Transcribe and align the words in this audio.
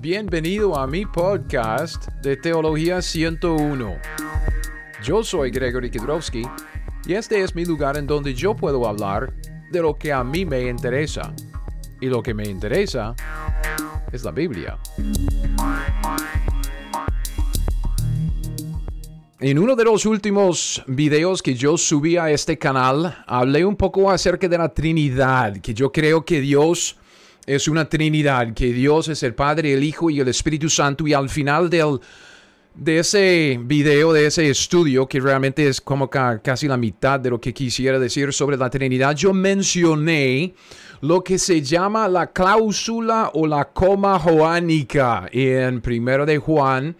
Bienvenido 0.00 0.78
a 0.78 0.86
mi 0.86 1.04
podcast 1.04 2.06
de 2.22 2.36
Teología 2.36 3.02
101. 3.02 3.96
Yo 5.02 5.24
soy 5.24 5.50
Gregory 5.50 5.90
Kidrowski 5.90 6.44
y 7.04 7.14
este 7.14 7.42
es 7.42 7.56
mi 7.56 7.64
lugar 7.64 7.96
en 7.96 8.06
donde 8.06 8.32
yo 8.32 8.54
puedo 8.54 8.86
hablar 8.86 9.34
de 9.72 9.82
lo 9.82 9.96
que 9.96 10.12
a 10.12 10.22
mí 10.22 10.44
me 10.44 10.68
interesa. 10.68 11.34
Y 12.00 12.06
lo 12.06 12.22
que 12.22 12.32
me 12.32 12.44
interesa 12.44 13.16
es 14.12 14.22
la 14.22 14.30
Biblia. 14.30 14.78
En 19.40 19.58
uno 19.58 19.74
de 19.74 19.84
los 19.84 20.06
últimos 20.06 20.84
videos 20.86 21.42
que 21.42 21.56
yo 21.56 21.76
subí 21.76 22.16
a 22.16 22.30
este 22.30 22.56
canal, 22.56 23.24
hablé 23.26 23.64
un 23.64 23.74
poco 23.74 24.12
acerca 24.12 24.46
de 24.46 24.58
la 24.58 24.68
Trinidad, 24.68 25.56
que 25.56 25.74
yo 25.74 25.90
creo 25.90 26.24
que 26.24 26.40
Dios 26.40 26.96
es 27.48 27.66
una 27.66 27.88
Trinidad, 27.88 28.52
que 28.52 28.72
Dios 28.72 29.08
es 29.08 29.22
el 29.22 29.34
Padre, 29.34 29.72
el 29.72 29.82
Hijo 29.82 30.10
y 30.10 30.20
el 30.20 30.28
Espíritu 30.28 30.68
Santo. 30.68 31.06
Y 31.06 31.14
al 31.14 31.30
final 31.30 31.70
del, 31.70 31.98
de 32.74 32.98
ese 32.98 33.58
video, 33.62 34.12
de 34.12 34.26
ese 34.26 34.50
estudio, 34.50 35.06
que 35.06 35.18
realmente 35.18 35.66
es 35.66 35.80
como 35.80 36.10
casi 36.10 36.68
la 36.68 36.76
mitad 36.76 37.18
de 37.18 37.30
lo 37.30 37.40
que 37.40 37.54
quisiera 37.54 37.98
decir 37.98 38.34
sobre 38.34 38.58
la 38.58 38.68
Trinidad, 38.68 39.16
yo 39.16 39.32
mencioné 39.32 40.54
lo 41.00 41.24
que 41.24 41.38
se 41.38 41.62
llama 41.62 42.06
la 42.06 42.32
cláusula 42.32 43.30
o 43.32 43.46
la 43.46 43.64
coma 43.70 44.18
joánica 44.18 45.28
en 45.32 45.80
primero 45.80 46.26
de 46.26 46.36
Juan 46.36 46.96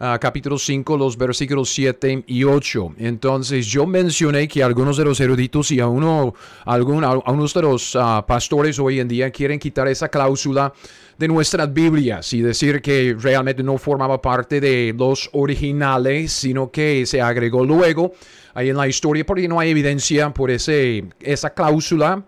Uh, 0.00 0.16
capítulo 0.20 0.56
5, 0.56 0.96
los 0.96 1.18
versículos 1.18 1.70
7 1.70 2.22
y 2.28 2.44
8. 2.44 2.94
Entonces 2.98 3.66
yo 3.66 3.84
mencioné 3.84 4.46
que 4.46 4.62
algunos 4.62 4.96
de 4.96 5.04
los 5.04 5.18
eruditos 5.18 5.72
y 5.72 5.80
a 5.80 5.88
uno, 5.88 6.34
algún, 6.66 7.02
algunos 7.02 7.52
de 7.52 7.62
los 7.62 7.96
uh, 7.96 8.24
pastores 8.24 8.78
hoy 8.78 9.00
en 9.00 9.08
día 9.08 9.28
quieren 9.32 9.58
quitar 9.58 9.88
esa 9.88 10.08
cláusula 10.08 10.72
de 11.18 11.26
nuestras 11.26 11.74
Biblias 11.74 12.32
y 12.32 12.42
decir 12.42 12.80
que 12.80 13.16
realmente 13.18 13.64
no 13.64 13.76
formaba 13.76 14.22
parte 14.22 14.60
de 14.60 14.94
los 14.96 15.28
originales, 15.32 16.30
sino 16.30 16.70
que 16.70 17.04
se 17.04 17.20
agregó 17.20 17.64
luego 17.64 18.12
ahí 18.54 18.68
en 18.68 18.76
la 18.76 18.86
historia 18.86 19.26
porque 19.26 19.48
no 19.48 19.58
hay 19.58 19.70
evidencia 19.70 20.32
por 20.32 20.52
ese, 20.52 21.06
esa 21.18 21.50
cláusula 21.50 22.22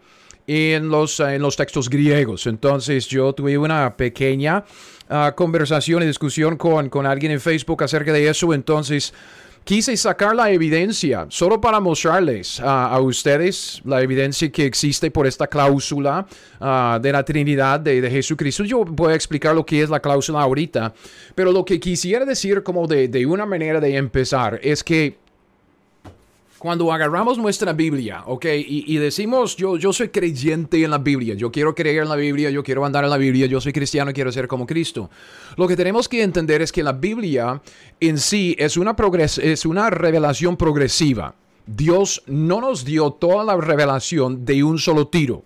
en 0.47 0.89
los, 0.89 1.21
en 1.21 1.43
los 1.43 1.57
textos 1.57 1.89
griegos. 1.89 2.47
Entonces 2.47 3.07
yo 3.07 3.33
tuve 3.33 3.57
una 3.57 3.97
pequeña 3.97 4.65
uh, 5.09 5.35
conversación 5.35 6.03
y 6.03 6.07
discusión 6.07 6.57
con, 6.57 6.89
con 6.89 7.07
alguien 7.07 7.33
en 7.33 7.41
Facebook 7.41 7.83
acerca 7.83 8.13
de 8.13 8.29
eso. 8.29 8.53
Entonces, 8.53 9.13
quise 9.65 9.97
sacar 9.97 10.35
la 10.35 10.51
evidencia 10.51 11.27
solo 11.29 11.61
para 11.61 11.81
mostrarles 11.81 12.61
a 12.61 12.99
ustedes 13.01 13.81
la 13.85 14.01
evidencia 14.03 14.51
que 14.51 14.65
existe 14.65 15.11
por 15.11 15.27
esta 15.27 15.47
cláusula 15.47 16.27
de 17.01 17.13
la 17.13 17.25
Trinidad 17.25 17.79
de, 17.81 18.01
de, 18.01 18.11
Jesucristo. 18.11 18.65
Yo 18.65 18.85
voy 18.85 19.13
a 19.13 19.15
explicar 19.15 19.55
lo 19.55 19.65
que 19.65 19.83
es 19.83 19.91
la 19.91 20.01
cláusula 20.01 20.41
ahorita, 20.41 20.93
pero 21.35 21.53
lo 21.53 21.65
que 21.65 21.79
quisiera 21.79 22.25
decir 22.25 22.63
como 22.63 22.87
de, 22.87 23.09
de 23.09 23.27
una 23.27 23.47
manera 23.47 23.81
de 23.81 23.97
empezar 23.97 24.59
es 24.63 24.83
que 24.83 25.19
cuando 26.61 26.93
agarramos 26.93 27.39
nuestra 27.39 27.73
Biblia, 27.73 28.23
¿ok? 28.27 28.45
Y, 28.67 28.95
decimos, 28.99 29.57
yo, 29.57 29.79
yo 29.79 29.95
soy 29.95 30.11
creyente 30.11 30.85
en 30.85 30.91
la 30.91 30.99
Biblia, 30.99 31.33
yo 31.33 31.51
quiero 31.51 31.75
creer 31.75 32.03
en 32.03 32.11
la 32.11 32.17
Biblia, 32.17 32.51
yo 32.51 32.63
quiero 32.63 32.85
andar 32.85 33.03
en 33.03 33.09
la 33.09 33.17
Biblia, 33.17 33.47
yo 33.47 33.63
soy 33.63 33.73
cristiano, 33.73 34.13
quiero 34.13 34.31
ser 34.31 34.47
como 34.47 34.67
Cristo. 34.67 35.09
Lo 35.57 35.67
que 35.67 35.75
tenemos 35.75 36.07
que 36.07 36.23
entender 36.23 36.61
es 36.61 36.71
que 36.71 36.83
la 36.83 36.93
Biblia 36.93 37.63
en 37.99 38.19
sí 38.19 38.55
es 38.59 38.77
una, 38.77 38.95
es 39.43 39.65
una 39.65 39.89
revelación 39.89 40.59
progresiva. 40.59 41.35
Dios 41.67 42.23
no 42.27 42.61
nos 42.61 42.85
dio 42.85 43.11
toda 43.11 43.43
la 43.43 43.57
revelación 43.57 44.45
de 44.45 44.63
un 44.63 44.79
solo 44.79 45.09
tiro. 45.09 45.45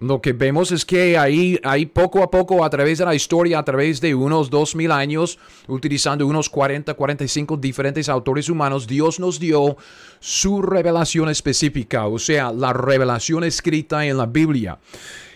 Lo 0.00 0.20
que 0.20 0.32
vemos 0.32 0.70
es 0.70 0.84
que 0.84 1.18
ahí, 1.18 1.58
ahí 1.64 1.84
poco 1.84 2.22
a 2.22 2.30
poco, 2.30 2.64
a 2.64 2.70
través 2.70 2.98
de 2.98 3.04
la 3.04 3.16
historia, 3.16 3.58
a 3.58 3.64
través 3.64 4.00
de 4.00 4.14
unos 4.14 4.48
dos 4.48 4.76
mil 4.76 4.92
años, 4.92 5.40
utilizando 5.66 6.24
unos 6.24 6.48
40, 6.48 6.94
45 6.94 7.56
diferentes 7.56 8.08
autores 8.08 8.48
humanos, 8.48 8.86
Dios 8.86 9.18
nos 9.18 9.40
dio 9.40 9.76
su 10.20 10.62
revelación 10.62 11.28
específica, 11.28 12.06
o 12.06 12.18
sea, 12.20 12.52
la 12.52 12.72
revelación 12.72 13.42
escrita 13.42 14.06
en 14.06 14.18
la 14.18 14.26
Biblia. 14.26 14.78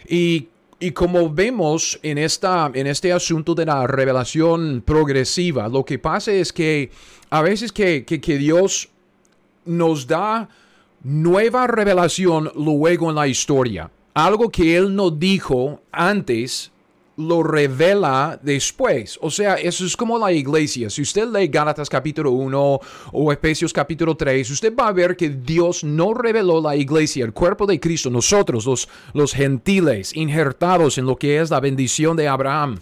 Y 0.09 0.49
y 0.83 0.91
como 0.91 1.33
vemos 1.33 2.01
en, 2.03 2.19
esta, 2.19 2.69
en 2.75 2.89
este 2.89 3.13
asunto 3.13 3.55
de 3.55 3.65
la 3.65 3.87
revelación 3.87 4.83
progresiva, 4.85 5.69
lo 5.69 5.85
que 5.85 6.01
pasa 6.01 6.33
es 6.33 6.53
que 6.53 6.91
a 7.31 7.41
veces 7.41 7.71
que, 7.71 8.05
que, 8.05 8.21
que 8.21 8.37
Dios 8.37 8.89
nos 9.65 10.09
da 10.09 10.49
nueva 11.05 11.69
revelación 11.69 12.51
luego 12.57 13.11
en 13.11 13.15
la 13.15 13.29
historia 13.29 13.93
algo 14.15 14.51
que 14.51 14.77
él 14.77 14.95
no 14.95 15.11
dijo 15.11 15.81
antes, 15.91 16.71
lo 17.17 17.43
revela 17.43 18.39
después. 18.43 19.19
O 19.21 19.31
sea, 19.31 19.55
eso 19.55 19.85
es 19.85 19.97
como 19.97 20.19
la 20.19 20.33
iglesia. 20.33 20.91
Si 20.91 21.03
usted 21.03 21.29
lee 21.29 21.49
Gálatas 21.49 21.89
capítulo 21.89 22.31
1 22.33 22.81
o 23.13 23.33
Efesios 23.33 23.73
capítulo 23.73 24.17
3, 24.17 24.51
usted 24.51 24.75
va 24.75 24.89
a 24.89 24.93
ver 24.93 25.17
que 25.17 25.29
Dios 25.29 25.85
no 25.85 26.15
reveló 26.15 26.61
la 26.61 26.77
iglesia, 26.77 27.25
el 27.25 27.33
cuerpo 27.33 27.67
de 27.67 27.81
Cristo, 27.81 28.11
nosotros, 28.11 28.67
los, 28.67 28.89
los 29.13 29.33
gentiles, 29.33 30.15
injertados 30.17 30.99
en 30.99 31.07
lo 31.07 31.17
que 31.17 31.41
es 31.41 31.51
la 31.51 31.61
bendición 31.61 32.17
de 32.17 32.29
Abraham 32.29 32.81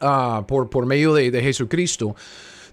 ah, 0.00 0.44
por, 0.46 0.68
por 0.68 0.86
medio 0.86 1.14
de, 1.14 1.30
de 1.30 1.42
Jesucristo. 1.42 2.14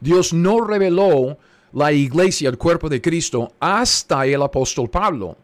Dios 0.01 0.33
no 0.33 0.61
reveló 0.61 1.37
la 1.71 1.91
iglesia, 1.91 2.49
el 2.49 2.57
cuerpo 2.57 2.89
de 2.89 3.01
Cristo, 3.01 3.53
hasta 3.59 4.25
el 4.25 4.41
apóstol 4.41 4.89
Pablo 4.89 5.37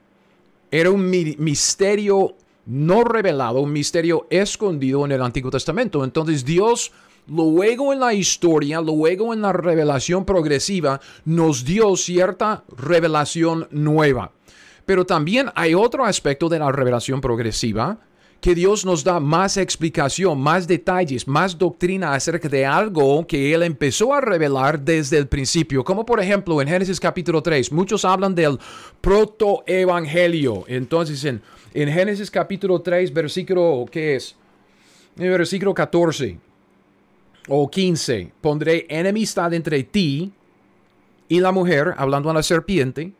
era 0.71 0.91
un 0.91 1.09
misterio 1.09 2.35
no 2.65 3.03
revelado, 3.03 3.61
un 3.61 3.73
misterio 3.73 4.27
escondido 4.29 5.05
en 5.05 5.11
el 5.11 5.21
Antiguo 5.21 5.49
Testamento. 5.49 6.03
Entonces 6.03 6.45
Dios 6.45 6.91
luego 7.27 7.93
en 7.93 7.99
la 7.99 8.13
historia, 8.13 8.81
luego 8.81 9.33
en 9.33 9.41
la 9.41 9.53
revelación 9.53 10.25
progresiva, 10.25 10.99
nos 11.25 11.63
dio 11.63 11.95
cierta 11.95 12.63
revelación 12.75 13.67
nueva. 13.71 14.31
Pero 14.85 15.05
también 15.05 15.51
hay 15.55 15.75
otro 15.75 16.05
aspecto 16.05 16.49
de 16.49 16.59
la 16.59 16.71
revelación 16.71 17.21
progresiva 17.21 17.99
que 18.41 18.55
Dios 18.55 18.85
nos 18.85 19.03
da 19.03 19.19
más 19.19 19.57
explicación, 19.57 20.39
más 20.39 20.67
detalles, 20.67 21.27
más 21.27 21.57
doctrina 21.57 22.13
acerca 22.13 22.47
de 22.47 22.65
algo 22.65 23.25
que 23.27 23.53
Él 23.53 23.63
empezó 23.63 24.13
a 24.13 24.21
revelar 24.21 24.79
desde 24.79 25.17
el 25.17 25.27
principio. 25.27 25.83
Como 25.83 26.05
por 26.05 26.21
ejemplo 26.21 26.61
en 26.61 26.67
Génesis 26.67 26.99
capítulo 26.99 27.43
3, 27.43 27.71
muchos 27.71 28.05
hablan 28.05 28.33
del 28.33 28.57
protoevangelio. 29.01 30.63
Entonces 30.67 31.23
en, 31.25 31.41
en 31.73 31.89
Génesis 31.89 32.31
capítulo 32.31 32.81
3, 32.81 33.13
versículo, 33.13 33.85
¿qué 33.91 34.15
es? 34.15 34.35
Versículo 35.15 35.73
14 35.73 36.37
o 37.49 37.69
15, 37.69 38.31
pondré 38.39 38.85
enemistad 38.89 39.53
entre 39.53 39.83
ti 39.83 40.31
y 41.27 41.39
la 41.39 41.51
mujer, 41.51 41.93
hablando 41.97 42.29
a 42.29 42.33
la 42.33 42.43
serpiente 42.43 43.11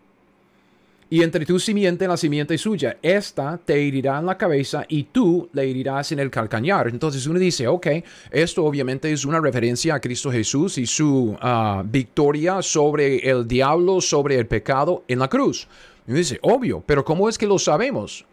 y 1.10 1.24
entre 1.24 1.46
tu 1.46 1.60
simiente 1.60 2.06
y 2.06 2.08
la 2.08 2.18
simiente 2.18 2.58
suya. 2.58 2.98
Esta 3.02 3.60
te 3.64 3.88
herirá 3.88 4.20
en 4.20 4.28
la 4.28 4.38
cabeza 4.38 4.86
y 4.88 5.04
tú 5.04 5.50
le 5.54 5.70
herirás 5.70 6.12
en 6.12 6.20
el 6.20 6.30
calcañar. 6.30 6.88
Entonces 6.88 7.26
uno 7.26 7.40
dice, 7.40 7.68
ok, 7.68 7.88
esto 8.32 8.64
obviamente 8.64 9.12
es 9.12 9.26
una 9.26 9.40
referencia 9.40 9.96
a 9.96 10.00
Cristo 10.00 10.32
Jesús 10.32 10.78
y 10.78 10.86
su 10.86 11.36
ah, 11.42 11.84
victoria 11.86 12.62
sobre 12.62 13.18
el 13.30 13.48
diablo, 13.48 14.02
sobre 14.02 14.38
el 14.38 14.46
pecado 14.46 15.04
en 15.08 15.20
la 15.20 15.28
cruz. 15.28 15.68
Y 16.08 16.12
uno 16.12 16.20
dice, 16.20 16.40
obvio, 16.42 16.84
pero 16.86 17.04
¿cómo 17.04 17.28
es 17.28 17.38
que 17.38 17.48
lo 17.48 17.58
sabemos? 17.58 18.26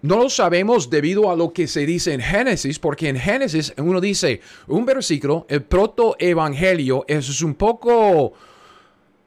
No 0.00 0.16
lo 0.16 0.28
sabemos 0.28 0.90
debido 0.90 1.30
a 1.30 1.36
lo 1.36 1.52
que 1.52 1.68
se 1.68 1.86
dice 1.86 2.12
en 2.12 2.20
Génesis, 2.20 2.80
porque 2.80 3.08
en 3.08 3.16
Génesis 3.16 3.72
uno 3.76 4.00
dice 4.00 4.40
un 4.66 4.84
versículo, 4.84 5.46
el 5.48 5.62
protoevangelio, 5.62 7.04
eso 7.06 7.30
es 7.30 7.40
un 7.40 7.54
poco 7.54 8.32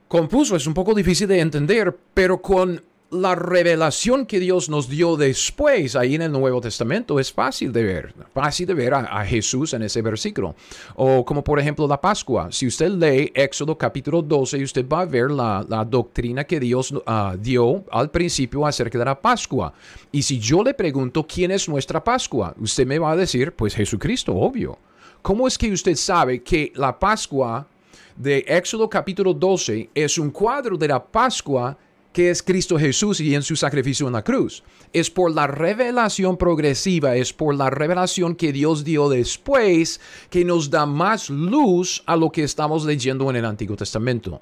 confuso, 0.08 0.56
es 0.56 0.68
un 0.68 0.74
poco 0.74 0.94
difícil 0.94 1.28
de 1.28 1.40
entender, 1.40 1.96
pero 2.14 2.42
con 2.42 2.82
la 3.12 3.36
revelación 3.36 4.26
que 4.26 4.40
Dios 4.40 4.70
nos 4.70 4.90
dio 4.90 5.16
después 5.16 5.96
ahí 5.96 6.16
en 6.16 6.24
el 6.24 6.32
Nuevo 6.32 6.60
Testamento 6.60 7.20
es 7.20 7.32
fácil 7.32 7.72
de 7.72 7.84
ver, 7.84 8.14
fácil 8.34 8.66
de 8.68 8.74
ver 8.74 8.94
a, 8.94 9.26
Jesús 9.26 9.74
en 9.74 9.84
ese 9.84 10.02
versículo. 10.02 10.56
O 10.96 11.24
como 11.24 11.44
por 11.44 11.60
ejemplo 11.60 11.88
la 11.88 12.02
Pascua. 12.02 12.50
Si 12.52 12.68
usted 12.68 12.90
lee 12.90 13.32
Éxodo 13.34 13.78
capítulo 13.78 14.22
12, 14.22 14.64
usted 14.64 14.86
va 14.88 15.02
a 15.02 15.06
ver 15.06 15.32
la, 15.32 15.64
doctrina 15.88 16.44
que 16.44 16.60
Dios 16.60 16.94
ah, 17.06 17.36
dio 17.40 17.84
al 17.92 18.10
principio 18.12 18.66
acerca 18.66 18.98
de 18.98 19.06
la 19.06 19.20
Pascua. 19.20 19.74
Y 20.12 20.22
si 20.22 20.40
yo 20.40 20.64
le 20.64 20.74
pregunto 20.74 21.26
quién 21.26 21.52
es 21.52 21.70
nuestra 21.70 22.04
Pascua, 22.04 22.54
usted 22.60 22.86
me 22.86 23.00
va 23.00 23.12
a 23.12 23.16
decir, 23.16 23.54
pues 23.54 23.76
Jesucristo, 23.76 24.36
obvio. 24.36 24.78
¿Cómo 25.22 25.48
es 25.48 25.58
que 25.58 25.72
usted 25.72 25.96
sabe 25.96 26.44
que 26.44 26.72
la 26.76 27.00
Pascua 27.00 27.66
de 28.16 28.46
Éxodo 28.48 28.90
capítulo 28.90 29.34
12 29.34 29.90
es 29.94 30.18
un 30.18 30.32
cuadro 30.32 30.78
de 30.78 30.88
la 30.88 31.04
Pascua 31.04 31.78
que 32.14 32.30
es 32.30 32.42
Cristo 32.42 32.80
Jesús 32.80 33.20
y 33.20 33.36
en 33.36 33.44
su 33.44 33.58
sacrificio 33.58 34.08
en 34.08 34.14
la 34.14 34.24
cruz. 34.24 34.64
Es 34.94 35.12
por 35.12 35.32
la 35.32 35.48
revelación 35.48 36.38
progresiva, 36.38 37.18
es 37.18 37.34
por 37.34 37.54
la 37.56 37.70
revelación 37.70 38.36
que 38.36 38.54
Dios 38.54 38.86
dio 38.86 39.10
después 39.10 40.00
que 40.30 40.46
nos 40.46 40.70
da 40.70 40.86
más 40.86 41.30
luz 41.30 42.04
a 42.06 42.16
lo 42.16 42.32
que 42.32 42.44
estamos 42.44 42.86
leyendo 42.86 43.30
en 43.30 43.36
el 43.36 43.44
Antiguo 43.44 43.76
Testamento. 43.76 44.40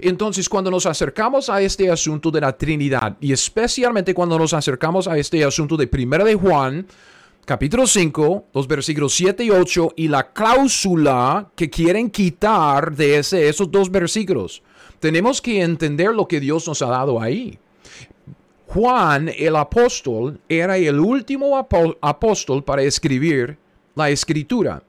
Entonces, 0.00 0.48
cuando 0.48 0.72
nos 0.72 0.86
acercamos 0.86 1.48
a 1.48 1.62
este 1.62 1.88
asunto 1.88 2.32
de 2.32 2.40
la 2.40 2.56
Trinidad, 2.58 3.16
y 3.20 3.32
especialmente 3.32 4.12
cuando 4.12 4.36
nos 4.36 4.52
acercamos 4.52 5.06
a 5.06 5.16
este 5.16 5.44
asunto 5.44 5.76
de 5.76 5.86
Primera 5.86 6.24
de 6.24 6.34
Juan, 6.34 6.84
capítulo 7.44 7.86
5, 7.86 8.46
los 8.54 8.66
versículos 8.66 9.14
7 9.14 9.44
y 9.44 9.50
8 9.50 9.92
y 9.96 10.08
la 10.08 10.32
cláusula 10.32 11.50
que 11.54 11.68
quieren 11.68 12.10
quitar 12.10 12.94
de 12.94 13.18
ese, 13.18 13.48
esos 13.48 13.70
dos 13.70 13.90
versículos. 13.90 14.62
Tenemos 15.00 15.42
que 15.42 15.62
entender 15.62 16.14
lo 16.14 16.26
que 16.26 16.40
Dios 16.40 16.66
nos 16.66 16.80
ha 16.82 16.86
dado 16.86 17.20
ahí. 17.20 17.58
Juan 18.66 19.30
el 19.36 19.56
apóstol 19.56 20.40
era 20.48 20.76
el 20.78 20.98
último 20.98 21.58
apóstol 22.00 22.64
para 22.64 22.82
escribir 22.82 23.58
la 23.94 24.10
escritura. 24.10 24.82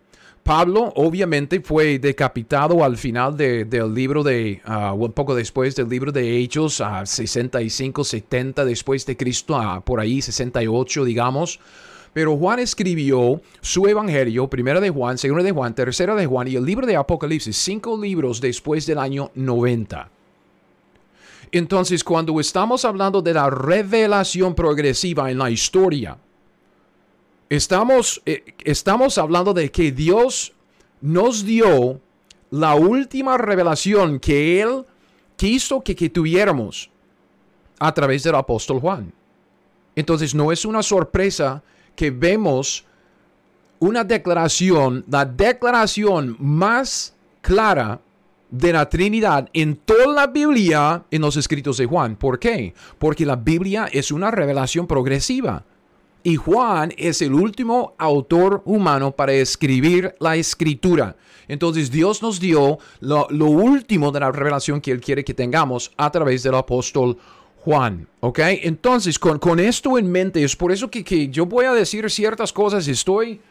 Pablo 0.43 0.93
obviamente 0.95 1.59
fue 1.59 1.97
decapitado 1.97 2.83
al 2.83 2.97
final 2.97 3.35
del 3.35 3.93
libro 3.93 4.23
de, 4.23 4.61
uh, 4.67 4.93
un 4.93 5.11
poco 5.11 5.33
después 5.33 5.75
del 5.75 5.89
libro 5.89 6.11
de 6.11 6.37
Hechos, 6.37 6.81
a 6.81 7.05
65, 7.05 8.03
70 8.03 8.63
después 8.63 9.05
de 9.07 9.17
Cristo, 9.17 9.59
por 9.83 9.99
ahí 9.99 10.21
68 10.21 11.03
digamos. 11.03 11.59
Pero 12.15 12.37
Juan 12.37 12.59
escribió 12.59 13.41
su 13.59 13.87
evangelio, 13.87 14.49
primera 14.49 14.79
de 14.79 14.89
Juan, 14.89 15.17
segunda 15.17 15.43
de 15.43 15.51
Juan, 15.51 15.75
tercera 15.75 16.15
de 16.15 16.25
Juan 16.25 16.47
y 16.47 16.55
el 16.55 16.63
libro 16.63 16.87
de 16.87 16.95
Apocalipsis, 16.95 17.57
cinco 17.57 18.01
libros 18.01 18.39
después 18.39 18.85
del 18.85 18.99
año 18.99 19.31
90. 19.35 20.09
Entonces, 21.51 22.05
cuando 22.05 22.39
estamos 22.39 22.85
hablando 22.85 23.21
de 23.21 23.33
la 23.33 23.49
revelación 23.49 24.55
progresiva 24.55 25.29
en 25.29 25.39
la 25.39 25.49
historia, 25.49 26.17
estamos, 27.49 28.21
eh, 28.25 28.45
estamos 28.63 29.17
hablando 29.17 29.53
de 29.53 29.69
que 29.69 29.91
Dios 29.91 30.53
nos 31.01 31.43
dio 31.43 31.99
la 32.49 32.75
última 32.75 33.37
revelación 33.37 34.21
que 34.21 34.61
Él 34.61 34.85
quiso 35.35 35.81
que, 35.81 35.97
que 35.97 36.09
tuviéramos 36.09 36.89
a 37.77 37.93
través 37.93 38.23
del 38.23 38.35
apóstol 38.35 38.79
Juan. 38.79 39.11
Entonces, 39.97 40.33
no 40.33 40.53
es 40.53 40.63
una 40.63 40.81
sorpresa 40.81 41.61
que 41.95 42.11
vemos 42.11 42.85
una 43.79 44.03
declaración, 44.03 45.03
la 45.09 45.25
declaración 45.25 46.35
más 46.39 47.13
clara 47.41 47.99
de 48.49 48.73
la 48.73 48.89
Trinidad 48.89 49.49
en 49.53 49.75
toda 49.75 50.07
la 50.07 50.27
Biblia 50.27 51.03
en 51.11 51.21
los 51.21 51.35
escritos 51.37 51.77
de 51.77 51.85
Juan. 51.85 52.15
¿Por 52.15 52.39
qué? 52.39 52.73
Porque 52.97 53.25
la 53.25 53.35
Biblia 53.35 53.87
es 53.91 54.11
una 54.11 54.31
revelación 54.31 54.87
progresiva. 54.87 55.63
Y 56.23 56.37
Juan 56.37 56.91
es 56.97 57.21
el 57.21 57.33
último 57.33 57.93
autor 57.99 58.63
humano 58.65 59.11
para 59.11 59.33
escribir 59.33 60.15
la 60.19 60.35
escritura. 60.35 61.15
Entonces 61.47 61.91
Dios 61.91 62.23
nos 62.23 62.39
dio 62.39 62.79
lo, 62.99 63.27
último 63.29 64.11
de 64.11 64.19
la 64.19 64.31
revelación 64.31 64.81
que 64.81 64.91
Él 64.91 65.01
quiere 65.01 65.23
que 65.23 65.35
tengamos 65.35 65.91
a 65.97 66.09
través 66.09 66.41
del 66.41 66.55
apóstol 66.55 67.17
Juan, 67.65 68.07
¿ok? 68.19 68.39
Entonces, 68.61 69.17
con, 69.17 69.39
con 69.39 69.59
esto 69.59 69.97
en 69.97 70.11
mente, 70.11 70.43
es 70.43 70.55
por 70.55 70.71
eso 70.71 70.91
que, 70.91 71.03
que 71.03 71.29
yo 71.29 71.47
voy 71.47 71.65
a 71.65 71.73
decir 71.73 72.07
ciertas 72.11 72.53
cosas, 72.53 72.87
estoy 72.87 73.41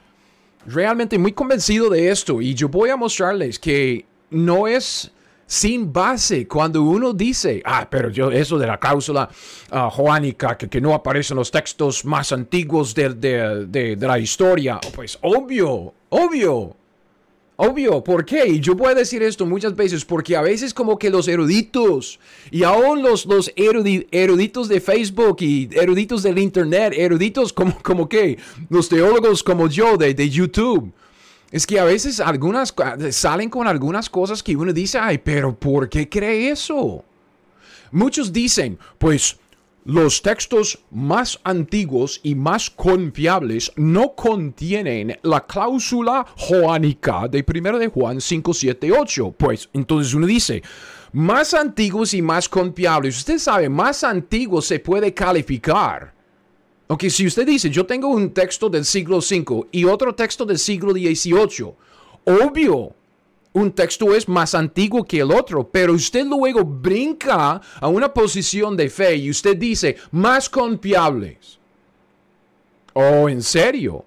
realmente 0.67 1.19
muy 1.19 1.33
convencido 1.33 1.91
de 1.91 2.13
esto 2.13 2.41
y 2.41 2.55
yo 2.55 2.69
voy 2.69 2.91
a 2.91 2.97
mostrarles 2.97 3.59
que 3.59 4.07
no 4.31 4.69
es 4.69 5.11
sin 5.49 5.93
base 5.93 6.47
cuando 6.47 6.85
uno 6.85 7.13
dice, 7.13 7.61
ah, 7.65 7.89
pero 7.91 8.09
yo 8.09 8.31
eso 8.31 8.57
de 8.57 8.69
la 8.69 8.79
cláusula 8.79 9.29
uh, 9.73 9.91
joánica 9.91 10.57
que, 10.57 10.69
que, 10.69 10.81
no 10.81 10.95
aparece 10.95 11.35
en 11.35 11.39
los 11.39 11.51
textos 11.51 12.05
más 12.05 12.31
antiguos 12.31 12.95
de, 12.95 13.15
de, 13.15 13.67
de, 13.67 13.97
de 13.97 14.07
la 14.07 14.21
historia, 14.21 14.79
pues 14.95 15.19
obvio, 15.23 15.93
obvio. 16.11 16.77
Obvio, 17.57 18.03
¿por 18.03 18.25
qué? 18.25 18.49
Y 18.49 18.61
yo 18.61 18.75
voy 18.75 18.89
a 18.89 18.95
decir 18.95 19.23
esto 19.23 19.47
muchas 19.47 19.77
veces 19.77 20.05
porque 20.05 20.37
a 20.37 20.43
veces 20.43 20.75
como 20.75 20.99
que 20.99 21.09
los 21.09 21.29
eruditos 21.29 22.19
y 22.51 22.65
aún 22.65 23.03
los, 23.03 23.27
los 23.27 23.53
eruditos 23.55 24.69
de 24.69 24.81
Facebook 24.81 25.37
y 25.41 25.69
eruditos 25.73 26.25
del 26.25 26.39
Internet, 26.39 26.95
eruditos 26.97 27.53
como, 27.53 27.79
como 27.83 28.09
que 28.09 28.39
los 28.71 28.89
teólogos 28.89 29.45
como 29.45 29.69
yo 29.69 29.97
de, 29.97 30.15
de 30.15 30.29
YouTube, 30.29 30.93
es 31.53 31.65
que 31.65 31.79
a 31.79 31.85
veces 31.85 32.19
algunas 32.19 32.75
salen 33.11 33.49
con 33.49 33.69
algunas 33.69 34.11
cosas 34.11 34.43
que 34.43 34.57
uno 34.57 34.73
dice, 34.73 34.99
ay, 34.99 35.19
pero 35.19 35.55
¿por 35.55 35.89
qué 35.89 36.09
cree 36.09 36.51
eso? 36.51 37.05
Muchos 37.93 38.33
dicen, 38.33 38.77
pues 38.99 39.39
los 39.85 40.23
textos 40.23 40.79
más 40.91 41.39
antiguos 41.45 42.21
y 42.23 42.35
más 42.35 42.71
confiables 42.71 43.71
no 43.77 44.15
contienen 44.15 45.19
la 45.23 45.45
cláusula 45.47 46.27
joánica 46.37 47.29
de 47.29 47.45
1 47.47 47.79
de 47.79 47.89
Juan 47.89 48.21
5, 48.21 48.55
7, 48.55 48.93
8. 48.93 49.35
Pues 49.37 49.69
entonces 49.75 50.15
uno 50.15 50.27
dice, 50.27 50.63
más 51.13 51.53
antiguos 51.55 52.15
y 52.15 52.23
más 52.23 52.49
confiables. 52.49 53.19
Usted 53.19 53.39
sabe, 53.39 53.69
más 53.69 54.03
antiguo 54.05 54.63
se 54.63 54.81
puede 54.81 55.13
calificar. 55.13 56.15
Ok, 56.87 57.05
si 57.09 57.27
usted 57.27 57.47
dice, 57.47 57.71
yo 57.71 57.87
tengo 57.87 58.09
un 58.09 58.31
texto 58.33 58.69
del 58.69 58.85
siglo 58.85 59.21
5 59.21 59.69
y 59.71 59.85
otro 59.85 60.15
texto 60.15 60.45
del 60.45 60.59
siglo 60.59 60.93
18, 60.93 61.77
obvio, 62.25 62.95
un 63.55 63.71
texto 63.73 64.15
es 64.15 64.29
más 64.29 64.55
antiguo 64.55 65.05
que 65.05 65.21
el 65.21 65.31
otro, 65.31 65.69
pero 65.69 65.95
usted 65.95 66.27
luego 66.27 66.65
brinca 66.65 67.61
a 67.81 67.89
una 67.89 68.13
posición 68.13 68.77
de 68.77 68.91
fe 68.91 69.15
y 69.15 69.31
usted 69.31 69.57
dice, 69.57 69.97
más 70.11 70.49
confiables. 70.51 71.59
Oh, 72.93 73.29
¿en 73.29 73.43
serio? 73.43 74.05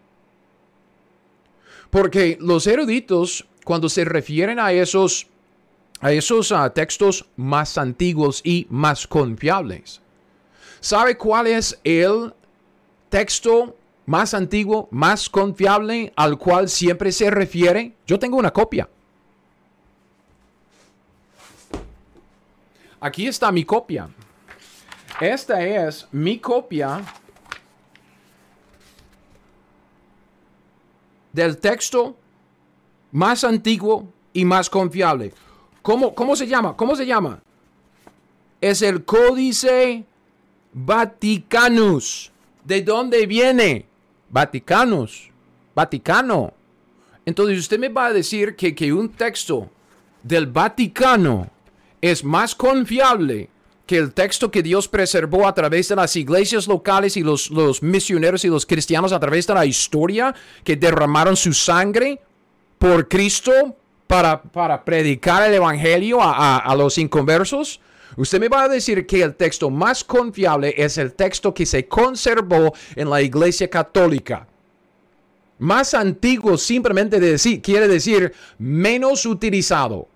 Porque 1.90 2.38
los 2.42 2.68
eruditos, 2.68 3.48
cuando 3.64 3.88
se 3.88 4.04
refieren 4.04 4.60
a 4.60 4.74
esos, 4.74 5.28
a 6.02 6.12
esos 6.12 6.52
ah, 6.52 6.70
textos 6.70 7.26
más 7.38 7.78
antiguos 7.78 8.42
y 8.44 8.68
más 8.70 9.08
confiables, 9.08 10.02
¿sabe 10.82 11.18
cuál 11.18 11.48
es 11.48 11.80
el 11.86 12.34
texto 13.08 13.78
más 14.06 14.34
antiguo, 14.34 14.90
más 14.92 15.30
confiable 15.30 16.12
al 16.18 16.38
cual 16.38 16.68
siempre 16.68 17.14
se 17.14 17.30
refiere? 17.30 17.94
Yo 18.06 18.20
tengo 18.20 18.36
una 18.36 18.52
copia. 18.52 18.90
Aquí 23.08 23.26
está 23.26 23.54
mi 23.54 23.64
copia. 23.64 24.10
Esta 25.22 25.66
es 25.66 26.06
mi 26.12 26.40
copia 26.40 27.02
del 31.32 31.58
texto 31.58 32.18
más 33.14 33.46
antiguo 33.46 34.12
y 34.34 34.44
más 34.44 34.70
confiable. 34.70 35.34
¿Cómo, 35.82 36.14
¿Cómo, 36.14 36.36
se 36.36 36.48
llama? 36.48 36.76
¿Cómo 36.76 36.98
se 36.98 37.06
llama? 37.06 37.42
Es 38.60 38.82
el 38.82 39.06
Códice 39.06 40.04
Vaticanus. 40.74 42.34
¿De 42.66 42.82
dónde 42.82 43.26
viene? 43.26 43.86
Vaticanus. 44.30 45.32
Vaticano. 45.74 46.52
Entonces 47.26 47.58
usted 47.58 47.80
me 47.80 47.88
va 47.88 48.08
a 48.08 48.14
decir 48.14 48.58
que, 48.58 48.76
que 48.76 48.92
un 48.92 49.08
texto 49.08 49.70
del 50.24 50.48
Vaticano 50.48 51.56
es 52.02 52.24
más 52.24 52.56
confiable 52.56 53.50
que 53.88 53.98
el 53.98 54.14
texto 54.14 54.52
que 54.52 54.62
Dios 54.62 54.88
preservó 54.88 55.48
a 55.48 55.54
través 55.54 55.88
de 55.88 55.96
las 55.96 56.16
iglesias 56.16 56.68
locales 56.68 57.16
y 57.16 57.24
los, 57.24 57.50
los 57.50 57.82
misioneros 57.82 58.44
y 58.44 58.50
los 58.50 58.66
cristianos 58.66 59.14
a 59.14 59.20
través 59.20 59.48
de 59.48 59.54
la 59.54 59.66
historia 59.66 60.36
que 60.64 60.76
derramaron 60.76 61.38
su 61.38 61.54
sangre 61.54 62.20
por 62.78 63.08
Cristo 63.08 63.78
para, 64.06 64.42
para 64.42 64.84
predicar 64.84 65.48
el 65.48 65.56
Evangelio 65.56 66.22
a, 66.22 66.58
a, 66.58 66.76
los 66.76 66.98
inconversos. 66.98 67.80
Usted 68.18 68.40
me 68.40 68.50
va 68.50 68.64
a 68.64 68.68
decir 68.68 69.08
que 69.08 69.22
el 69.22 69.36
texto 69.36 69.70
más 69.70 70.04
confiable 70.04 70.74
es 70.78 70.98
el 70.98 71.14
texto 71.14 71.54
que 71.54 71.66
se 71.66 71.88
conservó 71.88 72.74
en 72.96 73.10
la 73.10 73.22
iglesia 73.22 73.70
católica. 73.70 74.48
Más 75.60 75.94
antiguo 75.94 76.58
simplemente 76.58 77.20
decir, 77.20 77.62
quiere 77.62 77.88
decir 77.88 78.34
menos 78.60 79.26
utilizado. 79.26 80.08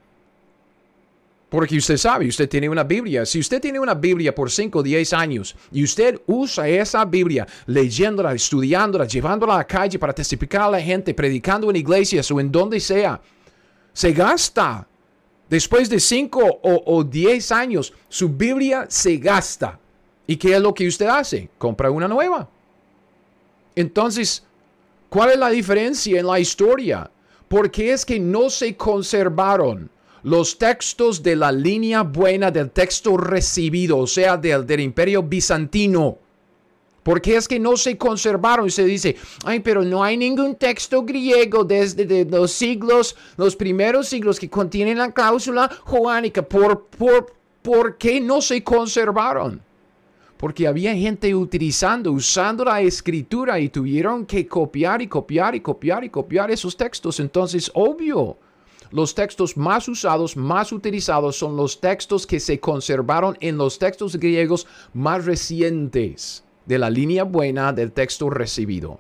Porque 1.51 1.75
usted 1.75 1.98
sabe, 1.98 2.29
usted 2.29 2.48
tiene 2.48 2.70
una 2.70 2.86
Biblia. 2.86 3.25
Si 3.25 3.38
usted 3.38 3.60
tiene 3.60 3.77
una 3.77 3.93
Biblia 3.93 4.34
por 4.34 4.50
5 4.50 4.79
o 4.79 4.81
10 4.81 5.12
años 5.12 5.53
y 5.70 5.84
usted 5.84 6.22
usa 6.25 6.65
esa 6.70 7.03
Biblia 7.03 7.46
leyéndola, 7.65 8.31
estudiándola, 8.31 9.03
llevándola 9.03 9.55
a 9.55 9.58
la 9.58 9.67
calle 9.67 10.00
para 10.00 10.13
testificar 10.13 10.62
a 10.62 10.72
la 10.72 10.79
gente, 10.79 11.13
predicando 11.13 11.70
en 11.70 11.75
iglesias 11.75 12.31
o 12.31 12.39
en 12.39 12.50
donde 12.50 12.79
sea, 12.79 13.20
se 13.91 14.13
gasta. 14.13 14.88
Después 15.50 15.89
de 15.89 16.00
5 16.00 16.62
o 16.63 17.03
10 17.03 17.51
años, 17.51 17.93
su 18.08 18.29
Biblia 18.29 18.86
se 18.88 19.17
gasta. 19.17 19.77
¿Y 20.25 20.38
qué 20.38 20.55
es 20.55 20.62
lo 20.62 20.74
que 20.74 20.88
usted 20.88 21.08
hace? 21.08 21.50
Compra 21.58 21.91
una 21.91 22.08
nueva. 22.08 22.48
Entonces, 23.75 24.46
¿cuál 25.10 25.31
es 25.31 25.38
la 25.38 25.50
diferencia 25.50 26.17
en 26.17 26.27
la 26.27 26.39
historia? 26.39 27.12
¿Por 27.50 27.70
qué 27.70 27.91
es 27.91 28.05
que 28.05 28.22
no 28.22 28.50
se 28.50 28.77
conservaron? 28.77 29.91
Los 30.24 30.58
textos 30.58 31.24
de 31.24 31.36
la 31.36 31.51
línea 31.51 32.04
buena 32.04 32.51
del 32.51 32.72
texto 32.72 33.18
recibido, 33.18 33.98
o 33.98 34.08
sea, 34.08 34.38
del, 34.38 34.80
imperio 34.80 35.24
bizantino. 35.24 36.18
Porque 37.04 37.36
es 37.36 37.48
que 37.48 37.60
no 37.60 37.78
se 37.78 37.98
conservaron 37.98 38.70
se 38.70 38.86
dice, 38.86 39.16
ay, 39.44 39.60
pero 39.62 39.84
no 39.84 40.04
hay 40.04 40.18
ningún 40.18 40.56
texto 40.56 41.04
griego 41.04 41.63
desde 41.63 42.25
los 42.25 42.51
siglos, 42.51 43.16
los 43.38 43.56
primeros 43.56 44.08
siglos 44.08 44.40
que 44.40 44.50
contienen 44.50 45.00
la 45.00 45.12
cláusula 45.12 45.70
joánica. 45.84 46.44
¿Por, 46.44 46.86
por, 46.86 47.34
¿Por 47.63 47.98
qué 47.98 48.22
no 48.22 48.42
se 48.42 48.63
conservaron? 48.63 49.62
porque 50.42 50.68
había 50.68 50.96
gente 50.96 51.36
utilizando, 51.36 52.12
usando 52.12 52.66
la 52.66 52.82
escritura 52.82 53.60
y 53.60 53.70
tuvieron 53.70 54.25
que 54.25 54.48
copiar 54.48 55.00
y 55.00 55.06
copiar 55.06 55.54
y 55.54 55.60
copiar 55.60 56.04
y 56.04 56.10
copiar 56.10 56.50
esos 56.50 56.75
textos. 56.75 57.20
Entonces, 57.20 57.70
obvio, 57.75 58.38
los 58.91 59.15
textos 59.15 59.57
más 59.57 59.88
usados, 59.88 60.38
más 60.38 60.71
utilizados 60.71 61.38
son 61.38 61.55
los 61.57 61.79
textos 61.79 62.27
que 62.27 62.39
se 62.39 62.60
conservaron 62.60 63.38
en 63.41 63.57
los 63.57 63.79
textos 63.79 64.17
griegos 64.17 64.67
más 64.93 65.25
recientes 65.25 66.43
de 66.65 66.77
la 66.77 66.89
línea 66.89 67.24
buena 67.24 67.74
del 67.74 67.91
texto 67.91 68.29
recibido. 68.29 69.00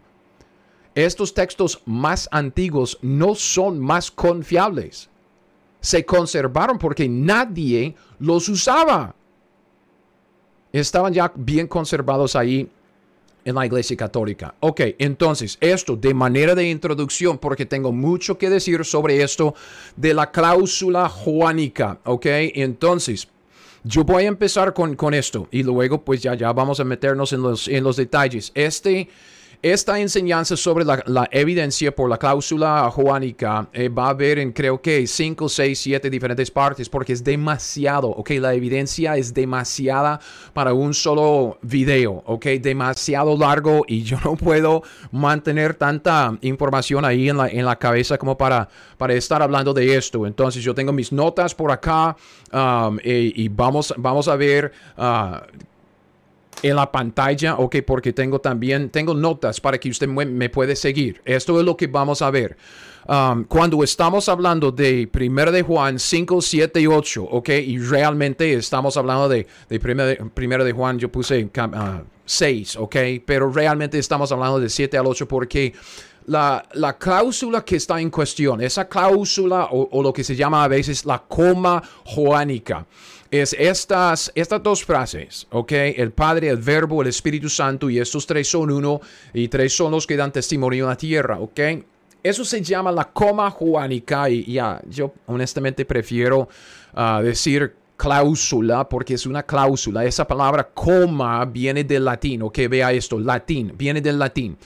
Estos 0.95 1.33
textos 1.33 1.81
más 1.85 2.27
antiguos 2.31 2.97
no 3.01 3.35
son 3.35 3.79
más 3.79 4.11
confiables. 4.11 5.09
Se 5.79 6.05
conservaron 6.05 6.77
porque 6.77 7.07
nadie 7.07 7.95
los 8.19 8.49
usaba 8.49 9.15
estaban 10.71 11.13
ya 11.13 11.31
bien 11.35 11.67
conservados 11.67 12.35
ahí 12.35 12.69
en 13.45 13.55
la 13.55 13.65
iglesia 13.65 13.97
católica. 13.97 14.55
Ok, 14.59 14.81
entonces 14.97 15.57
esto 15.61 15.95
de 15.95 16.13
manera 16.13 16.55
de 16.55 16.69
introducción, 16.69 17.37
porque 17.37 17.65
tengo 17.65 17.91
mucho 17.91 18.37
que 18.37 18.49
decir 18.49 18.85
sobre 18.85 19.21
esto 19.21 19.55
de 19.95 20.13
la 20.13 20.31
cláusula 20.31 21.09
juánica. 21.09 21.99
Ok, 22.03 22.25
entonces 22.25 23.27
yo 23.83 24.03
voy 24.03 24.25
a 24.25 24.27
empezar 24.27 24.73
con, 24.73 24.95
con 24.95 25.13
esto 25.13 25.47
y 25.51 25.63
luego 25.63 26.03
pues 26.03 26.21
ya, 26.21 26.35
ya 26.35 26.53
vamos 26.53 26.79
a 26.79 26.83
meternos 26.83 27.33
en 27.33 27.41
los, 27.41 27.67
en 27.67 27.83
los 27.83 27.95
detalles. 27.95 28.51
Este 28.53 29.09
esta 29.61 29.99
enseñanza 29.99 30.57
sobre 30.57 30.83
la, 30.85 31.29
evidencia 31.31 31.93
por 31.93 32.09
la 32.09 32.17
cláusula 32.17 32.89
juánica 32.89 33.67
eh, 33.73 33.89
va 33.89 34.07
a 34.07 34.09
haber 34.09 34.39
en 34.39 34.51
creo 34.53 34.81
que 34.81 35.05
5, 35.05 35.47
6, 35.47 35.79
7 35.79 36.09
diferentes 36.09 36.49
partes 36.49 36.89
porque 36.89 37.13
es 37.13 37.23
demasiado, 37.23 38.09
ok, 38.09 38.31
la 38.31 38.55
evidencia 38.55 39.17
es 39.17 39.33
demasiada 39.33 40.19
para 40.53 40.73
un 40.73 40.95
solo 40.95 41.59
video, 41.61 42.23
ok, 42.25 42.45
demasiado 42.59 43.37
largo 43.37 43.83
y 43.87 44.01
yo 44.01 44.17
no 44.23 44.35
puedo 44.35 44.81
mantener 45.11 45.75
tanta 45.75 46.35
información 46.41 47.05
ahí 47.05 47.29
en 47.29 47.37
la, 47.37 47.47
en 47.47 47.65
la 47.65 47.75
cabeza 47.77 48.17
como 48.17 48.35
para, 48.35 48.67
para 48.97 49.13
estar 49.13 49.43
hablando 49.43 49.73
de 49.73 49.95
esto. 49.95 50.25
Entonces 50.25 50.63
yo 50.63 50.73
tengo 50.73 50.91
mis 50.91 51.11
notas 51.11 51.53
por 51.53 51.71
acá 51.71 52.15
um, 52.51 52.97
y, 53.03 53.47
vamos, 53.49 53.93
vamos 53.97 54.27
a 54.27 54.35
ver... 54.35 54.71
Uh, 54.97 55.69
en 56.63 56.75
la 56.75 56.91
pantalla, 56.91 57.55
ok, 57.55 57.77
porque 57.85 58.13
tengo 58.13 58.39
también, 58.39 58.89
tengo 58.89 59.13
notas 59.13 59.59
para 59.59 59.79
que 59.79 59.89
usted 59.89 60.07
me, 60.07 60.49
puede 60.49 60.75
seguir. 60.75 61.21
Esto 61.25 61.59
es 61.59 61.65
lo 61.65 61.75
que 61.75 61.87
vamos 61.87 62.21
a 62.21 62.29
ver. 62.31 62.57
Um, 63.07 63.45
cuando 63.45 63.83
estamos 63.83 64.29
hablando 64.29 64.71
de 64.71 65.09
1 65.13 65.51
de 65.51 65.63
Juan 65.63 65.97
5, 65.97 66.41
7 66.41 66.81
y 66.81 66.87
8, 66.87 67.23
ok, 67.23 67.49
y 67.49 67.79
realmente 67.79 68.53
estamos 68.53 68.95
hablando 68.95 69.27
de, 69.27 69.47
de 69.69 69.79
1 70.35 70.63
de, 70.63 70.71
Juan, 70.71 70.99
yo 70.99 71.11
puse 71.11 71.49
6, 72.25 72.75
uh, 72.75 72.83
ok, 72.83 72.95
pero 73.25 73.51
realmente 73.51 73.97
estamos 73.97 74.31
hablando 74.31 74.59
de 74.59 74.69
7 74.69 74.97
al 74.97 75.07
8 75.07 75.27
porque 75.27 75.73
la, 76.27 76.63
la, 76.73 76.97
cláusula 76.97 77.65
que 77.65 77.77
está 77.77 77.99
en 77.99 78.11
cuestión, 78.11 78.61
esa 78.61 78.87
cláusula 78.87 79.69
o, 79.71 79.89
o, 79.91 80.03
lo 80.03 80.13
que 80.13 80.23
se 80.23 80.35
llama 80.35 80.63
a 80.63 80.67
veces 80.67 81.03
la 81.03 81.23
coma 81.27 81.81
joánica, 82.05 82.85
es 83.31 83.55
estas, 83.57 84.29
estas 84.35 84.61
dos 84.61 84.83
frases, 84.83 85.47
¿ok? 85.51 85.71
El 85.71 86.11
Padre, 86.11 86.49
el 86.49 86.57
Verbo, 86.57 87.01
el 87.01 87.07
Espíritu 87.07 87.47
Santo, 87.47 87.89
y 87.89 87.97
estos 87.97 88.27
tres 88.27 88.49
son 88.49 88.69
uno, 88.69 88.99
y 89.33 89.47
tres 89.47 89.73
son 89.73 89.93
los 89.93 90.05
que 90.05 90.17
dan 90.17 90.33
testimonio 90.33 90.83
en 90.83 90.89
la 90.89 90.97
tierra, 90.97 91.39
¿ok? 91.39 91.59
Eso 92.21 92.43
se 92.43 92.61
llama 92.61 92.91
la 92.91 93.05
coma 93.05 93.49
juánica, 93.49 94.29
y 94.29 94.43
ya, 94.51 94.81
yo 94.89 95.13
honestamente 95.27 95.85
prefiero 95.85 96.49
ah, 96.93 97.21
decir 97.23 97.73
cláusula 97.95 98.89
porque 98.89 99.13
es 99.13 99.25
una 99.25 99.43
cláusula. 99.43 100.03
Esa 100.03 100.27
palabra 100.27 100.67
coma 100.73 101.45
viene 101.45 101.83
del 101.83 102.03
latín, 102.03 102.41
ok, 102.41 102.59
vea 102.69 102.91
esto, 102.91 103.19
latín, 103.19 103.73
viene 103.77 104.01
del 104.01 104.19
latín. 104.19 104.57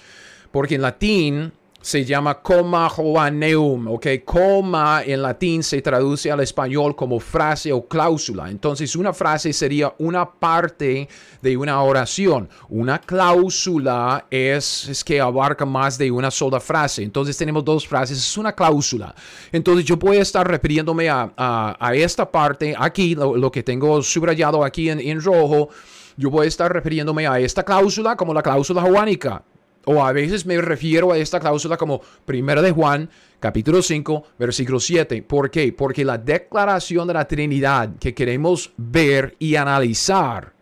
Porque 0.52 0.76
en 0.76 0.82
latín 0.82 1.52
se 1.86 2.04
llama 2.04 2.42
coma 2.42 2.90
joaneum, 2.90 3.90
ok, 3.90 4.08
coma 4.26 5.04
en 5.06 5.22
latín 5.22 5.62
se 5.62 5.84
traduce 5.84 6.32
al 6.32 6.40
español 6.40 6.96
como 6.96 7.20
frase 7.20 7.72
o 7.72 7.88
cláusula. 7.88 8.50
Entonces 8.50 8.96
una 8.96 9.14
frase 9.14 9.54
sería 9.54 9.94
una 10.00 10.28
parte 10.28 11.08
de 11.44 11.56
una 11.56 11.80
oración. 11.84 12.50
Una 12.70 12.98
cláusula 13.00 14.26
es, 14.32 14.90
es 14.90 15.04
que 15.04 15.22
abarca 15.22 15.64
más 15.64 15.96
de 16.00 16.10
una 16.10 16.32
sola 16.32 16.60
frase. 16.60 17.04
Entonces 17.04 17.38
tenemos 17.38 17.64
dos 17.64 17.88
frases, 17.88 18.18
es 18.18 18.36
una 18.36 18.54
cláusula. 18.54 19.14
Entonces 19.52 19.86
yo 19.86 19.96
a 20.10 20.16
estar 20.16 20.48
refiriéndome 20.48 21.08
a, 21.08 21.32
a, 21.38 21.94
esta 21.94 22.32
parte 22.32 22.74
aquí, 22.76 23.14
lo, 23.14 23.52
que 23.52 23.62
tengo 23.62 24.02
subrayado 24.02 24.64
aquí 24.64 24.90
en, 24.90 25.00
en 25.00 25.22
rojo. 25.22 25.70
Yo 26.18 26.32
voy 26.32 26.46
a 26.46 26.48
estar 26.48 26.74
refiriéndome 26.74 27.28
a 27.28 27.40
esta 27.40 27.62
cláusula 27.62 28.16
como 28.16 28.34
la 28.34 28.42
cláusula 28.42 28.82
juánica 28.82 29.44
o 29.86 30.04
a 30.04 30.12
veces 30.12 30.46
me 30.46 30.60
refiero 30.60 31.12
a 31.12 31.18
esta 31.18 31.40
cláusula 31.40 31.78
como 31.78 32.02
Primera 32.26 32.62
de 32.62 32.72
Juan, 32.72 33.10
capítulo 33.40 33.82
5, 33.82 34.24
versículo 34.38 34.80
7. 34.80 35.22
¿Por 35.24 35.50
qué? 35.50 35.72
Porque 35.74 36.06
la 36.06 36.18
declaración 36.18 37.08
de 37.08 37.14
la 37.14 37.28
Trinidad 37.28 37.96
que 38.00 38.14
queremos 38.14 38.74
ver 38.78 39.36
y 39.40 39.56
analizar 39.56 40.54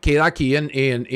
queda 0.00 0.26
aquí 0.26 0.56
en, 0.56 0.70
en, 0.72 1.06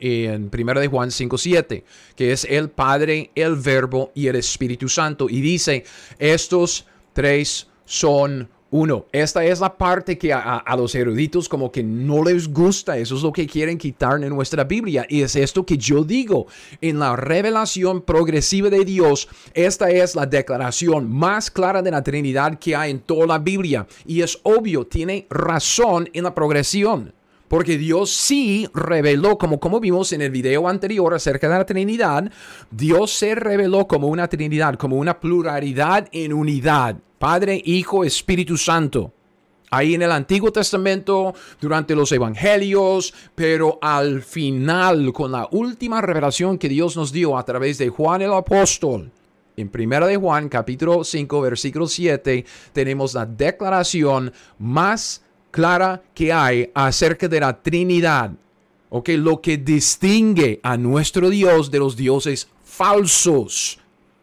en, 0.00 0.50
de 0.50 0.88
Juan 0.88 1.10
5, 1.10 1.38
7, 1.38 1.84
que 2.16 2.32
es 2.32 2.44
el 2.44 2.70
Padre, 2.70 3.30
el 3.34 3.56
Verbo 3.56 4.12
y 4.14 4.28
el 4.28 4.36
Espíritu 4.36 4.88
Santo. 4.88 5.28
Y 5.28 5.40
dice, 5.40 5.84
estos 6.18 6.86
tres 7.12 7.68
son 7.84 8.48
uno, 8.72 9.06
esta 9.10 9.44
es 9.44 9.58
la 9.58 9.76
parte 9.76 10.16
que 10.16 10.32
a, 10.32 10.62
los 10.76 10.94
eruditos 10.94 11.48
como 11.48 11.72
que 11.72 11.82
no 11.82 12.22
les 12.22 12.48
gusta, 12.48 12.96
eso 12.96 13.16
es 13.16 13.22
lo 13.22 13.32
que 13.32 13.46
quieren 13.46 13.76
quitar 13.76 14.22
en 14.22 14.28
nuestra 14.28 14.62
Biblia 14.62 15.04
y 15.08 15.22
es 15.22 15.34
esto 15.34 15.66
que 15.66 15.76
yo 15.76 16.04
digo, 16.04 16.46
en 16.80 17.00
la 17.00 17.16
revelación 17.16 18.02
progresiva 18.02 18.70
de 18.70 18.84
Dios, 18.84 19.28
esta 19.54 19.90
es 19.90 20.14
la 20.14 20.24
declaración 20.24 21.10
más 21.10 21.50
clara 21.50 21.82
de 21.82 21.90
la 21.90 22.02
Trinidad 22.02 22.60
que 22.60 22.76
hay 22.76 22.92
en 22.92 23.00
toda 23.00 23.26
la 23.26 23.38
Biblia 23.38 23.88
y 24.06 24.22
es 24.22 24.38
obvio, 24.44 24.86
tiene 24.86 25.26
razón 25.30 26.08
en 26.12 26.24
la 26.24 26.34
progresión. 26.34 27.12
Porque 27.48 27.76
Dios 27.76 28.12
sí 28.12 28.68
reveló, 28.72 29.36
como, 29.36 29.58
como 29.58 29.80
vimos 29.80 30.12
en 30.12 30.22
el 30.22 30.30
video 30.30 30.68
anterior 30.68 31.12
acerca 31.12 31.48
de 31.48 31.58
la 31.58 31.66
Trinidad, 31.66 32.30
Dios 32.70 33.10
se 33.10 33.34
reveló 33.34 33.88
como 33.88 34.06
una 34.06 34.28
Trinidad, 34.28 34.76
como 34.76 34.98
una 34.98 35.18
pluralidad 35.18 36.06
en 36.12 36.32
unidad. 36.32 36.98
Padre, 37.20 37.60
Hijo, 37.66 38.02
Espíritu 38.02 38.56
Santo. 38.56 39.12
Ahí 39.70 39.92
en 39.92 40.00
el 40.00 40.10
Antiguo 40.10 40.50
Testamento, 40.50 41.34
durante 41.60 41.94
los 41.94 42.10
Evangelios, 42.12 43.12
pero 43.34 43.78
al 43.82 44.22
final, 44.22 45.12
con 45.12 45.30
la 45.30 45.46
última 45.50 46.00
revelación 46.00 46.56
que 46.56 46.70
Dios 46.70 46.96
nos 46.96 47.12
dio 47.12 47.36
a 47.36 47.44
través 47.44 47.76
de 47.76 47.90
Juan 47.90 48.22
el 48.22 48.32
Apóstol, 48.32 49.12
en 49.58 49.70
1 49.70 50.06
de 50.06 50.16
Juan, 50.16 50.48
capítulo 50.48 51.04
5, 51.04 51.42
versículo 51.42 51.86
7, 51.86 52.46
tenemos 52.72 53.12
la 53.12 53.26
declaración 53.26 54.32
más 54.58 55.22
clara 55.50 56.02
que 56.14 56.32
hay 56.32 56.70
acerca 56.72 57.28
de 57.28 57.40
la 57.40 57.62
Trinidad. 57.62 58.30
Ok, 58.88 59.10
lo 59.10 59.42
que 59.42 59.58
distingue 59.58 60.58
a 60.62 60.78
nuestro 60.78 61.28
Dios 61.28 61.70
de 61.70 61.80
los 61.80 61.96
dioses 61.96 62.48
falsos 62.64 63.78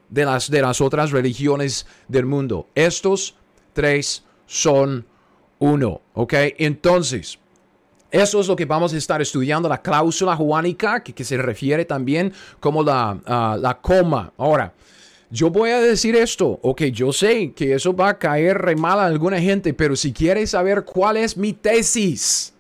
de 0.10 0.26
las, 0.26 0.50
de 0.50 0.62
las 0.62 0.82
otras 0.82 1.12
religiones 1.12 1.86
del 2.08 2.26
mundo. 2.26 2.68
Estos 2.76 3.36
tres 3.74 4.24
son 4.46 5.06
uno, 5.60 6.02
¿ok? 6.14 6.34
Entonces, 6.58 7.40
eso 8.12 8.40
es 8.40 8.48
lo 8.48 8.56
que 8.56 8.66
vamos 8.66 8.94
a 8.94 8.98
estar 8.98 9.22
estudiando, 9.22 9.68
la 9.68 9.82
cláusula 9.82 10.36
juánica, 10.36 11.02
que, 11.02 11.24
se 11.24 11.38
refiere 11.38 11.86
también 11.86 12.32
como 12.60 12.84
la, 12.84 13.20
ah, 13.26 13.58
la 13.60 13.80
coma. 13.80 14.32
Ahora, 14.38 14.74
yo 15.30 15.50
voy 15.50 15.72
a 15.72 15.82
decir 15.82 16.16
esto, 16.16 16.60
ok, 16.62 16.84
yo 16.84 17.12
sé 17.12 17.52
que 17.52 17.74
eso 17.74 17.94
va 17.94 18.10
a 18.10 18.18
caer 18.18 18.78
mal 18.78 19.00
a 19.00 19.06
alguna 19.06 19.42
gente, 19.42 19.74
pero 19.74 19.96
si 19.96 20.14
quieres 20.14 20.52
saber 20.52 20.86
cuál 20.86 21.18
es 21.18 21.36
mi 21.36 21.52
tesis, 21.52 22.54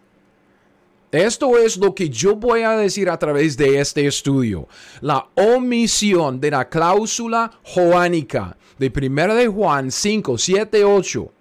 esto 1.11 1.57
es 1.57 1.77
lo 1.77 1.95
que 1.95 2.09
yo 2.09 2.35
voy 2.35 2.61
a 2.61 2.71
decir 2.71 3.09
a 3.09 3.17
través 3.17 3.55
de 3.55 3.79
este 3.79 4.05
estudio. 4.05 4.67
La 5.01 5.27
omisión 5.35 6.39
de 6.39 6.51
la 6.51 6.67
cláusula 6.67 7.51
joánica 7.63 8.57
de 8.77 8.91
1 8.93 9.35
de 9.35 9.47
Juan 9.47 9.91
5, 9.91 10.37
7, 10.37 10.83
8 10.83 11.31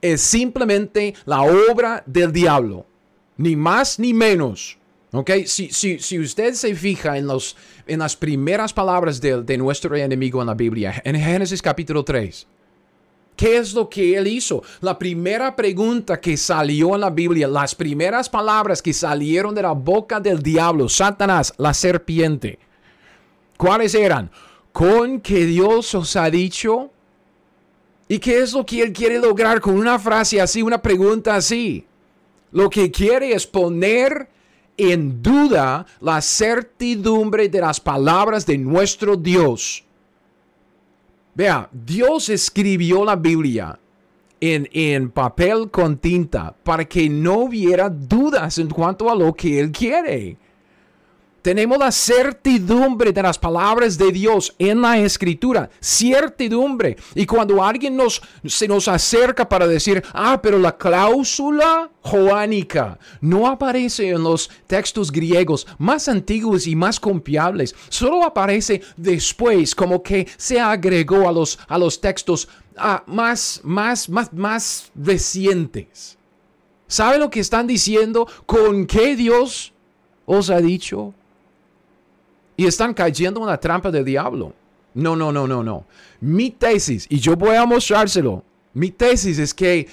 es 0.00 0.20
simplemente 0.22 1.14
la 1.26 1.42
obra 1.42 2.02
del 2.06 2.32
diablo. 2.32 2.86
Ni 3.36 3.54
más 3.54 3.98
ni 3.98 4.14
menos. 4.14 4.78
¿Ok? 5.12 5.30
Si, 5.46 5.70
si, 5.70 5.98
si 5.98 6.18
usted 6.18 6.54
se 6.54 6.74
fija 6.74 7.18
en, 7.18 7.26
los, 7.26 7.56
en 7.86 7.98
las 7.98 8.16
primeras 8.16 8.72
palabras 8.72 9.20
de, 9.20 9.42
de 9.42 9.58
nuestro 9.58 9.96
enemigo 9.96 10.40
en 10.40 10.46
la 10.46 10.54
Biblia, 10.54 11.02
en 11.04 11.16
Génesis 11.16 11.60
capítulo 11.60 12.04
3, 12.04 12.46
¿Qué 13.40 13.56
es 13.56 13.72
lo 13.72 13.88
que 13.88 14.18
él 14.18 14.26
hizo? 14.26 14.62
La 14.82 14.98
primera 14.98 15.56
pregunta 15.56 16.20
que 16.20 16.36
salió 16.36 16.94
en 16.94 17.00
la 17.00 17.08
Biblia, 17.08 17.48
las 17.48 17.74
primeras 17.74 18.28
palabras 18.28 18.82
que 18.82 18.92
salieron 18.92 19.54
de 19.54 19.62
la 19.62 19.72
boca 19.72 20.20
del 20.20 20.42
diablo, 20.42 20.90
Satanás, 20.90 21.54
la 21.56 21.72
serpiente. 21.72 22.58
¿Cuáles 23.56 23.94
eran? 23.94 24.30
Con 24.72 25.22
que 25.22 25.46
Dios 25.46 25.94
os 25.94 26.16
ha 26.16 26.28
dicho. 26.28 26.90
¿Y 28.08 28.18
qué 28.18 28.40
es 28.40 28.52
lo 28.52 28.66
que 28.66 28.82
él 28.82 28.92
quiere 28.92 29.18
lograr 29.18 29.58
con 29.62 29.74
una 29.74 29.98
frase 29.98 30.38
así, 30.38 30.60
una 30.60 30.82
pregunta 30.82 31.34
así? 31.34 31.86
Lo 32.52 32.68
que 32.68 32.90
quiere 32.90 33.32
es 33.32 33.46
poner 33.46 34.28
en 34.76 35.22
duda 35.22 35.86
la 36.02 36.20
certidumbre 36.20 37.48
de 37.48 37.62
las 37.62 37.80
palabras 37.80 38.44
de 38.44 38.58
nuestro 38.58 39.16
Dios. 39.16 39.82
Vea, 41.34 41.68
Dios 41.72 42.28
escribió 42.28 43.04
la 43.04 43.16
Biblia 43.16 43.78
en, 44.40 44.68
en, 44.72 45.10
papel 45.10 45.70
con 45.70 45.98
tinta 45.98 46.54
para 46.64 46.84
que 46.84 47.08
no 47.08 47.38
hubiera 47.40 47.88
dudas 47.88 48.58
en 48.58 48.68
cuanto 48.68 49.10
a 49.10 49.14
lo 49.14 49.32
que 49.34 49.60
Él 49.60 49.70
quiere. 49.70 50.36
Tenemos 51.42 51.78
la 51.78 51.90
certidumbre 51.90 53.12
de 53.12 53.22
las 53.22 53.38
palabras 53.38 53.96
de 53.96 54.12
Dios 54.12 54.54
en 54.58 54.82
la 54.82 54.98
escritura. 54.98 55.70
Certidumbre. 55.80 56.96
Y 57.14 57.24
cuando 57.24 57.64
alguien 57.64 57.96
nos, 57.96 58.20
se 58.44 58.68
nos 58.68 58.88
acerca 58.88 59.48
para 59.48 59.66
decir, 59.66 60.02
ah, 60.12 60.38
pero 60.42 60.58
la 60.58 60.76
cláusula 60.76 61.90
joánica 62.02 62.98
no 63.22 63.46
aparece 63.46 64.10
en 64.10 64.22
los 64.22 64.50
textos 64.66 65.10
griegos 65.10 65.66
más 65.78 66.08
antiguos 66.08 66.66
y 66.66 66.76
más 66.76 67.00
confiables. 67.00 67.74
Solo 67.88 68.24
aparece 68.24 68.82
después, 68.96 69.74
como 69.74 70.02
que 70.02 70.28
se 70.36 70.60
agregó 70.60 71.26
a 71.26 71.32
los, 71.32 71.58
a 71.68 71.78
los 71.78 72.00
textos 72.00 72.48
ah, 72.76 73.02
más, 73.06 73.60
más, 73.64 74.10
más, 74.10 74.30
más 74.32 74.90
recientes. 74.94 76.18
¿Sabe 76.86 77.18
lo 77.18 77.30
que 77.30 77.40
están 77.40 77.66
diciendo? 77.66 78.26
¿Con 78.44 78.84
qué 78.84 79.16
Dios 79.16 79.72
os 80.26 80.50
ha 80.50 80.60
dicho? 80.60 81.14
Y 82.60 82.66
están 82.66 82.92
cayendo 82.92 83.40
en 83.40 83.46
la 83.46 83.58
trampa 83.58 83.90
del 83.90 84.04
diablo. 84.04 84.52
No, 84.92 85.16
no, 85.16 85.32
no, 85.32 85.46
no, 85.46 85.62
no. 85.62 85.86
Mi 86.20 86.50
tesis, 86.50 87.06
y 87.08 87.18
yo 87.18 87.34
voy 87.34 87.56
a 87.56 87.64
mostrárselo, 87.64 88.44
mi 88.74 88.90
tesis 88.90 89.38
es 89.38 89.54
que 89.54 89.88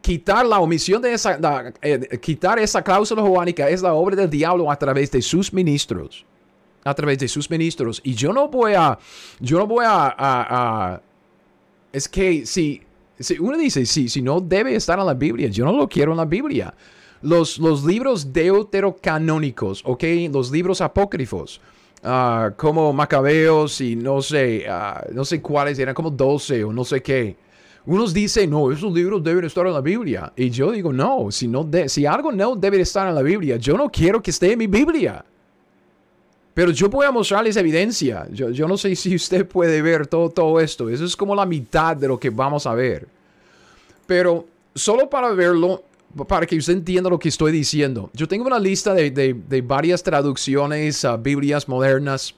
quitar 0.00 0.44
la 0.44 0.58
omisión 0.58 1.00
de 1.00 1.12
esa, 1.12 1.38
eh, 1.80 2.18
quitar 2.20 2.58
esa 2.58 2.82
cláusula 2.82 3.22
joánica 3.22 3.68
es 3.68 3.80
la 3.80 3.94
obra 3.94 4.16
del 4.16 4.28
diablo 4.28 4.68
a 4.68 4.76
través 4.76 5.12
de 5.12 5.22
sus 5.22 5.52
ministros. 5.52 6.26
A 6.82 6.92
través 6.94 7.16
de 7.20 7.28
sus 7.28 7.48
ministros. 7.48 8.00
Y 8.02 8.12
yo 8.12 8.32
no 8.32 8.48
voy 8.48 8.72
a, 8.72 8.98
yo 9.38 9.58
no 9.58 9.66
voy 9.68 9.84
a, 9.86 11.00
es 11.92 12.08
que 12.08 12.44
si, 12.44 12.82
si 13.20 13.38
uno 13.38 13.56
dice, 13.56 13.86
si, 13.86 14.08
si 14.08 14.20
no 14.20 14.40
debe 14.40 14.74
estar 14.74 14.98
en 14.98 15.06
la 15.06 15.14
Biblia, 15.14 15.46
yo 15.46 15.64
no 15.64 15.70
lo 15.70 15.88
quiero 15.88 16.10
en 16.10 16.16
la 16.16 16.24
Biblia 16.24 16.74
los, 17.22 17.58
los 17.58 17.84
libros 17.84 18.32
deuterocanónicos, 18.32 19.82
¿ok? 19.84 20.04
Los 20.32 20.50
libros 20.50 20.80
apócrifos. 20.80 21.60
Ah, 22.02 22.52
como 22.56 22.92
Macabeos 22.92 23.80
y 23.80 23.96
no 23.96 24.22
sé, 24.22 24.66
ah, 24.68 25.04
no 25.12 25.24
sé 25.24 25.42
cuáles 25.42 25.78
eran, 25.78 25.94
como 25.94 26.10
12 26.10 26.64
o 26.64 26.72
no 26.72 26.84
sé 26.84 27.02
qué. 27.02 27.36
Unos 27.86 28.12
dicen, 28.12 28.50
no, 28.50 28.70
esos 28.70 28.92
libros 28.92 29.24
deben 29.24 29.44
estar 29.44 29.66
en 29.66 29.72
la 29.72 29.80
Biblia. 29.80 30.32
Y 30.36 30.50
yo 30.50 30.70
digo, 30.70 30.92
no, 30.92 31.30
si, 31.30 31.48
no 31.48 31.68
si 31.86 32.04
algo 32.04 32.30
no 32.30 32.54
debe 32.54 32.80
estar 32.80 33.08
en 33.08 33.14
la 33.14 33.22
Biblia, 33.22 33.56
yo 33.56 33.76
no 33.76 33.88
quiero 33.90 34.22
que 34.22 34.30
esté 34.30 34.52
en 34.52 34.58
mi 34.58 34.66
Biblia. 34.66 35.24
Pero 36.52 36.70
yo 36.70 36.88
voy 36.88 37.06
a 37.06 37.10
mostrarles 37.10 37.56
evidencia. 37.56 38.26
Yo, 38.30 38.50
yo 38.50 38.68
no 38.68 38.76
sé 38.76 38.94
si 38.94 39.14
usted 39.14 39.46
puede 39.46 39.80
ver 39.80 40.06
todo, 40.06 40.28
todo 40.28 40.60
esto. 40.60 40.90
Eso 40.90 41.04
es 41.04 41.16
como 41.16 41.34
la 41.34 41.46
mitad 41.46 41.96
de 41.96 42.08
lo 42.08 42.18
que 42.18 42.30
vamos 42.30 42.66
a 42.66 42.74
ver. 42.74 43.08
Pero 44.06 44.44
solo 44.74 45.08
para 45.08 45.30
verlo, 45.32 45.84
para 46.26 46.46
que 46.46 46.56
usted 46.56 46.74
entienda 46.74 47.10
lo 47.10 47.18
que 47.18 47.28
estoy 47.28 47.52
diciendo. 47.52 48.10
Yo 48.14 48.26
tengo 48.26 48.46
una 48.46 48.58
lista 48.58 48.94
de, 48.94 49.62
varias 49.64 50.02
traducciones 50.02 51.04
a 51.04 51.16
Biblias 51.16 51.68
modernas. 51.68 52.34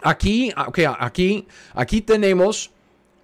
Aquí, 0.00 0.52
okay, 0.66 0.86
aquí, 0.98 1.46
aquí 1.74 2.00
tenemos 2.00 2.70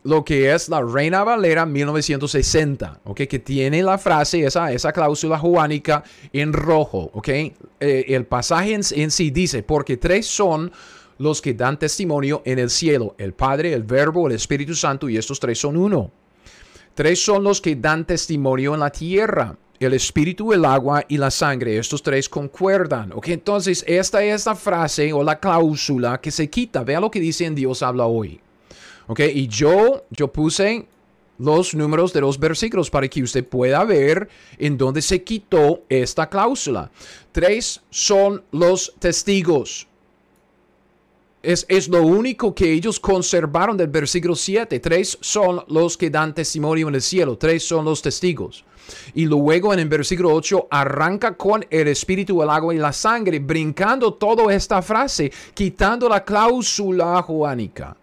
lo 0.02 0.24
que 0.24 0.52
es 0.52 0.68
la 0.68 0.82
Reina 0.82 1.24
Valera 1.24 1.64
1960, 1.64 3.00
okay, 3.04 3.26
que 3.26 3.38
tiene 3.38 3.82
la 3.82 3.96
frase, 3.96 4.44
esa, 4.44 4.70
esa 4.72 4.92
cláusula 4.92 5.38
juánica 5.38 6.04
en 6.32 6.52
rojo. 6.52 7.10
Okay. 7.14 7.54
Eh, 7.80 8.04
el 8.08 8.26
pasaje 8.26 8.74
en 8.74 9.10
sí 9.10 9.30
dice, 9.30 9.62
porque 9.62 9.96
tres 9.96 10.26
son 10.26 10.72
los 11.18 11.40
que 11.40 11.54
dan 11.54 11.78
testimonio 11.78 12.42
en 12.44 12.58
el 12.58 12.70
cielo, 12.70 13.14
el 13.18 13.32
Padre, 13.32 13.72
el 13.72 13.84
Verbo, 13.84 14.26
el 14.26 14.34
Espíritu 14.34 14.74
Santo, 14.74 15.08
y 15.08 15.16
estos 15.16 15.40
tres 15.40 15.58
son 15.58 15.76
uno. 15.76 16.10
Tres 16.94 17.24
son 17.24 17.42
los 17.42 17.60
que 17.60 17.76
dan 17.76 18.06
testimonio 18.06 18.74
en 18.74 18.80
la 18.80 18.90
tierra, 18.90 19.56
el 19.80 19.92
espíritu, 19.94 20.52
el 20.52 20.64
agua 20.64 21.04
y 21.08 21.16
la 21.16 21.30
sangre. 21.30 21.78
Estos 21.78 22.02
tres 22.02 22.28
concuerdan. 22.28 23.12
Ok, 23.12 23.28
entonces 23.28 23.84
esta 23.86 24.22
es 24.22 24.46
la 24.46 24.54
frase 24.54 25.12
o 25.12 25.22
la 25.22 25.38
cláusula 25.38 26.20
que 26.20 26.30
se 26.30 26.48
quita. 26.48 26.84
Vea 26.84 27.00
lo 27.00 27.10
que 27.10 27.20
dice 27.20 27.44
en 27.44 27.54
Dios 27.54 27.82
habla 27.82 28.06
hoy. 28.06 28.40
Ok, 29.06 29.20
y 29.20 29.48
yo, 29.48 30.04
yo 30.10 30.32
puse 30.32 30.86
los 31.38 31.74
números 31.74 32.12
de 32.12 32.20
los 32.20 32.38
versículos 32.38 32.90
para 32.90 33.08
que 33.08 33.22
usted 33.22 33.46
pueda 33.46 33.84
ver 33.84 34.28
en 34.58 34.78
dónde 34.78 35.02
se 35.02 35.22
quitó 35.22 35.82
esta 35.88 36.28
cláusula. 36.28 36.90
Tres 37.32 37.80
son 37.90 38.42
los 38.52 38.94
testigos. 38.98 39.86
Es, 41.42 41.66
es, 41.68 41.88
lo 41.88 42.02
único 42.02 42.54
que 42.54 42.72
ellos 42.72 42.98
conservaron 42.98 43.76
del 43.76 43.88
versículo 43.88 44.34
7. 44.34 44.80
Tres 44.80 45.18
son 45.20 45.62
los 45.68 45.98
que 45.98 46.08
dan 46.08 46.34
testimonio 46.34 46.88
en 46.88 46.94
el 46.94 47.02
cielo. 47.02 47.36
Tres 47.36 47.62
son 47.64 47.84
los 47.84 48.00
testigos. 48.00 48.64
Y 49.14 49.26
luego 49.26 49.72
en 49.72 49.80
el 49.80 49.88
versículo 49.88 50.32
8 50.34 50.68
arranca 50.70 51.36
con 51.36 51.64
el 51.70 51.88
espíritu, 51.88 52.42
el 52.42 52.50
agua 52.50 52.74
y 52.74 52.78
la 52.78 52.92
sangre, 52.92 53.38
brincando 53.38 54.14
toda 54.14 54.52
esta 54.54 54.82
frase, 54.82 55.32
quitando 55.54 56.08
la 56.08 56.24
cláusula 56.24 57.22
juánica. 57.22 57.96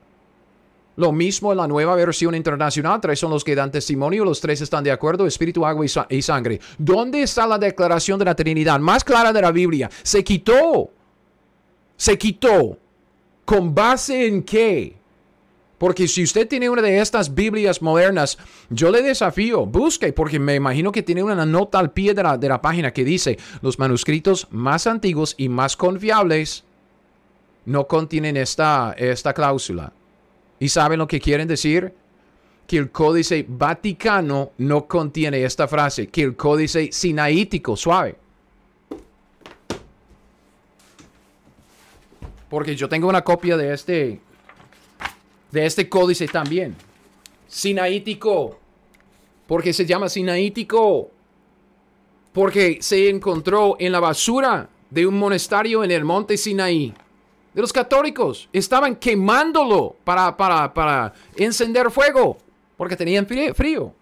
Lo 0.98 1.12
mismo 1.12 1.52
en 1.52 1.58
la 1.58 1.68
nueva 1.68 1.96
versión 1.96 2.36
internacional, 2.36 3.00
tres 3.00 3.20
son 3.20 3.32
los 3.32 3.44
que 3.44 3.56
dan 3.56 3.72
testimonio, 3.72 4.26
los 4.26 4.42
tres 4.42 4.62
están 4.62 4.84
de 4.84 4.92
acuerdo, 4.92 5.26
espíritu, 5.26 5.66
agua 5.66 5.86
y, 6.10 6.22
sangre. 6.22 6.60
¿Dónde 6.78 7.24
está 7.24 7.48
la 7.48 7.58
declaración 7.58 8.20
de 8.20 8.26
la 8.26 8.36
Trinidad? 8.36 8.80
Más 8.80 9.04
clara 9.04 9.32
de 9.32 9.42
la 9.42 9.52
Biblia. 9.52 9.90
Se 10.04 10.24
quitó. 10.24 10.92
Se 11.96 12.18
quitó. 12.18 12.78
¿Con 13.46 13.74
base 13.74 14.28
en 14.28 14.44
qué? 14.44 15.01
Porque 15.82 16.08
si 16.08 16.22
usted 16.22 16.48
tiene 16.48 16.70
una 16.70 16.84
de 16.84 17.00
estas 17.00 17.34
Biblias 17.34 17.82
modernas, 17.82 18.38
yo 18.70 18.92
le 18.92 19.02
desafío, 19.02 19.66
busque, 19.66 20.14
porque 20.14 20.38
me 20.38 20.54
imagino 20.54 20.92
que 20.92 21.02
tiene 21.02 21.24
una 21.24 21.44
nota 21.44 21.80
al 21.80 21.90
pie 21.90 22.14
de 22.14 22.22
la, 22.22 22.38
de 22.38 22.50
la 22.50 22.62
página 22.62 22.94
que 22.94 23.04
dice, 23.04 23.40
los 23.64 23.80
manuscritos 23.80 24.48
más 24.52 24.86
antiguos 24.86 25.34
y 25.40 25.50
más 25.50 25.76
confiables 25.76 26.66
no 27.66 27.88
contienen 27.88 28.38
esta, 28.38 28.94
esta 28.96 29.34
cláusula. 29.34 29.92
¿Y 30.60 30.70
saben 30.70 31.00
lo 31.00 31.08
que 31.08 31.20
quieren 31.20 31.48
decir? 31.48 31.96
Que 32.68 32.78
el 32.78 32.92
códice 32.92 33.44
vaticano 33.50 34.52
no 34.60 34.86
contiene 34.86 35.44
esta 35.44 35.68
frase, 35.68 36.10
que 36.10 36.22
el 36.22 36.36
códice 36.36 36.92
sinaítico, 36.92 37.76
suave. 37.76 38.18
Porque 42.52 42.76
yo 42.76 42.88
tengo 42.88 43.10
una 43.10 43.24
copia 43.24 43.58
de 43.58 43.74
este 43.74 44.22
de 45.52 45.66
este 45.66 45.90
códice 45.90 46.28
también. 46.28 46.76
Sinaítico. 47.48 48.58
Porque 49.48 49.74
se 49.74 49.86
llama 49.86 50.10
Sinaítico. 50.10 51.12
Porque 52.32 52.78
se 52.82 53.10
encontró 53.10 53.76
en 53.80 53.92
la 53.92 54.00
basura 54.00 54.70
de 54.90 55.06
un 55.06 55.18
monasterio 55.18 55.84
en 55.84 55.92
el 55.92 56.06
monte 56.06 56.38
Sinaí. 56.38 56.94
De 57.54 57.62
los 57.62 57.74
católicos. 57.74 58.48
Estaban 58.54 58.96
quemándolo 58.96 59.96
para, 60.04 60.36
para, 60.36 60.74
para 60.74 61.14
encender 61.36 61.92
fuego. 61.92 62.38
Porque 62.78 62.96
tenían 62.96 63.28
frío. 63.28 63.94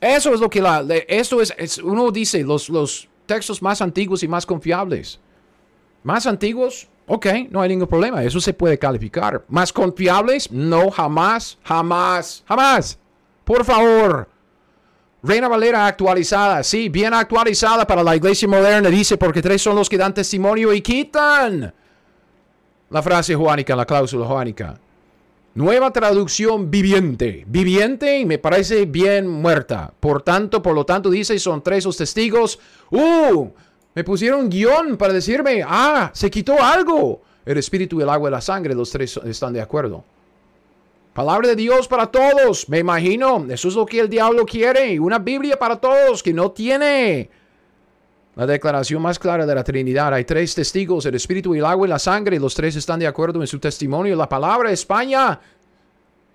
Eso 0.00 0.34
es 0.34 0.40
lo 0.40 0.50
que 0.50 0.60
la... 0.60 0.84
Es, 1.06 1.32
es, 1.56 1.78
uno 1.78 2.10
dice, 2.10 2.42
los, 2.42 2.68
los 2.68 3.08
textos 3.26 3.62
más 3.62 3.80
antiguos 3.80 4.22
y 4.22 4.28
más 4.28 4.44
confiables. 4.44 5.20
Más 6.02 6.26
antiguos, 6.26 6.88
Ok, 7.14 7.26
no 7.50 7.60
hay 7.60 7.68
ningún 7.68 7.88
problema, 7.88 8.24
eso 8.24 8.40
se 8.40 8.54
puede 8.54 8.78
calificar. 8.78 9.44
¿Más 9.48 9.70
confiables? 9.70 10.50
No, 10.50 10.90
jamás, 10.90 11.58
jamás, 11.62 12.42
jamás. 12.48 12.98
Por 13.44 13.66
favor. 13.66 14.30
Reina 15.22 15.46
Valera 15.46 15.86
actualizada, 15.86 16.62
sí, 16.62 16.88
bien 16.88 17.12
actualizada 17.12 17.86
para 17.86 18.02
la 18.02 18.16
iglesia 18.16 18.48
moderna, 18.48 18.88
dice, 18.88 19.18
porque 19.18 19.42
tres 19.42 19.60
son 19.60 19.76
los 19.76 19.90
que 19.90 19.98
dan 19.98 20.14
testimonio 20.14 20.72
y 20.72 20.80
quitan 20.80 21.74
la 22.88 23.02
frase 23.02 23.34
juánica, 23.34 23.76
la 23.76 23.84
cláusula 23.84 24.24
juánica. 24.24 24.80
Nueva 25.54 25.90
traducción 25.90 26.70
viviente. 26.70 27.44
Viviente 27.46 28.24
me 28.24 28.38
parece 28.38 28.86
bien 28.86 29.28
muerta. 29.28 29.92
Por 30.00 30.22
tanto, 30.22 30.62
por 30.62 30.74
lo 30.74 30.86
tanto, 30.86 31.10
dice, 31.10 31.38
son 31.38 31.62
tres 31.62 31.84
los 31.84 31.98
testigos. 31.98 32.58
¡Uh! 32.90 33.50
Me 33.94 34.04
pusieron 34.04 34.48
guion 34.48 34.96
para 34.96 35.12
decirme, 35.12 35.62
ah, 35.66 36.10
se 36.14 36.30
quitó 36.30 36.62
algo. 36.62 37.22
El 37.44 37.58
espíritu, 37.58 38.00
el 38.00 38.08
agua 38.08 38.30
y 38.30 38.32
la 38.32 38.40
sangre, 38.40 38.74
los 38.74 38.90
tres 38.90 39.18
están 39.24 39.52
de 39.52 39.60
acuerdo. 39.60 40.04
Palabra 41.12 41.48
de 41.48 41.56
Dios 41.56 41.88
para 41.88 42.06
todos, 42.06 42.68
me 42.70 42.78
imagino. 42.78 43.44
Eso 43.50 43.68
es 43.68 43.74
lo 43.74 43.84
que 43.84 44.00
el 44.00 44.08
diablo 44.08 44.46
quiere. 44.46 44.98
Una 44.98 45.18
Biblia 45.18 45.58
para 45.58 45.76
todos 45.76 46.22
que 46.22 46.32
no 46.32 46.52
tiene 46.52 47.28
la 48.34 48.46
declaración 48.46 49.02
más 49.02 49.18
clara 49.18 49.44
de 49.44 49.54
la 49.54 49.62
Trinidad. 49.62 50.14
Hay 50.14 50.24
tres 50.24 50.54
testigos, 50.54 51.04
el 51.04 51.14
espíritu, 51.16 51.54
el 51.54 51.66
agua 51.66 51.86
y 51.86 51.90
la 51.90 51.98
sangre. 51.98 52.40
Los 52.40 52.54
tres 52.54 52.76
están 52.76 52.98
de 52.98 53.06
acuerdo 53.06 53.42
en 53.42 53.46
su 53.46 53.58
testimonio. 53.58 54.16
La 54.16 54.28
palabra 54.28 54.70
España. 54.70 55.38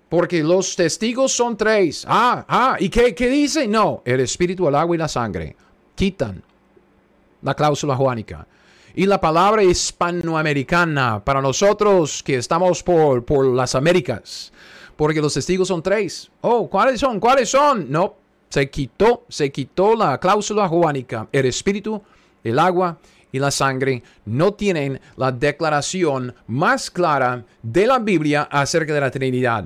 Porque 0.08 0.44
los 0.44 0.76
testigos 0.76 1.32
son 1.32 1.56
tres. 1.56 2.04
Ah, 2.08 2.44
ah, 2.48 2.76
¿y 2.78 2.88
qué, 2.88 3.16
qué 3.16 3.28
dice? 3.28 3.66
No, 3.66 4.02
el 4.04 4.20
espíritu, 4.20 4.68
el 4.68 4.76
agua 4.76 4.94
y 4.94 4.98
la 4.98 5.08
sangre. 5.08 5.56
Quitan 5.96 6.40
la 7.42 7.54
cláusula 7.54 7.96
juánica. 7.96 8.46
Y 8.94 9.06
la 9.06 9.20
palabra 9.20 9.62
hispanoamericana 9.62 11.24
para 11.24 11.40
nosotros 11.40 12.22
que 12.22 12.36
estamos 12.36 12.82
por, 12.82 13.24
por 13.24 13.46
las 13.46 13.74
Américas. 13.74 14.52
Porque 14.96 15.20
los 15.20 15.34
testigos 15.34 15.68
son 15.68 15.82
tres. 15.82 16.30
Oh, 16.40 16.68
¿cuáles 16.68 16.98
son? 16.98 17.20
¿Cuáles 17.20 17.48
son? 17.48 17.90
No, 17.90 18.16
se 18.48 18.68
quitó, 18.68 19.24
se 19.28 19.52
quitó 19.52 19.94
la 19.94 20.18
cláusula 20.18 20.66
juánica. 20.68 21.28
El 21.30 21.46
espíritu, 21.46 22.02
el 22.42 22.58
agua 22.58 22.98
y 23.30 23.38
la 23.38 23.50
sangre 23.50 24.02
no 24.24 24.54
tienen 24.54 25.00
la 25.16 25.30
declaración 25.30 26.34
más 26.46 26.90
clara 26.90 27.44
de 27.62 27.86
la 27.86 27.98
Biblia 27.98 28.48
acerca 28.50 28.94
de 28.94 29.00
la 29.00 29.10
Trinidad. 29.10 29.64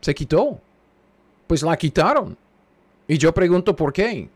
Se 0.00 0.14
quitó. 0.14 0.58
Pues 1.46 1.62
la 1.62 1.76
quitaron. 1.76 2.36
Y 3.06 3.18
yo 3.18 3.34
pregunto 3.34 3.76
por 3.76 3.92
qué. 3.92 4.30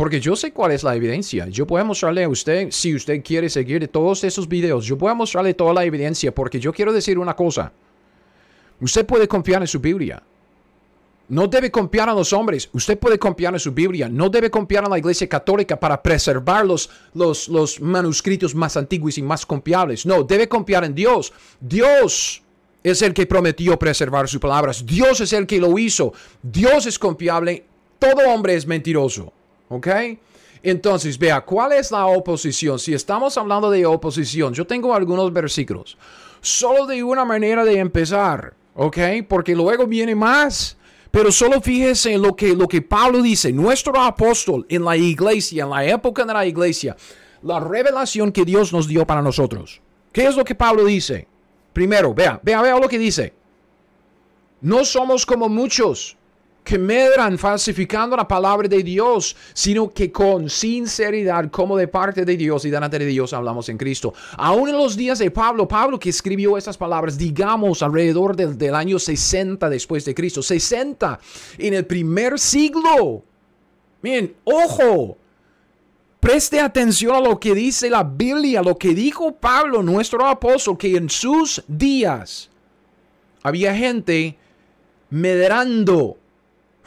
Porque 0.00 0.18
yo 0.18 0.34
sé 0.34 0.50
cuál 0.50 0.72
es 0.72 0.82
la 0.82 0.96
evidencia. 0.96 1.46
Yo 1.48 1.66
puedo 1.66 1.84
mostrarle 1.84 2.24
a 2.24 2.28
usted, 2.30 2.68
si 2.70 2.94
usted 2.94 3.22
quiere 3.22 3.50
seguir 3.50 3.86
todos 3.88 4.24
esos 4.24 4.48
videos, 4.48 4.86
yo 4.86 4.96
puedo 4.96 5.14
mostrarle 5.14 5.52
toda 5.52 5.74
la 5.74 5.84
evidencia 5.84 6.34
porque 6.34 6.58
yo 6.58 6.72
quiero 6.72 6.90
decir 6.90 7.18
una 7.18 7.36
cosa. 7.36 7.70
Usted 8.80 9.04
puede 9.04 9.28
confiar 9.28 9.60
en 9.60 9.68
su 9.68 9.78
Biblia. 9.78 10.22
No 11.28 11.46
debe 11.48 11.70
confiar 11.70 12.08
en 12.08 12.14
los 12.14 12.32
hombres. 12.32 12.70
Usted 12.72 12.98
puede 12.98 13.18
confiar 13.18 13.52
en 13.52 13.60
su 13.60 13.72
Biblia. 13.72 14.08
No 14.08 14.30
debe 14.30 14.50
confiar 14.50 14.84
en 14.84 14.90
la 14.90 14.98
Iglesia 14.98 15.28
Católica 15.28 15.78
para 15.78 16.02
preservar 16.02 16.64
los, 16.64 16.88
los, 17.12 17.50
los 17.50 17.78
manuscritos 17.78 18.54
más 18.54 18.78
antiguos 18.78 19.18
y 19.18 19.22
más 19.22 19.44
confiables. 19.44 20.06
No, 20.06 20.22
debe 20.22 20.48
confiar 20.48 20.82
en 20.84 20.94
Dios. 20.94 21.30
Dios 21.60 22.42
es 22.82 23.02
el 23.02 23.12
que 23.12 23.26
prometió 23.26 23.78
preservar 23.78 24.30
sus 24.30 24.40
palabras. 24.40 24.82
Dios 24.86 25.20
es 25.20 25.34
el 25.34 25.46
que 25.46 25.60
lo 25.60 25.78
hizo. 25.78 26.14
Dios 26.42 26.86
es 26.86 26.98
confiable. 26.98 27.66
Todo 27.98 28.26
hombre 28.30 28.54
es 28.54 28.66
mentiroso. 28.66 29.34
¿Ok? 29.70 29.88
Entonces, 30.62 31.18
vea, 31.18 31.40
¿cuál 31.40 31.72
es 31.72 31.90
la 31.90 32.06
oposición? 32.06 32.78
Si 32.78 32.92
estamos 32.92 33.38
hablando 33.38 33.70
de 33.70 33.86
oposición, 33.86 34.52
yo 34.52 34.66
tengo 34.66 34.94
algunos 34.94 35.32
versículos. 35.32 35.96
Solo 36.40 36.86
de 36.86 37.02
una 37.02 37.24
manera 37.24 37.64
de 37.64 37.78
empezar. 37.78 38.54
¿Ok? 38.74 38.98
Porque 39.28 39.54
luego 39.54 39.86
viene 39.86 40.14
más. 40.14 40.76
Pero 41.10 41.32
solo 41.32 41.60
fíjese 41.60 42.14
en 42.14 42.22
lo 42.22 42.36
que, 42.36 42.54
lo 42.54 42.68
que 42.68 42.82
Pablo 42.82 43.22
dice, 43.22 43.52
nuestro 43.52 44.00
apóstol 44.00 44.66
en 44.68 44.84
la 44.84 44.96
iglesia, 44.96 45.64
en 45.64 45.70
la 45.70 45.84
época 45.84 46.24
de 46.24 46.32
la 46.32 46.46
iglesia, 46.46 46.96
la 47.42 47.58
revelación 47.58 48.30
que 48.30 48.44
Dios 48.44 48.72
nos 48.72 48.86
dio 48.86 49.06
para 49.06 49.22
nosotros. 49.22 49.80
¿Qué 50.12 50.26
es 50.26 50.36
lo 50.36 50.44
que 50.44 50.54
Pablo 50.54 50.84
dice? 50.84 51.26
Primero, 51.72 52.12
vea, 52.12 52.40
vea, 52.42 52.62
vea 52.62 52.78
lo 52.78 52.88
que 52.88 52.98
dice. 52.98 53.32
No 54.60 54.84
somos 54.84 55.24
como 55.24 55.48
muchos 55.48 56.16
que 56.62 56.78
medran 56.78 57.38
falsificando 57.38 58.16
la 58.16 58.28
palabra 58.28 58.68
de 58.68 58.82
Dios, 58.82 59.36
sino 59.52 59.90
que 59.90 60.12
con 60.12 60.48
sinceridad, 60.48 61.50
como 61.50 61.76
de 61.76 61.88
parte 61.88 62.24
de 62.24 62.36
Dios 62.36 62.64
y 62.64 62.70
delante 62.70 62.98
de 62.98 63.06
Dios 63.06 63.32
hablamos 63.32 63.68
en 63.68 63.78
Cristo. 63.78 64.12
Aún 64.36 64.68
en 64.68 64.76
los 64.76 64.96
días 64.96 65.18
de 65.18 65.30
Pablo, 65.30 65.66
Pablo 65.66 65.98
que 65.98 66.10
escribió 66.10 66.56
estas 66.56 66.76
palabras, 66.76 67.16
digamos 67.16 67.82
alrededor 67.82 68.36
del, 68.36 68.56
del 68.56 68.74
año 68.74 68.98
60 68.98 69.68
después 69.68 70.04
de 70.04 70.14
Cristo, 70.14 70.42
60 70.42 71.18
en 71.58 71.74
el 71.74 71.86
primer 71.86 72.38
siglo. 72.38 73.24
Miren, 74.02 74.34
ojo, 74.44 75.16
Preste 76.20 76.60
atención 76.60 77.16
a 77.16 77.20
lo 77.20 77.40
que 77.40 77.54
dice 77.54 77.88
la 77.88 78.04
Biblia, 78.04 78.60
lo 78.62 78.76
que 78.76 78.94
dijo 78.94 79.32
Pablo, 79.32 79.82
nuestro 79.82 80.26
apóstol, 80.26 80.76
que 80.76 80.94
en 80.94 81.08
sus 81.08 81.64
días 81.66 82.50
había 83.42 83.74
gente 83.74 84.36
medrando 85.08 86.19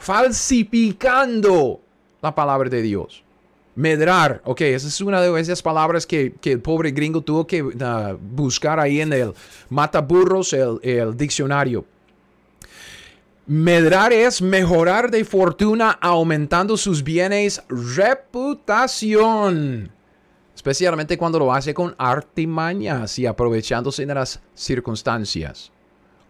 falsificando 0.04 1.80
la 2.20 2.34
palabra 2.34 2.68
de 2.68 2.82
Dios. 2.82 3.24
Medrar, 3.74 4.42
ok, 4.44 4.60
esa 4.60 4.86
es 4.86 5.00
una 5.00 5.22
de 5.22 5.40
esas 5.40 5.62
palabras 5.62 6.06
que, 6.06 6.34
el 6.44 6.60
pobre 6.60 6.90
gringo 6.90 7.22
tuvo 7.22 7.46
que 7.46 7.62
uh, 7.62 7.72
buscar 8.20 8.78
ahí 8.78 9.00
en 9.00 9.14
el 9.14 9.32
mataburros, 9.70 10.52
el, 10.52 10.78
el 10.82 11.16
diccionario. 11.16 11.86
Medrar 13.46 14.12
es 14.12 14.42
mejorar 14.42 15.10
de 15.10 15.24
fortuna 15.24 15.92
aumentando 15.92 16.76
sus 16.76 17.02
bienes, 17.02 17.62
reputación. 17.68 18.30
Especialmente 20.54 21.16
cuando 21.16 21.38
lo 21.38 21.52
hace 21.52 21.72
con 21.72 21.94
artimañas 21.96 23.18
y 23.18 23.24
aprovechándose 23.26 24.04
de 24.04 24.14
las 24.14 24.40
circunstancias. 24.54 25.72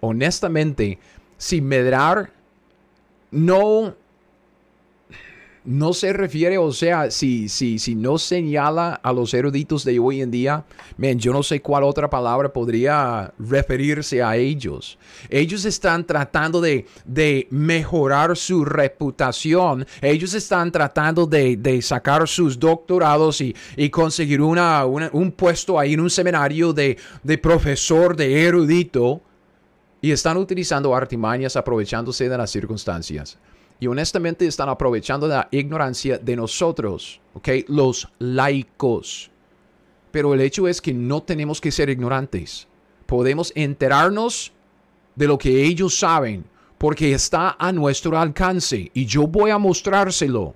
Honestamente, 0.01 1.01
si 1.37 1.61
medrar 1.61 2.33
no, 3.35 3.94
no 5.64 5.92
se 5.92 6.12
refiere, 6.12 6.59
o 6.59 6.73
sea, 6.73 7.11
si, 7.11 7.49
si, 7.49 7.79
si 7.79 7.94
no 7.94 8.18
señala 8.18 8.94
a 8.94 9.12
los 9.12 9.35
eruditos 9.35 9.85
de 9.85 9.99
hoy 9.99 10.20
en 10.20 10.31
día, 10.31 10.64
man, 10.97 11.18
yo 11.18 11.33
no 11.33 11.42
sé 11.42 11.61
cuál 11.61 11.85
otra 11.85 12.09
palabra 12.09 12.53
podría 12.53 13.33
referirse 13.38 14.23
a 14.23 14.37
ellos. 14.37 14.99
Ellos 15.29 15.64
están 15.64 16.07
tratando 16.07 16.61
de, 16.61 16.87
mejorar 17.51 18.37
su 18.37 18.64
reputación. 18.64 19.87
Ellos 20.01 20.35
están 20.35 20.70
tratando 20.70 21.27
de, 21.27 21.81
sacar 21.83 22.29
sus 22.29 22.59
doctorados 22.59 23.40
y, 23.40 23.55
conseguir 23.90 24.40
una, 24.40 24.85
un 24.85 25.33
puesto 25.33 25.79
ahí 25.79 25.94
en 25.94 26.01
un 26.01 26.11
seminario 26.11 26.73
de, 26.73 26.99
de 27.23 27.38
profesor, 27.38 28.14
de 28.16 28.44
erudito 28.44 29.23
y 30.05 30.12
están 30.12 30.37
utilizando 30.37 30.95
artimañas 30.95 31.57
aprovechándose 31.57 32.29
de 32.29 32.37
las 32.37 32.51
circunstancias. 32.51 33.38
Y 33.81 33.87
honestamente 33.87 34.47
están 34.47 34.69
aprovechando 34.69 35.27
la 35.27 35.49
ignorancia 35.51 36.19
de 36.19 36.37
nosotros, 36.37 37.23
¿ok? 37.33 37.49
Los 37.69 38.07
laicos. 38.19 39.31
Pero 40.11 40.35
el 40.35 40.43
hecho 40.43 40.69
es 40.69 40.83
que 40.83 40.93
no 40.93 41.23
tenemos 41.23 41.59
que 41.59 41.71
ser 41.71 41.88
ignorantes. 41.88 42.69
Podemos 43.07 43.51
enterarnos 43.57 44.53
de 45.14 45.27
lo 45.27 45.38
que 45.38 45.64
ellos 45.64 45.99
saben, 45.99 46.45
porque 46.77 47.14
está 47.14 47.57
a 47.59 47.73
nuestro 47.73 48.19
alcance. 48.19 48.90
Y 48.93 49.07
yo 49.07 49.27
voy 49.27 49.53
a 49.53 49.57
mostrárselo. 49.57 50.55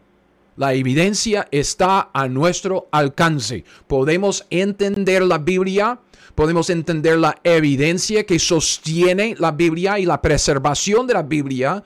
La 0.59 0.75
evidencia 0.75 1.49
está 1.53 2.11
a 2.13 2.29
nuestro 2.29 2.89
alcance. 2.91 3.65
Podemos 3.87 4.45
entender 4.51 5.23
la 5.23 5.39
Biblia 5.39 6.01
podemos 6.35 6.71
entender 6.71 7.19
la 7.19 7.37
evidencia 7.43 8.25
que 8.25 8.39
sostiene 8.39 9.35
la 9.41 9.51
Biblia 9.51 9.99
y 9.99 10.07
la 10.07 10.23
preservación 10.23 11.05
de 11.09 11.15
la 11.15 11.25
Biblia. 11.25 11.83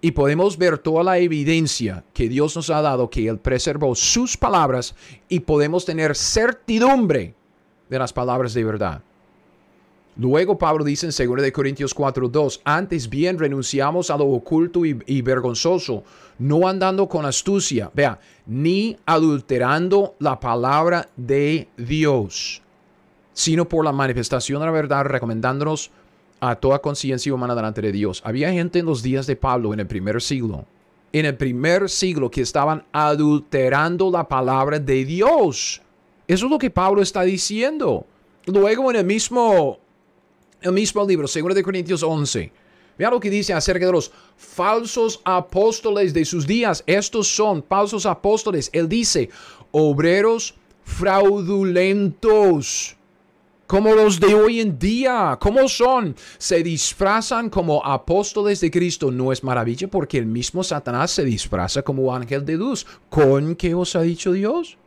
Y 0.00 0.10
podemos 0.10 0.58
ver 0.58 0.78
toda 0.78 1.04
la 1.04 1.18
evidencia 1.18 2.02
que 2.12 2.28
Dios 2.28 2.56
nos 2.56 2.68
ha 2.70 2.82
dado, 2.82 3.08
que 3.08 3.28
Él 3.28 3.38
preservó 3.38 3.94
sus 3.94 4.36
palabras 4.36 4.96
y 5.28 5.38
podemos 5.38 5.84
tener 5.84 6.16
certidumbre 6.16 7.34
de 7.88 7.98
las 8.00 8.12
palabras 8.12 8.54
de 8.54 8.64
verdad. 8.64 9.02
Luego 10.18 10.56
Pablo 10.56 10.82
dice 10.82 11.06
en 11.06 11.12
2 11.12 11.50
Corintios 11.52 11.94
4:2, 11.94 12.60
antes 12.64 13.10
bien 13.10 13.38
renunciamos 13.38 14.10
a 14.10 14.16
lo 14.16 14.24
oculto 14.26 14.86
y, 14.86 14.98
y, 15.06 15.20
vergonzoso, 15.20 16.04
no 16.38 16.66
andando 16.66 17.06
con 17.06 17.26
astucia, 17.26 17.90
vea, 17.92 18.18
ni 18.46 18.96
adulterando 19.04 20.14
la 20.18 20.40
palabra 20.40 21.08
de 21.16 21.68
Dios, 21.76 22.62
sino 23.34 23.68
por 23.68 23.84
la 23.84 23.92
manifestación 23.92 24.60
de 24.60 24.66
la 24.66 24.72
verdad, 24.72 25.04
recomendándonos 25.04 25.90
a 26.40 26.54
toda 26.56 26.78
conciencia 26.78 27.32
humana 27.34 27.54
delante 27.54 27.82
de 27.82 27.92
Dios. 27.92 28.22
Había 28.24 28.52
gente 28.52 28.78
en 28.78 28.86
los 28.86 29.02
días 29.02 29.26
de 29.26 29.36
Pablo 29.36 29.74
en 29.74 29.80
el 29.80 29.86
primer 29.86 30.20
siglo, 30.22 30.64
en 31.12 31.26
el 31.26 31.36
primer 31.36 31.88
siglo 31.88 32.30
que 32.30 32.42
estaban 32.42 32.84
adulterando 32.92 34.10
la 34.10 34.28
palabra 34.28 34.78
de 34.78 35.04
Dios. 35.04 35.82
Eso 36.28 36.46
es 36.46 36.50
lo 36.50 36.58
que 36.58 36.70
Pablo 36.70 37.02
está 37.02 37.22
diciendo. 37.22 38.06
Luego 38.46 38.90
en 38.90 38.96
el 38.96 39.04
mismo, 39.04 39.78
el 40.66 40.72
mismo 40.72 41.06
libro, 41.06 41.26
2 41.26 41.54
de 41.54 41.62
Corintios 41.62 42.02
11, 42.02 42.52
Vea 42.98 43.10
lo 43.10 43.20
que 43.20 43.28
dice 43.28 43.52
acerca 43.52 43.84
de 43.86 43.92
los 43.92 44.10
falsos 44.36 45.20
apóstoles 45.24 46.14
de 46.14 46.24
sus 46.24 46.46
días. 46.46 46.82
Estos 46.86 47.28
son 47.28 47.62
falsos 47.62 48.06
apóstoles. 48.06 48.70
Él 48.72 48.88
dice, 48.88 49.28
obreros 49.70 50.54
fraudulentos 50.82 52.96
como 53.66 53.94
los 53.94 54.18
de 54.20 54.34
hoy 54.34 54.60
en 54.60 54.78
día. 54.78 55.36
¿Cómo 55.40 55.68
son? 55.68 56.14
Se 56.38 56.62
disfrazan 56.62 57.50
como 57.50 57.84
apóstoles 57.84 58.60
de 58.60 58.70
Cristo. 58.70 59.10
No 59.10 59.32
es 59.32 59.44
maravilla 59.44 59.88
porque 59.88 60.16
el 60.18 60.26
mismo 60.26 60.64
Satanás 60.64 61.10
se 61.10 61.24
disfraza 61.24 61.82
como 61.82 62.14
ángel 62.14 62.46
de 62.46 62.56
luz. 62.56 62.86
¿Con 63.10 63.56
qué 63.56 63.74
os 63.74 63.94
ha 63.94 64.00
dicho 64.02 64.32
Dios? 64.32 64.78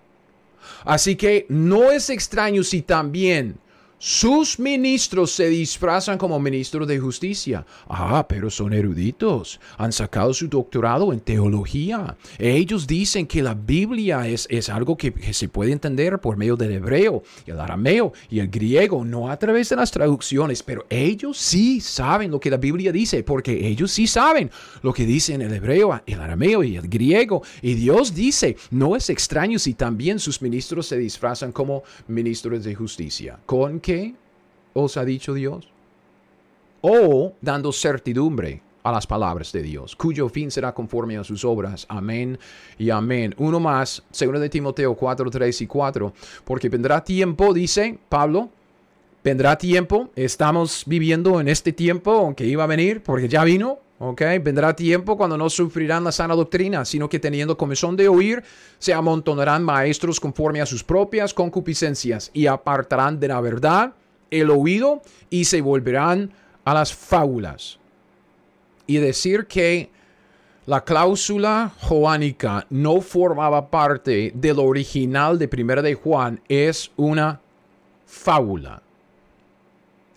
Así 0.84 1.16
que 1.16 1.46
no 1.50 1.92
es 1.92 2.10
extraño 2.10 2.64
si 2.64 2.82
también 2.82 3.60
sus 4.02 4.60
ministros 4.60 5.32
se 5.32 5.50
disfrazan 5.50 6.18
como 6.18 6.40
ministros 6.40 6.88
de 6.88 7.00
justicia. 7.00 7.66
Ah, 7.90 8.26
pero 8.30 8.50
son 8.50 8.72
eruditos. 8.72 9.60
Han 9.78 9.92
sacado 9.92 10.34
su 10.34 10.48
doctorado 10.48 11.12
en 11.12 11.20
teología. 11.20 12.16
Ellos 12.38 12.88
dicen 12.88 13.28
que 13.28 13.44
la 13.44 13.54
Biblia 13.54 14.26
es, 14.26 14.48
es 14.50 14.70
algo 14.70 14.96
que, 14.96 15.14
se 15.34 15.50
puede 15.50 15.74
entender 15.74 16.18
por 16.20 16.38
medio 16.38 16.56
del 16.56 16.72
hebreo, 16.72 17.24
el 17.46 17.60
arameo 17.60 18.14
y 18.30 18.40
el 18.40 18.48
griego, 18.48 19.04
no 19.04 19.30
a 19.30 19.38
través 19.38 19.68
de 19.68 19.76
las 19.76 19.92
traducciones. 19.92 20.64
Pero 20.64 20.86
ellos 20.90 21.38
sí 21.38 21.82
saben 21.82 22.32
lo 22.32 22.40
que 22.40 22.50
la 22.50 22.58
Biblia 22.58 22.94
dice, 22.94 23.22
porque 23.24 23.68
ellos 23.68 23.92
sí 23.92 24.08
saben 24.08 24.50
lo 24.82 24.94
que 24.94 25.06
dice 25.06 25.34
en 25.34 25.42
el 25.42 25.54
hebreo, 25.54 26.02
el 26.06 26.22
arameo 26.22 26.64
y 26.64 26.78
el 26.78 26.88
griego. 26.88 27.44
Y 27.62 27.74
Dios 27.74 28.16
dice, 28.16 28.56
no 28.72 28.96
es 28.96 29.10
extraño 29.10 29.60
si 29.60 29.74
también 29.74 30.20
sus 30.20 30.42
ministros 30.42 30.88
se 30.88 30.98
disfrazan 30.98 31.52
como 31.52 31.84
ministros 32.08 32.64
de 32.64 32.76
justicia. 32.76 33.40
¿Con 33.46 33.82
os 34.74 34.98
ha 34.98 35.06
dicho 35.06 35.34
Dios? 35.34 35.68
O 36.82 37.34
dando 37.42 37.72
certidumbre 37.72 38.62
a 38.84 38.92
las 38.92 39.06
palabras 39.06 39.52
de 39.52 39.62
Dios, 39.62 39.96
cuyo 39.96 40.30
fin 40.30 40.52
será 40.52 40.74
conforme 40.74 41.18
a 41.18 41.24
sus 41.24 41.44
obras. 41.44 41.86
Amén 41.90 42.40
y 42.78 42.90
amén. 42.90 43.36
Uno 43.38 43.60
más, 43.60 44.04
segundo 44.12 44.40
de 44.40 44.50
Timoteo 44.50 44.96
4, 44.96 45.30
3 45.30 45.62
y 45.62 45.68
4, 45.68 46.14
porque 46.46 46.70
vendrá 46.70 47.04
tiempo, 47.04 47.54
dice 47.54 48.00
Pablo, 48.08 48.50
vendrá 49.24 49.58
tiempo, 49.58 50.10
estamos 50.16 50.84
viviendo 50.86 51.42
en 51.42 51.50
este 51.50 51.74
tiempo, 51.74 52.12
aunque 52.12 52.46
iba 52.46 52.64
a 52.64 52.68
venir, 52.68 53.04
porque 53.04 53.28
ya 53.28 53.44
vino, 53.44 53.80
Vendrá 54.00 54.74
tiempo 54.74 55.18
cuando 55.18 55.38
no 55.38 55.50
sufrirán 55.50 56.06
la 56.06 56.14
sana 56.14 56.34
doctrina, 56.34 56.86
sino 56.86 57.10
que 57.10 57.20
teniendo 57.20 57.58
comezón 57.58 57.98
de 57.98 58.08
oír, 58.08 58.42
se 58.78 58.94
amontonarán 58.94 59.62
maestros 59.62 60.22
conforme 60.22 60.62
a 60.62 60.66
sus 60.66 60.84
propias 60.84 61.34
concupiscencias 61.34 62.32
y 62.34 62.48
apartarán 62.48 63.20
de 63.20 63.28
la 63.28 63.42
verdad 63.42 63.94
el 64.32 64.52
oído 64.52 65.02
y 65.30 65.46
se 65.46 65.60
volverán 65.60 66.32
a 66.64 66.74
las 66.74 66.94
fábulas. 66.94 67.78
Y 68.88 68.98
decir 68.98 69.48
que 69.48 69.90
la 70.66 70.84
cláusula 70.86 71.72
joánica 71.82 72.66
no 72.70 73.02
formaba 73.02 73.70
parte 73.70 74.32
del 74.34 74.60
original 74.60 75.38
de 75.38 75.48
Primera 75.48 75.82
de 75.82 75.96
Juan 75.96 76.42
es 76.48 76.92
una 76.96 77.42
fábula. 78.06 78.82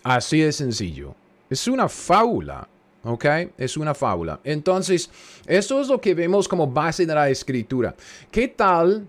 Así 0.03 0.39
de 0.39 0.51
sencillo. 0.51 1.15
Es 1.49 1.67
una 1.67 1.89
fábula. 1.89 2.67
¿Ok? 3.03 3.25
Es 3.57 3.77
una 3.77 3.93
fábula. 3.93 4.39
Entonces, 4.43 5.09
eso 5.45 5.81
es 5.81 5.87
lo 5.87 5.99
que 5.99 6.13
vemos 6.13 6.47
como 6.47 6.67
base 6.67 7.05
de 7.05 7.13
la 7.13 7.29
escritura. 7.29 7.93
¿Qué 8.31 8.47
tal? 8.47 9.07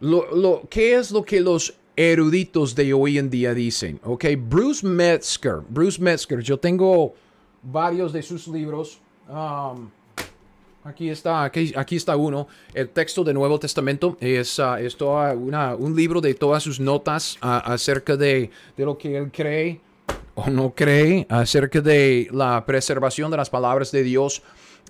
Lo, 0.00 0.66
¿Qué 0.68 0.94
es 0.94 1.10
lo 1.10 1.24
que 1.24 1.40
los 1.40 1.74
eruditos 1.96 2.74
de 2.74 2.92
hoy 2.92 3.18
en 3.18 3.30
día 3.30 3.54
dicen. 3.54 4.00
Ok, 4.04 4.24
Bruce 4.38 4.86
Metzger. 4.86 5.60
Bruce 5.68 6.00
Metzger, 6.00 6.40
yo 6.40 6.58
tengo 6.58 7.14
varios 7.62 8.12
de 8.12 8.22
sus 8.22 8.48
libros. 8.48 8.98
Um, 9.28 9.88
aquí 10.82 11.08
está, 11.08 11.44
aquí, 11.44 11.72
aquí, 11.76 11.96
está 11.96 12.16
uno. 12.16 12.48
El 12.72 12.88
texto 12.88 13.22
del 13.22 13.34
Nuevo 13.34 13.58
Testamento 13.58 14.16
es, 14.20 14.58
uh, 14.58 14.76
un 15.78 15.96
libro 15.96 16.20
de 16.20 16.34
todas 16.34 16.62
sus 16.62 16.80
notas 16.80 17.36
uh, 17.36 17.62
acerca 17.64 18.16
de, 18.16 18.50
de 18.76 18.84
lo 18.84 18.98
que 18.98 19.16
él 19.16 19.30
cree 19.32 19.80
o 20.34 20.48
no 20.50 20.74
cree, 20.74 21.26
acerca 21.28 21.80
de 21.80 22.28
la 22.32 22.64
preservación 22.66 23.30
de 23.30 23.36
las 23.36 23.50
palabras 23.50 23.92
de 23.92 24.02
Dios 24.02 24.42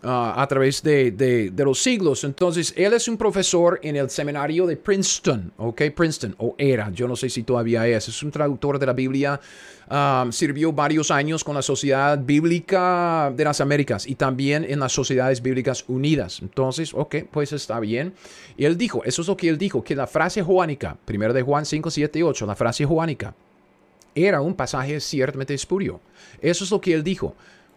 Ah, 0.07 0.35
a 0.42 0.46
través 0.46 0.83
de, 0.83 1.50
los 1.57 1.83
siglos. 1.83 2.24
Entonces, 2.24 2.74
él 2.76 2.92
es 2.92 3.09
un 3.09 3.16
profesor 3.16 3.80
en 3.83 3.96
el 3.96 4.11
seminario 4.11 4.66
de 4.66 4.76
Princeton, 4.76 5.50
¿ok? 5.57 5.80
Princeton, 5.96 6.35
o 6.38 6.54
era, 6.59 6.90
yo 6.90 7.09
no 7.09 7.16
sé 7.16 7.30
si 7.30 7.42
todavía 7.42 7.87
es, 7.87 8.09
es 8.09 8.22
un 8.22 8.30
traductor 8.30 8.78
de 8.78 8.85
la 8.85 8.92
Biblia. 8.92 9.40
Ah, 9.88 10.26
sirvió 10.30 10.72
varios 10.72 11.11
años 11.11 11.42
con 11.42 11.54
la 11.54 11.62
Sociedad 11.62 12.18
Bíblica 12.18 13.33
de 13.35 13.44
las 13.44 13.62
Américas 13.62 14.07
y 14.07 14.14
también 14.14 14.66
en 14.68 14.80
las 14.80 14.92
Sociedades 14.92 15.40
Bíblicas 15.40 15.85
Unidas. 15.88 16.40
Entonces, 16.42 16.92
ok, 16.92 17.16
pues 17.30 17.54
está 17.54 17.80
bien. 17.80 18.12
Y 18.59 18.66
él 18.66 18.76
dijo, 18.76 19.02
eso 19.04 19.22
es 19.22 19.28
lo 19.28 19.38
que 19.38 19.48
él 19.48 19.57
dijo, 19.57 19.83
que 19.83 19.96
la 19.96 20.07
frase 20.07 20.42
joánica, 20.42 20.98
primero 21.07 21.33
de 21.33 21.40
Juan 21.40 21.64
5, 21.64 21.90
7 21.90 22.18
y 22.18 22.22
8, 22.22 22.44
la 22.44 22.57
frase 22.57 22.85
joánica, 22.85 23.35
era 24.14 24.40
un 24.40 24.55
pasaje 24.55 25.00
ciertamente 25.00 25.55
espurio. 25.55 26.00
Eso 26.40 26.64
es 26.64 26.70
lo 26.70 26.81
que 26.81 26.94
él 26.94 27.03
dijo. 27.03 27.35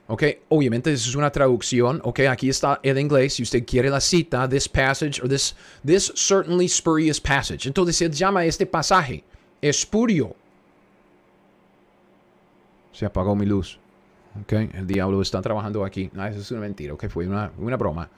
Ok, 0.10 0.24
obviamente 0.50 0.92
eso 0.94 1.10
es 1.10 1.16
una 1.16 1.32
traducción. 1.32 2.00
Ok, 2.04 2.22
aquí 2.22 2.50
está 2.50 2.80
el 2.82 2.98
inglés. 2.98 3.34
Si 3.34 3.44
usted 3.44 3.66
quiere 3.66 3.90
la 3.90 4.00
cita, 4.00 4.48
this 4.48 4.68
passage 4.68 5.22
or 5.22 5.28
this, 5.28 5.56
this 5.86 6.14
certainly 6.16 6.68
spurious 6.68 7.20
passage. 7.20 7.68
Entonces 7.68 7.98
se 7.98 8.10
llama 8.10 8.46
este 8.46 8.66
pasaje 8.66 9.24
espurio. 9.62 10.34
Se 12.94 13.06
apagó 13.06 13.36
mi 13.36 13.46
luz. 13.46 13.80
Ok, 14.42 14.54
el 14.54 14.88
diablo 14.88 15.22
está 15.22 15.42
trabajando 15.42 15.84
aquí. 15.84 16.10
No, 16.14 16.26
eso 16.26 16.40
es 16.40 16.52
una 16.52 16.62
mentira. 16.62 16.94
Ok, 16.94 17.10
fue 17.10 17.28
una, 17.28 17.52
una 17.58 17.76
broma. 17.76 18.10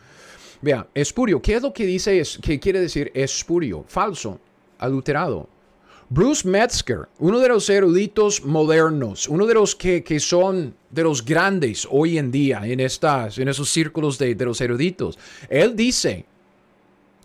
Vea, 0.61 0.85
espurio. 0.93 1.41
¿Qué 1.41 1.55
es 1.55 1.61
lo 1.61 1.73
que 1.73 1.85
dice? 1.85 2.19
Es, 2.19 2.37
¿Qué 2.41 2.59
quiere 2.59 2.81
decir 2.81 3.11
espurio? 3.15 3.83
Falso, 3.87 4.39
adulterado, 4.77 5.49
Bruce 6.11 6.47
Metzger, 6.47 7.07
uno 7.19 7.39
de 7.39 7.49
los 7.49 7.69
eruditos 7.69 8.43
modernos, 8.43 9.29
uno 9.29 9.45
de 9.45 9.53
los 9.53 9.75
que, 9.75 10.19
son 10.19 10.73
de 10.89 11.03
los 11.03 11.23
grandes 11.23 11.87
hoy 11.91 12.17
en 12.17 12.31
día 12.31 12.61
en, 12.65 12.79
estas, 12.79 13.37
en 13.37 13.47
esos 13.47 13.69
círculos 13.69 14.17
de, 14.17 14.33
de 14.33 14.45
los 14.45 14.59
eruditos, 14.59 15.19
él 15.49 15.75
dice 15.75 16.25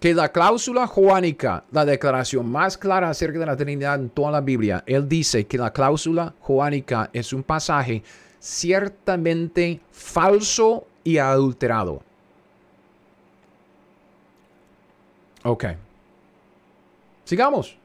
que 0.00 0.12
la 0.12 0.30
cláusula 0.30 0.86
joánica, 0.86 1.64
la 1.72 1.86
declaración 1.86 2.46
más 2.52 2.76
clara 2.76 3.08
acerca 3.08 3.38
de 3.38 3.46
la 3.46 3.56
Trinidad 3.56 3.94
en 3.94 4.10
toda 4.10 4.30
la 4.30 4.42
Biblia, 4.42 4.84
él 4.86 5.08
dice 5.08 5.46
que 5.46 5.56
la 5.56 5.72
cláusula 5.72 6.34
joánica 6.40 7.08
es 7.14 7.32
un 7.32 7.42
pasaje 7.42 8.02
ciertamente 8.38 9.80
falso 9.92 10.86
y 11.02 11.16
adulterado. 11.16 12.02
Ok. 15.42 15.64
Sigamos. 17.24 17.78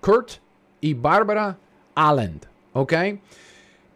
Kurt 0.00 0.32
y 0.80 0.94
Barbara 0.94 1.56
Allen. 1.94 2.40
¿Ok? 2.72 2.94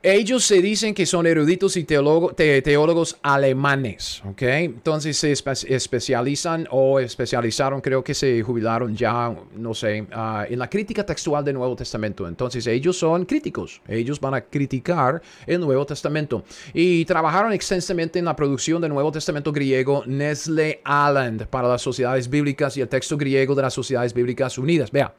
Ellos 0.07 0.45
se 0.45 0.61
dicen 0.61 0.93
que 0.93 1.07
son 1.07 1.27
eruditos 1.27 1.79
y 1.79 1.85
teólogos 1.85 3.17
alemanes, 3.23 4.23
¿ok? 4.27 4.43
Entonces 4.43 5.17
se 5.17 5.33
especializan 5.33 6.69
o 6.71 7.01
especializaron, 7.01 7.81
creo 7.81 8.05
que 8.05 8.13
se 8.13 8.43
jubilaron 8.43 8.95
ya, 8.95 9.35
no 9.57 9.73
sé, 9.73 10.07
ah, 10.13 10.45
en 10.47 10.59
la 10.59 10.69
crítica 10.69 11.07
textual 11.07 11.43
del 11.43 11.55
Nuevo 11.55 11.75
Testamento. 11.75 12.29
Entonces 12.29 12.67
ellos 12.67 12.99
son 12.99 13.25
críticos, 13.25 13.81
ellos 13.89 14.21
van 14.21 14.35
a 14.35 14.43
criticar 14.43 15.23
el 15.47 15.59
Nuevo 15.61 15.87
Testamento. 15.87 16.45
Y 16.75 17.07
trabajaron 17.07 17.55
extensamente 17.55 18.19
en 18.19 18.27
la 18.27 18.37
producción 18.37 18.83
del 18.83 18.93
Nuevo 18.93 19.11
Testamento 19.11 19.53
griego 19.53 20.03
Nestle 20.05 20.83
Allen 20.85 21.47
para 21.49 21.67
las 21.67 21.81
sociedades 21.81 22.29
bíblicas 22.29 22.77
y 22.77 22.83
el 22.83 22.89
texto 22.89 23.17
griego 23.17 23.55
de 23.55 23.63
las 23.63 23.73
sociedades 23.73 24.13
bíblicas 24.13 24.59
unidas. 24.59 24.91
Vea 24.91 25.15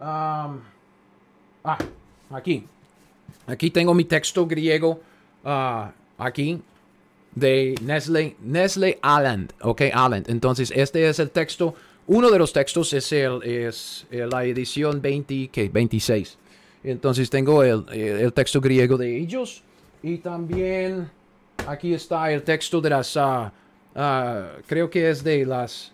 ah, 0.00 0.56
aquí. 2.30 2.64
Aquí 3.46 3.70
tengo 3.70 3.94
mi 3.94 4.04
texto 4.04 4.46
griego. 4.46 5.00
Ah, 5.44 5.92
aquí. 6.18 6.60
De 7.34 7.76
Nestle, 7.82 8.36
Nestle 8.40 8.98
Allen. 9.02 9.48
Ok, 9.60 9.82
Allen. 9.92 10.24
Entonces, 10.26 10.72
este 10.74 11.08
es 11.08 11.18
el 11.18 11.30
texto. 11.30 11.74
Uno 12.06 12.30
de 12.30 12.38
los 12.38 12.52
textos 12.52 12.92
es, 12.92 13.12
el, 13.12 13.42
es 13.42 14.06
la 14.10 14.44
edición 14.44 15.00
20, 15.00 15.70
26. 15.72 16.38
Entonces 16.82 17.28
tengo 17.28 17.62
el, 17.62 17.84
el, 17.90 18.32
texto 18.32 18.60
griego 18.60 18.96
de 18.96 19.16
ellos. 19.16 19.62
Y 20.02 20.18
también 20.18 21.10
aquí 21.66 21.94
está 21.94 22.32
el 22.32 22.42
texto 22.42 22.80
de 22.80 22.90
las, 22.90 23.16
ah, 23.16 23.52
ah, 23.94 24.48
creo 24.66 24.88
que 24.88 25.10
es 25.10 25.22
de 25.22 25.44
las 25.44 25.92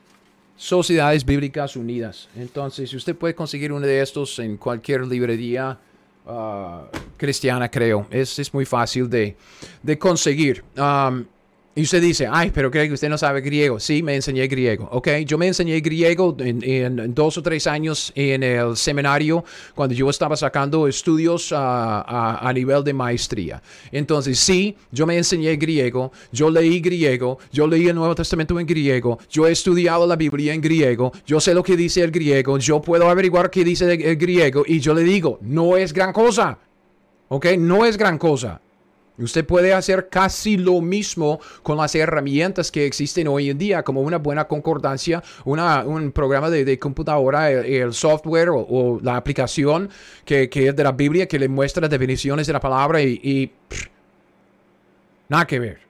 Sociedades 0.56 1.24
Bíblicas 1.24 1.76
Unidas. 1.76 2.28
Entonces, 2.36 2.92
usted 2.94 3.14
puede 3.14 3.34
conseguir 3.34 3.72
uno 3.72 3.86
de 3.86 4.00
estos 4.00 4.38
en 4.38 4.56
cualquier 4.56 5.06
librería 5.06 5.78
uh, 6.24 6.96
cristiana, 7.16 7.70
creo. 7.70 8.06
Es, 8.10 8.38
es, 8.38 8.52
muy 8.54 8.64
fácil 8.64 9.08
de, 9.08 9.36
de 9.82 9.98
conseguir. 9.98 10.64
Y 11.78 11.82
usted 11.82 12.00
dice, 12.00 12.26
ay, 12.32 12.50
pero 12.54 12.70
cree 12.70 12.88
que 12.88 12.94
usted 12.94 13.10
no 13.10 13.18
sabe 13.18 13.42
griego. 13.42 13.78
Sí, 13.78 14.02
me 14.02 14.14
enseñé 14.14 14.46
griego. 14.46 14.88
Ok, 14.92 15.08
yo 15.26 15.36
me 15.36 15.46
enseñé 15.46 15.78
griego 15.80 16.34
en, 16.38 17.14
dos 17.14 17.36
o 17.36 17.42
tres 17.42 17.66
años 17.66 18.12
en 18.14 18.42
el 18.42 18.78
seminario 18.78 19.44
cuando 19.74 19.94
yo 19.94 20.08
estaba 20.08 20.36
sacando 20.36 20.88
estudios 20.88 21.52
a, 21.54 22.50
nivel 22.54 22.82
de 22.82 22.94
maestría. 22.94 23.62
Entonces, 23.92 24.38
sí, 24.38 24.74
yo 24.90 25.06
me 25.06 25.18
enseñé 25.18 25.54
griego, 25.56 26.12
yo 26.32 26.48
leí 26.48 26.80
griego, 26.80 27.38
yo 27.52 27.66
leí 27.66 27.86
el 27.88 27.94
Nuevo 27.94 28.14
Testamento 28.14 28.58
en 28.58 28.66
griego, 28.66 29.18
yo 29.28 29.46
he 29.46 29.52
estudiado 29.52 30.06
la 30.06 30.16
Biblia 30.16 30.54
en 30.54 30.62
griego, 30.62 31.12
yo 31.26 31.40
sé 31.40 31.52
lo 31.52 31.62
que 31.62 31.76
dice 31.76 32.00
el 32.00 32.10
griego, 32.10 32.56
yo 32.56 32.80
puedo 32.80 33.10
averiguar 33.10 33.50
qué 33.50 33.64
dice 33.64 33.92
el 33.92 34.16
griego 34.16 34.64
y 34.66 34.80
yo 34.80 34.94
le 34.94 35.02
digo, 35.02 35.38
no 35.42 35.76
es 35.76 35.92
gran 35.92 36.14
cosa. 36.14 36.58
Ok, 37.28 37.46
no 37.58 37.84
es 37.84 37.98
gran 37.98 38.16
cosa. 38.16 38.62
Usted 39.18 39.46
puede 39.46 39.72
hacer 39.72 40.08
casi 40.10 40.58
lo 40.58 40.80
mismo 40.82 41.40
con 41.62 41.78
las 41.78 41.94
herramientas 41.94 42.70
que 42.70 42.84
existen 42.84 43.28
hoy 43.28 43.48
en 43.48 43.56
día, 43.56 43.82
como 43.82 44.02
una 44.02 44.18
buena 44.18 44.46
concordancia, 44.46 45.22
un 45.44 46.12
programa 46.12 46.50
de, 46.50 46.78
computadora, 46.78 47.50
el, 47.50 47.94
software 47.94 48.50
o, 48.50 49.00
la 49.02 49.16
aplicación 49.16 49.88
que, 50.24 50.50
es 50.52 50.76
de 50.76 50.84
la 50.84 50.92
Biblia 50.92 51.26
que 51.26 51.38
le 51.38 51.48
muestra 51.48 51.88
definiciones 51.88 52.46
de 52.46 52.52
la 52.52 52.60
palabra 52.60 53.00
y, 53.00 53.50
nada 55.28 55.46
que 55.46 55.58
ver. 55.58 55.86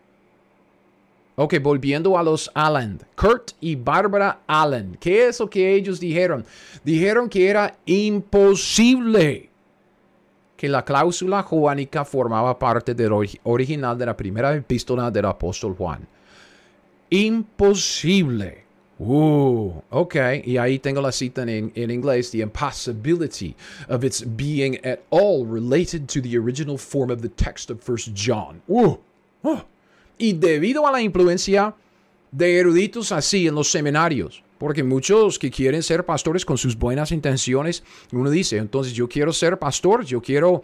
Ok, 1.38 1.56
volviendo 1.60 2.16
a 2.16 2.22
los 2.22 2.50
Allen, 2.54 2.98
Kurt 3.14 3.50
y 3.60 3.76
Barbara 3.76 4.40
Allen. 4.46 4.96
¿Qué 4.98 5.28
es 5.28 5.38
lo 5.38 5.50
que 5.50 5.74
ellos 5.74 6.00
dijeron? 6.00 6.46
Dijeron 6.82 7.28
que 7.28 7.48
era 7.50 7.76
imposible 7.84 9.50
que 10.56 10.68
la 10.68 10.84
cláusula 10.84 11.42
juánica 11.42 12.04
formaba 12.04 12.58
parte 12.58 12.94
del 12.94 13.12
original 13.44 13.98
de 13.98 14.06
la 14.06 14.16
primera 14.16 14.54
epístola 14.54 15.10
del 15.10 15.26
apóstol 15.26 15.74
Juan. 15.76 16.06
Imposible. 17.10 18.64
Uh, 18.98 19.72
ok, 19.90 20.16
y 20.44 20.56
ahí 20.56 20.78
tengo 20.78 21.02
la 21.02 21.12
cita 21.12 21.42
en, 21.42 21.70
en 21.74 21.90
inglés, 21.90 22.30
the 22.30 22.40
impossibility 22.40 23.54
of 23.90 24.02
its 24.02 24.24
being 24.24 24.78
at 24.86 25.00
all 25.10 25.44
related 25.44 26.08
to 26.08 26.22
the 26.22 26.34
original 26.38 26.78
form 26.78 27.10
of 27.10 27.20
the 27.20 27.28
text 27.28 27.70
of 27.70 27.86
1 27.86 28.14
John. 28.14 28.62
Uh, 28.66 28.96
uh. 29.42 29.60
Y 30.18 30.32
debido 30.32 30.86
a 30.86 30.92
la 30.92 31.02
influencia 31.02 31.74
de 32.32 32.58
eruditos 32.58 33.12
así 33.12 33.46
en 33.46 33.54
los 33.54 33.70
seminarios, 33.70 34.42
porque 34.58 34.82
muchos 34.82 35.38
que 35.38 35.50
quieren 35.50 35.82
ser 35.82 36.04
pastores 36.04 36.44
con 36.44 36.58
sus 36.58 36.76
buenas 36.76 37.12
intenciones, 37.12 37.82
uno 38.12 38.30
dice, 38.30 38.56
entonces 38.58 38.92
yo 38.94 39.08
quiero 39.08 39.32
ser 39.32 39.58
pastor, 39.58 40.04
yo 40.04 40.20
quiero 40.20 40.62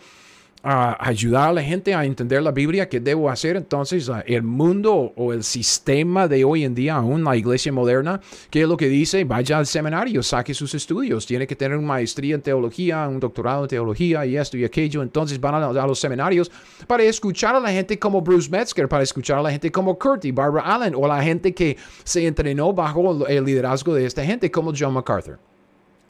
ayudar 0.62 1.48
a 1.48 1.52
la 1.52 1.62
gente 1.62 1.92
a 1.92 2.04
entender 2.04 2.40
la 2.40 2.52
Biblia, 2.52 2.88
¿qué 2.88 3.00
debo 3.00 3.28
hacer? 3.28 3.56
Entonces, 3.56 4.08
el 4.26 4.42
mundo 4.44 5.12
o 5.16 5.32
el 5.32 5.42
sistema 5.42 6.28
de 6.28 6.44
hoy 6.44 6.64
en 6.64 6.74
día, 6.74 6.94
aún 6.94 7.24
la 7.24 7.36
iglesia 7.36 7.72
moderna, 7.72 8.20
¿qué 8.48 8.62
es 8.62 8.68
lo 8.68 8.76
que 8.76 8.88
dice? 8.88 9.24
Vaya 9.24 9.58
al 9.58 9.66
seminario, 9.66 10.22
saque 10.22 10.54
sus 10.54 10.72
estudios, 10.74 11.26
tiene 11.26 11.48
que 11.48 11.56
tener 11.56 11.76
una 11.76 11.88
maestría 11.88 12.36
en 12.36 12.42
teología, 12.42 13.08
un 13.08 13.18
doctorado 13.18 13.64
en 13.64 13.68
teología 13.68 14.24
y 14.24 14.36
esto 14.36 14.56
y 14.56 14.64
aquello. 14.64 15.02
Entonces 15.02 15.40
van 15.40 15.54
a, 15.54 15.86
los 15.86 15.98
seminarios 15.98 16.50
para 16.86 17.02
escuchar 17.02 17.56
a 17.56 17.60
la 17.60 17.70
gente 17.72 17.98
como 17.98 18.20
Bruce 18.22 18.48
Metzger, 18.48 18.88
para 18.88 19.02
escuchar 19.02 19.38
a 19.38 19.42
la 19.42 19.50
gente 19.50 19.72
como 19.72 19.98
Kurt 19.98 20.24
y 20.26 20.30
Barbara 20.30 20.74
Allen, 20.74 20.94
o 20.94 21.08
la 21.08 21.22
gente 21.22 21.52
que 21.52 21.76
se 22.04 22.24
entrenó 22.24 22.72
bajo 22.72 23.26
el 23.26 23.44
liderazgo 23.44 23.94
de 23.94 24.06
esta 24.06 24.24
gente, 24.24 24.50
como 24.50 24.72
John 24.78 24.94
MacArthur. 24.94 25.40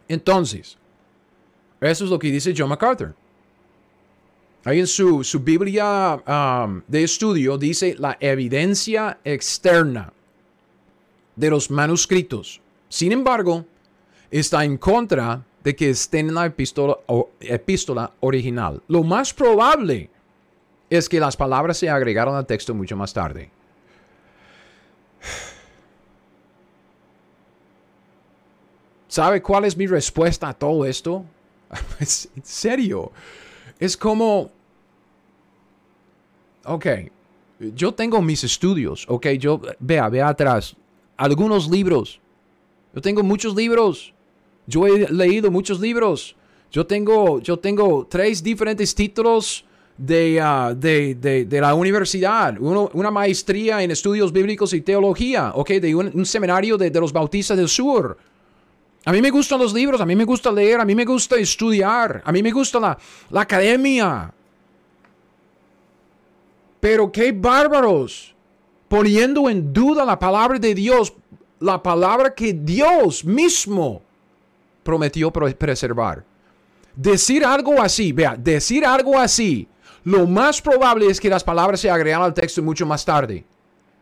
Entonces, 0.09 0.77
eso 1.81 2.05
es 2.05 2.11
lo 2.11 2.19
que 2.19 2.31
dice 2.31 2.53
John 2.55 2.69
MacArthur. 2.69 3.15
Ahí 4.65 4.79
en 4.79 4.87
su, 4.87 5.25
su 5.25 5.41
Biblia 5.41 6.15
um, 6.15 6.83
de 6.87 7.03
estudio 7.03 7.59
dice 7.59 7.97
la 7.99 8.17
evidencia 8.21 9.19
externa 9.25 10.13
de 11.35 11.51
los 11.51 11.69
manuscritos. 11.71 12.61
Sin 12.89 13.11
embargo, 13.11 13.65
está 14.31 14.65
en 14.65 14.79
contra 14.79 15.45
de 15.65 15.75
que 15.75 15.91
estén 15.91 16.29
en 16.29 16.35
la 16.35 16.47
epístola, 16.47 16.99
epístola 17.41 18.13
original. 18.21 18.81
Lo 18.87 19.03
más 19.03 19.35
probable 19.35 20.11
es 20.91 21.09
que 21.09 21.19
las 21.19 21.37
palabras 21.37 21.79
se 21.79 21.91
agregaron 21.91 22.37
al 22.37 22.47
texto 22.47 22.73
mucho 22.75 22.97
más 22.97 23.13
tarde. 23.13 23.51
¿Sabe 29.09 29.43
cuál 29.43 29.65
es 29.65 29.77
mi 29.77 29.89
respuesta 29.89 30.51
a 30.51 30.55
todo 30.55 30.87
esto? 30.87 31.25
en 32.01 32.45
serio. 32.45 33.11
Es 33.83 33.97
como, 33.97 34.49
ok, 36.65 36.87
yo 37.75 37.93
tengo 37.93 38.23
mis 38.23 38.45
estudios, 38.45 39.05
ok, 39.09 39.27
yo, 39.31 39.61
vea, 39.81 40.09
vea 40.09 40.29
atrás, 40.29 40.77
algunos 41.17 41.69
libros. 41.69 42.21
Yo 42.95 43.01
tengo 43.01 43.25
muchos 43.25 43.57
libros. 43.57 44.15
Yo 44.69 44.87
he 44.87 45.13
leído 45.13 45.51
muchos 45.51 45.81
libros. 45.81 46.37
Yo 46.71 46.87
tengo, 46.87 47.41
yo 47.41 47.59
tengo 47.59 48.07
tres 48.09 48.41
diferentes 48.41 48.95
títulos 48.95 49.65
de, 49.99 50.41
ah, 50.41 50.73
de, 50.77 51.49
la 51.51 51.75
universidad. 51.75 52.57
una 52.61 53.11
maestría 53.11 53.83
en 53.83 53.91
estudios 53.91 54.33
bíblicos 54.33 54.75
y 54.75 54.83
teología, 54.83 55.51
ok, 55.57 55.71
de 55.71 55.93
un, 55.97 56.25
seminario 56.25 56.79
de, 56.79 56.89
de 56.89 57.01
los 57.01 57.13
bautistas 57.13 57.57
del 57.57 57.69
sur. 57.69 58.17
A 59.05 59.13
mí 59.13 59.21
me 59.21 59.31
gustan 59.31 59.59
los 59.59 59.73
libros, 59.73 60.01
a 60.01 60.07
mí 60.07 60.15
me 60.15 60.25
gusta 60.25 60.53
leer, 60.53 60.81
a 60.81 60.85
mí 60.85 60.95
me 60.95 61.05
gusta 61.05 61.37
estudiar, 61.37 62.23
a 62.25 62.31
mí 62.31 62.43
me 62.43 62.53
gusta 62.53 62.79
la, 62.79 62.97
la 63.31 63.41
academia. 63.41 64.33
Pero 66.79 67.11
qué 67.11 67.33
bárbaros, 67.33 68.35
poniendo 68.89 69.49
en 69.49 69.73
duda 69.73 70.05
la 70.05 70.19
palabra 70.19 70.59
de 70.59 70.75
Dios, 70.75 71.13
la 71.59 71.83
palabra 71.83 72.35
que 72.35 72.53
Dios 72.53 73.25
mismo 73.25 74.03
prometió 74.83 75.33
preservar. 75.33 76.25
Decir 76.95 77.45
algo 77.45 77.81
así, 77.81 78.13
vea, 78.13 78.37
decir 78.37 78.85
algo 78.85 79.19
así, 79.19 79.67
lo 80.05 80.27
más 80.27 80.61
probable 80.61 81.07
es 81.07 81.21
que 81.21 81.29
las 81.29 81.45
palabras 81.45 81.81
se 81.81 81.91
agregan 81.91 82.23
al 82.23 82.35
texto 82.35 82.63
mucho 82.63 82.85
más 82.85 83.05
tarde. 83.05 83.45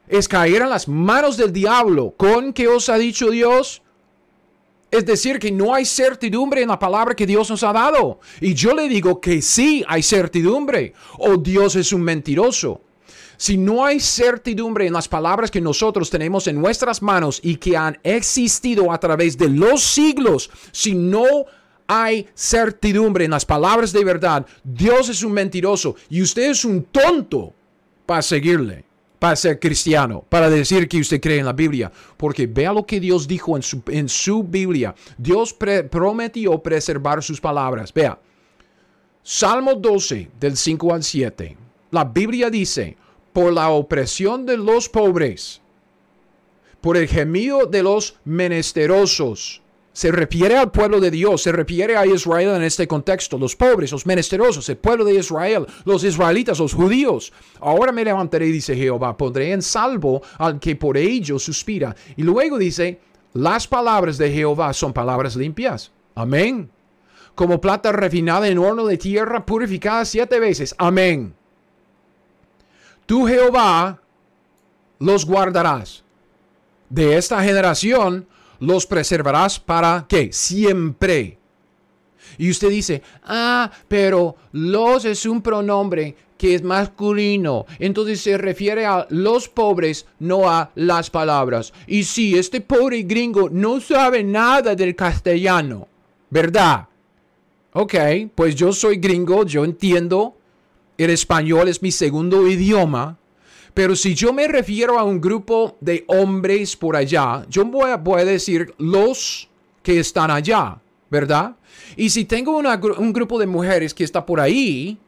Es 0.08 0.26
caer 0.26 0.62
en 0.62 0.70
las 0.70 0.88
manos 0.88 1.36
del 1.36 1.52
diablo. 1.52 2.14
¿Con 2.16 2.52
qué 2.52 2.66
os 2.66 2.88
ha 2.88 2.96
dicho 2.96 3.30
Dios? 3.30 3.82
Es 4.90 5.06
decir, 5.06 5.38
que 5.38 5.52
no 5.52 5.72
hay 5.74 5.84
certidumbre 5.84 6.62
en 6.62 6.68
la 6.68 6.78
palabra 6.78 7.14
que 7.14 7.26
Dios 7.26 7.48
nos 7.48 7.62
ha 7.62 7.72
dado. 7.72 8.20
Y 8.40 8.54
yo 8.54 8.74
le 8.74 8.88
digo 8.88 9.20
que 9.20 9.40
sí 9.40 9.84
hay 9.86 10.02
certidumbre. 10.02 10.94
O 11.18 11.36
Dios 11.36 11.76
es 11.76 11.92
un 11.92 12.02
mentiroso. 12.02 12.80
Si 13.36 13.56
no 13.56 13.84
hay 13.84 14.00
certidumbre 14.00 14.86
en 14.86 14.92
las 14.92 15.08
palabras 15.08 15.50
que 15.50 15.60
nosotros 15.60 16.10
tenemos 16.10 16.46
en 16.46 16.60
nuestras 16.60 17.00
manos 17.00 17.40
y 17.42 17.56
que 17.56 17.76
han 17.76 17.98
existido 18.02 18.92
a 18.92 18.98
través 18.98 19.38
de 19.38 19.48
los 19.48 19.82
siglos, 19.82 20.50
si 20.72 20.94
no 20.94 21.46
hay 21.86 22.28
certidumbre 22.34 23.24
en 23.24 23.30
las 23.30 23.46
palabras 23.46 23.92
de 23.92 24.04
verdad, 24.04 24.44
Dios 24.62 25.08
es 25.08 25.22
un 25.22 25.32
mentiroso 25.32 25.96
y 26.10 26.20
usted 26.20 26.50
es 26.50 26.64
un 26.64 26.82
tonto 26.84 27.54
para 28.04 28.20
seguirle 28.20 28.89
para 29.20 29.36
ser 29.36 29.60
cristiano, 29.60 30.24
para 30.28 30.48
decir 30.50 30.88
que 30.88 30.98
usted 30.98 31.20
cree 31.20 31.38
en 31.38 31.44
la 31.44 31.52
Biblia. 31.52 31.92
Porque 32.16 32.46
vea 32.46 32.72
lo 32.72 32.84
que 32.84 32.98
Dios 32.98 33.28
dijo 33.28 33.54
en 33.54 33.62
su, 33.62 33.82
en 33.86 34.08
su 34.08 34.42
Biblia. 34.42 34.94
Dios 35.16 35.54
prometió 35.90 36.58
preservar 36.60 37.22
sus 37.22 37.40
palabras. 37.40 37.92
Vea, 37.92 38.18
Salmo 39.22 39.74
12, 39.74 40.30
del 40.40 40.56
5 40.56 40.94
al 40.94 41.04
7. 41.04 41.56
La 41.90 42.04
Biblia 42.04 42.48
dice, 42.48 42.96
por 43.32 43.52
la 43.52 43.68
opresión 43.68 44.46
de 44.46 44.56
los 44.56 44.88
pobres, 44.88 45.60
por 46.80 46.96
el 46.96 47.06
gemido 47.06 47.66
de 47.66 47.82
los 47.82 48.16
menesterosos, 48.24 49.59
se 49.92 50.12
refiere 50.12 50.56
al 50.56 50.70
pueblo 50.70 51.00
de 51.00 51.10
Dios, 51.10 51.42
se 51.42 51.52
refiere 51.52 51.96
a 51.96 52.06
Israel 52.06 52.54
en 52.56 52.62
este 52.62 52.86
contexto, 52.86 53.38
los 53.38 53.56
pobres, 53.56 53.90
los 53.90 54.06
menesterosos, 54.06 54.68
el 54.68 54.76
pueblo 54.76 55.04
de 55.04 55.14
Israel, 55.14 55.66
los 55.84 56.04
israelitas, 56.04 56.58
los 56.58 56.74
judíos. 56.74 57.32
Ahora 57.60 57.90
me 57.90 58.04
levantaré, 58.04 58.46
dice 58.46 58.76
Jehová, 58.76 59.16
pondré 59.16 59.52
en 59.52 59.62
salvo 59.62 60.22
al 60.38 60.60
que 60.60 60.76
por 60.76 60.96
ellos 60.96 61.42
suspira. 61.42 61.94
Y 62.16 62.22
luego 62.22 62.56
dice, 62.56 63.00
las 63.32 63.66
palabras 63.66 64.16
de 64.16 64.30
Jehová 64.30 64.72
son 64.72 64.92
palabras 64.92 65.34
limpias. 65.34 65.90
Amén. 66.14 66.70
Como 67.34 67.60
plata 67.60 67.90
refinada 67.90 68.48
en 68.48 68.58
horno 68.58 68.86
de 68.86 68.96
tierra, 68.96 69.44
purificada 69.44 70.04
siete 70.04 70.38
veces. 70.38 70.74
Amén. 70.78 71.34
Tú, 73.06 73.26
Jehová, 73.26 74.00
los 75.00 75.26
guardarás. 75.26 76.04
De 76.88 77.16
esta 77.16 77.42
generación 77.42 78.26
los 78.60 78.86
preservarás 78.86 79.58
para 79.58 80.06
qué? 80.08 80.32
Siempre. 80.32 81.38
Y 82.38 82.50
usted 82.50 82.70
dice, 82.70 83.02
ah, 83.24 83.70
pero 83.88 84.36
los 84.52 85.04
es 85.04 85.26
un 85.26 85.42
pronombre 85.42 86.14
que 86.40 86.54
es 86.54 86.62
masculino. 86.62 87.66
Entonces 87.78 88.20
se 88.20 88.38
refiere 88.38 88.86
a 88.86 89.06
los 89.10 89.48
pobres, 89.48 90.06
no 90.18 90.48
a 90.48 90.70
las 90.74 91.10
palabras. 91.10 91.72
Y 91.86 92.04
si 92.04 92.38
este 92.38 92.62
pobre 92.62 93.02
gringo 93.02 93.50
no 93.50 93.78
sabe 93.80 94.24
nada 94.24 94.74
del 94.74 94.96
castellano, 94.96 95.86
¿verdad? 96.30 96.88
Ok, 97.74 97.94
pues 98.34 98.54
yo 98.54 98.72
soy 98.72 98.96
gringo, 98.96 99.44
yo 99.44 99.64
entiendo. 99.64 100.34
El 100.96 101.10
español 101.10 101.68
es 101.68 101.82
mi 101.82 101.92
segundo 101.92 102.46
idioma. 102.48 103.18
Pero 103.74 103.94
si 103.94 104.14
yo 104.14 104.32
me 104.32 104.48
refiero 104.48 104.98
a 104.98 105.04
un 105.04 105.20
grupo 105.20 105.76
de 105.80 106.04
hombres 106.08 106.76
por 106.76 106.96
allá, 106.96 107.44
yo 107.48 107.64
voy 107.64 107.90
a, 107.90 108.24
decir 108.24 108.74
los 108.78 109.48
que 109.82 110.00
están 110.00 110.30
allá, 110.30 110.78
¿verdad? 111.08 111.56
Y 111.96 112.10
si 112.10 112.24
tengo 112.24 112.56
un 112.56 113.12
grupo 113.12 113.38
de 113.38 113.46
mujeres 113.46 113.94
que 113.94 114.04
está 114.04 114.24
por 114.24 114.40
ahí, 114.40 114.98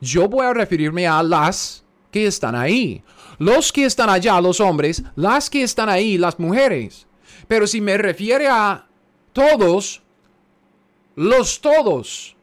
yo 0.00 0.28
voy 0.28 0.46
a 0.46 0.54
referirme 0.54 1.06
a 1.06 1.22
las 1.22 1.84
que 2.10 2.26
están 2.26 2.54
ahí. 2.54 3.02
Los 3.38 3.70
que 3.72 3.84
están 3.84 4.08
allá, 4.08 4.40
los 4.40 4.60
hombres, 4.60 5.02
las 5.14 5.50
que 5.50 5.62
están 5.62 5.88
ahí, 5.88 6.16
las 6.16 6.38
mujeres. 6.38 7.06
Pero 7.48 7.66
si 7.66 7.80
me 7.80 7.98
refiere 7.98 8.48
a 8.48 8.86
todos, 9.32 10.02
los 11.14 11.60
todos. 11.60 12.34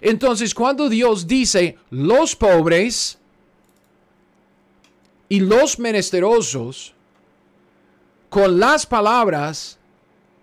Entonces, 0.00 0.54
cuando 0.54 0.88
Dios 0.88 1.26
dice 1.26 1.76
los 1.90 2.34
pobres 2.34 3.18
y 5.32 5.40
los 5.40 5.78
menesterosos, 5.78 6.92
con 8.28 8.60
las 8.60 8.84
palabras 8.84 9.78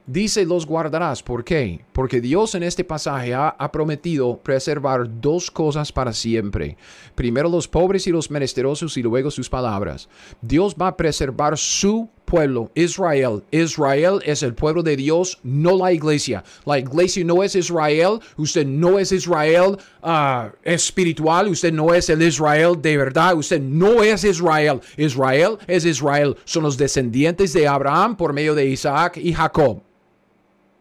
dice 0.07 0.45
los 0.45 0.65
guardarás. 0.65 1.21
¿Por 1.21 1.43
qué? 1.43 1.85
Porque 1.93 2.19
Dios 2.19 2.55
en 2.55 2.63
este 2.63 2.83
pasaje 2.83 3.35
ha, 3.35 3.71
prometido 3.71 4.37
preservar 4.37 5.07
dos 5.21 5.51
cosas 5.51 5.91
para 5.91 6.11
siempre. 6.11 6.75
Primero 7.13 7.49
los 7.49 7.67
pobres 7.67 8.07
y 8.07 8.11
los 8.11 8.31
menesterosos 8.31 8.97
y 8.97 9.03
luego 9.03 9.29
sus 9.29 9.47
palabras. 9.47 10.09
Dios 10.41 10.75
va 10.75 10.87
a 10.87 10.97
preservar 10.97 11.55
su 11.55 12.09
pueblo, 12.29 12.71
Israel. 12.75 13.43
Israel 13.51 14.21
es 14.23 14.43
el 14.43 14.53
pueblo 14.53 14.83
de 14.83 14.95
Dios, 14.95 15.39
no 15.43 15.75
la 15.75 15.91
iglesia. 15.91 16.43
La 16.65 16.77
iglesia 16.77 17.25
no 17.25 17.43
es 17.43 17.55
Israel. 17.55 18.19
Usted 18.37 18.65
no 18.65 18.99
es 18.99 19.11
Israel 19.11 19.77
ah, 20.03 20.51
espiritual. 20.63 21.47
Usted 21.47 21.73
no 21.73 21.93
es 21.93 22.09
el 22.09 22.21
Israel 22.21 22.79
de 22.81 22.97
verdad. 22.97 23.35
Usted 23.35 23.59
no 23.59 24.03
es 24.03 24.23
Israel. 24.23 24.79
Israel 24.95 25.57
es 25.67 25.85
Israel. 25.85 26.37
Son 26.45 26.63
los 26.63 26.77
descendientes 26.77 27.51
de 27.53 27.67
Abraham 27.67 28.15
por 28.15 28.31
medio 28.31 28.53
de 28.53 28.67
Isaac 28.67 29.17
y 29.17 29.33
Jacob. 29.33 29.81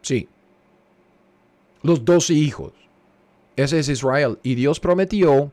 Sí. 0.02 0.28
Los 1.82 2.04
doce 2.04 2.34
hijos. 2.34 2.72
Ese 3.56 3.78
es 3.78 3.88
Israel. 3.88 4.38
Y 4.42 4.54
Dios 4.54 4.78
prometió 4.78 5.50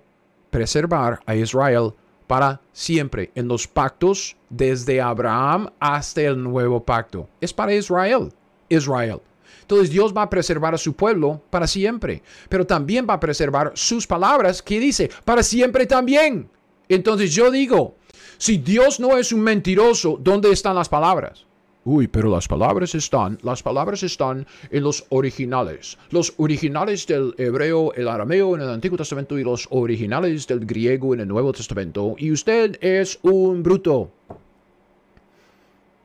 preservar 0.51 1.21
a 1.25 1.35
Israel 1.35 1.93
para 2.27 2.61
siempre 2.73 3.31
en 3.35 3.47
los 3.47 3.67
pactos 3.67 4.35
desde 4.49 5.01
Abraham 5.01 5.69
hasta 5.79 6.21
el 6.21 6.41
nuevo 6.41 6.83
pacto. 6.83 7.27
Es 7.41 7.53
para 7.53 7.73
Israel. 7.73 8.31
Israel. 8.69 9.21
Entonces 9.61 9.89
Dios 9.89 10.13
va 10.15 10.23
a 10.23 10.29
preservar 10.29 10.75
a 10.75 10.77
su 10.77 10.93
pueblo 10.93 11.41
para 11.49 11.65
siempre, 11.65 12.21
pero 12.49 12.67
también 12.67 13.07
va 13.09 13.15
a 13.15 13.19
preservar 13.19 13.71
sus 13.73 14.05
palabras 14.05 14.61
que 14.61 14.79
dice, 14.79 15.09
para 15.23 15.41
siempre 15.41 15.87
también. 15.87 16.49
Entonces 16.87 17.33
yo 17.33 17.49
digo, 17.49 17.95
si 18.37 18.57
Dios 18.57 18.99
no 18.99 19.17
es 19.17 19.31
un 19.31 19.41
mentiroso, 19.41 20.19
¿dónde 20.21 20.51
están 20.51 20.75
las 20.75 20.89
palabras? 20.89 21.45
Uy, 21.87 22.07
pero 22.07 22.31
las 22.31 22.47
palabras 22.47 22.95
están, 22.95 23.37
las 23.43 23.61
palabras 23.61 24.01
están 24.01 24.47
en 24.71 24.83
los 24.83 25.05
originales. 25.09 25.99
Los 26.09 26.33
originales 26.37 27.05
del 27.05 27.35
hebreo, 27.37 27.93
el 27.93 28.07
arameo 28.07 28.55
en 28.55 28.61
el 28.61 28.69
Antiguo 28.69 28.97
Testamento 28.97 29.37
y 29.37 29.43
los 29.43 29.67
originales 29.69 30.47
del 30.47 30.65
griego 30.65 31.13
en 31.13 31.19
el 31.19 31.27
Nuevo 31.27 31.53
Testamento. 31.53 32.15
Y 32.17 32.31
usted 32.31 32.79
es 32.81 33.19
un 33.21 33.61
bruto. 33.61 34.09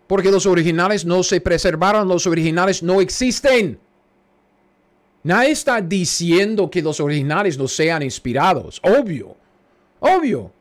Porque 0.07 0.31
los 0.31 0.45
originales 0.45 1.07
no 1.07 1.23
se 1.23 1.41
preservaron, 1.41 2.07
los 2.07 2.27
originales 2.27 2.83
no 2.83 3.01
existen. 3.01 3.79
Nadie 5.23 5.53
está 5.53 5.81
diciendo 5.81 6.71
que 6.71 6.83
los 6.83 7.01
originales 7.01 7.57
no 7.57 7.67
sean 7.67 8.03
inspirados. 8.03 8.83
Obvio. 8.83 9.35
Obvio. 10.01 10.53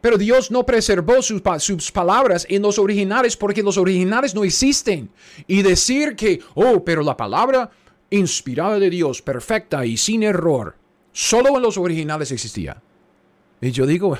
Pero 0.00 0.16
Dios 0.16 0.50
no 0.50 0.64
preservó 0.64 1.20
sus, 1.22 1.90
palabras 1.92 2.46
en 2.48 2.62
los 2.62 2.78
originales 2.78 3.36
porque 3.36 3.62
los 3.62 3.76
originales 3.76 4.34
no 4.34 4.44
existen. 4.44 5.10
Y 5.46 5.62
decir 5.62 6.14
que, 6.14 6.40
oh, 6.54 6.84
pero 6.84 7.02
la 7.02 7.16
palabra 7.16 7.70
inspirada 8.10 8.78
de 8.78 8.90
Dios, 8.90 9.20
perfecta 9.20 9.84
y 9.84 9.96
sin 9.96 10.22
error, 10.22 10.76
solo 11.12 11.56
en 11.56 11.62
los 11.62 11.76
originales 11.76 12.30
existía. 12.30 12.80
Y 13.60 13.72
yo 13.72 13.86
digo, 13.86 14.16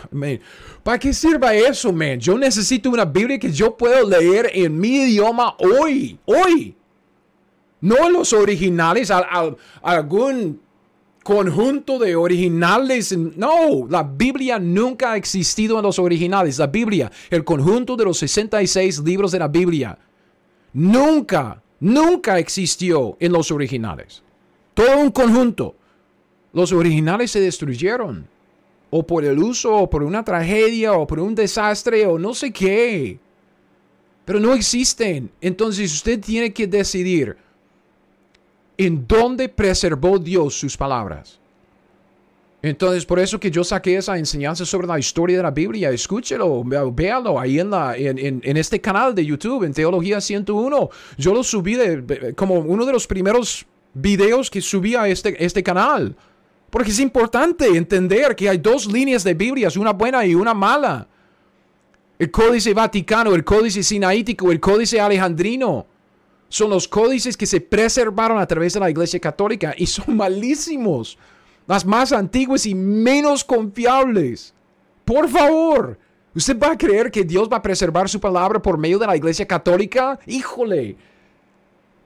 ¿para 0.83 0.99
qué 0.99 1.15
sirva 1.15 1.55
eso, 1.55 1.93
man? 1.93 2.19
Yo 2.19 2.37
necesito 2.37 2.91
una 2.91 3.05
Biblia 3.05 3.39
que 3.39 3.53
yo 3.53 3.77
pueda 3.77 4.03
leer 4.03 4.51
en 4.53 4.79
mi 4.79 5.03
idioma 5.03 5.55
hoy, 5.59 6.19
hoy. 6.25 6.75
No 7.81 8.09
en 8.09 8.13
los 8.15 8.33
originales, 8.33 9.13
algún 9.81 10.61
conjunto 11.29 11.99
de 11.99 12.17
originales. 12.17 13.15
No, 13.15 13.87
la 13.87 14.03
Biblia 14.03 14.59
nunca 14.59 15.13
ha 15.13 15.17
existido 15.19 15.77
en 15.77 15.83
los 15.83 15.99
originales. 15.99 16.59
La 16.59 16.69
Biblia, 16.69 17.13
el 17.29 17.45
conjunto 17.45 17.97
de 17.97 18.05
los 18.07 18.17
66 18.17 19.01
libros 19.01 19.31
de 19.31 19.39
la 19.39 19.49
Biblia, 19.49 19.99
nunca, 20.73 21.63
nunca 21.81 22.39
existió 22.39 23.19
en 23.21 23.33
los 23.33 23.51
originales. 23.51 24.23
Todo 24.73 25.01
un 25.01 25.11
conjunto. 25.11 25.75
Los 26.55 26.73
originales 26.73 27.31
se 27.31 27.43
destruyeron. 27.43 28.27
O 28.89 29.07
por 29.07 29.23
el 29.23 29.39
uso, 29.39 29.77
o 29.77 29.91
por 29.91 30.05
una 30.05 30.25
tragedia, 30.25 30.95
o 30.95 31.07
por 31.07 31.21
un 31.21 31.35
desastre, 31.35 32.07
o 32.07 32.19
no 32.19 32.33
sé 32.33 32.51
qué. 32.51 33.19
Pero 34.25 34.41
no 34.41 34.55
existen. 34.55 35.31
Entonces 35.43 35.93
usted 35.93 36.21
tiene 36.21 36.55
que 36.55 36.67
decidir 36.67 37.37
en 38.79 39.07
dónde 39.07 39.49
preservó 39.49 40.19
Dios 40.19 40.55
sus 40.55 40.77
palabras. 40.77 41.41
Entonces, 42.63 43.05
por 43.05 43.19
eso 43.19 43.39
que 43.39 43.51
yo 43.51 43.63
saqué 43.63 43.97
esa 43.97 44.19
enseñanza 44.19 44.65
sobre 44.65 44.87
la 44.87 44.99
historia 44.99 45.37
de 45.37 45.43
la 45.43 45.51
Biblia. 45.51 45.91
Escúchelo, 45.91 46.65
véalo 46.93 47.39
ahí 47.39 47.61
en, 47.61 47.71
la, 47.71 47.97
en, 47.97 48.57
este 48.57 48.81
canal 48.81 49.15
de 49.15 49.25
YouTube, 49.25 49.65
en 49.65 49.73
Teología 49.73 50.21
101. 50.21 50.91
Yo 51.17 51.35
lo 51.35 51.45
subí 51.45 51.75
de, 51.75 52.35
como 52.35 52.55
uno 52.55 52.85
de 52.85 52.93
los 52.93 53.07
primeros 53.07 53.65
videos 53.95 54.51
que 54.51 54.61
subí 54.61 54.97
a 54.97 55.07
este, 55.07 55.45
este 55.45 55.63
canal. 55.63 56.17
Porque 56.71 56.91
es 56.91 56.99
importante 56.99 57.67
entender 57.67 58.35
que 58.35 58.49
hay 58.49 58.59
dos 58.59 58.87
líneas 58.87 59.23
de 59.23 59.35
Biblias, 59.35 59.77
una 59.77 59.93
buena 59.93 60.27
y 60.27 60.35
una 60.35 60.53
mala. 60.53 61.07
El 62.19 62.31
códice 62.33 62.75
vaticano, 62.75 63.35
el 63.35 63.45
códice 63.45 63.85
sinaítico, 63.85 64.51
el 64.51 64.59
códice 64.59 65.01
alejandrino 65.01 65.87
son 66.49 66.71
los 66.71 66.89
códices 66.89 67.37
que 67.37 67.47
se 67.47 67.61
preservaron 67.61 68.39
a 68.39 68.47
través 68.47 68.75
de 68.75 68.81
la 68.81 68.91
Iglesia 68.91 69.21
Católica 69.21 69.75
y 69.77 69.87
son 69.87 70.17
malísimos. 70.17 71.19
Las 71.67 71.85
más 71.85 72.13
antiguas 72.13 72.65
y 72.65 72.75
menos 72.75 73.45
confiables. 73.45 74.55
Por 75.05 75.29
favor, 75.29 75.99
¿usted 76.35 76.59
va 76.59 76.73
a 76.73 76.79
creer 76.79 77.11
que 77.11 77.25
Dios 77.25 77.49
va 77.53 77.59
a 77.59 77.63
preservar 77.63 78.09
su 78.09 78.19
palabra 78.19 78.61
por 78.61 78.79
medio 78.79 78.99
de 78.99 79.07
la 79.07 79.17
Iglesia 79.17 79.47
Católica? 79.47 80.19
Híjole. 80.27 80.97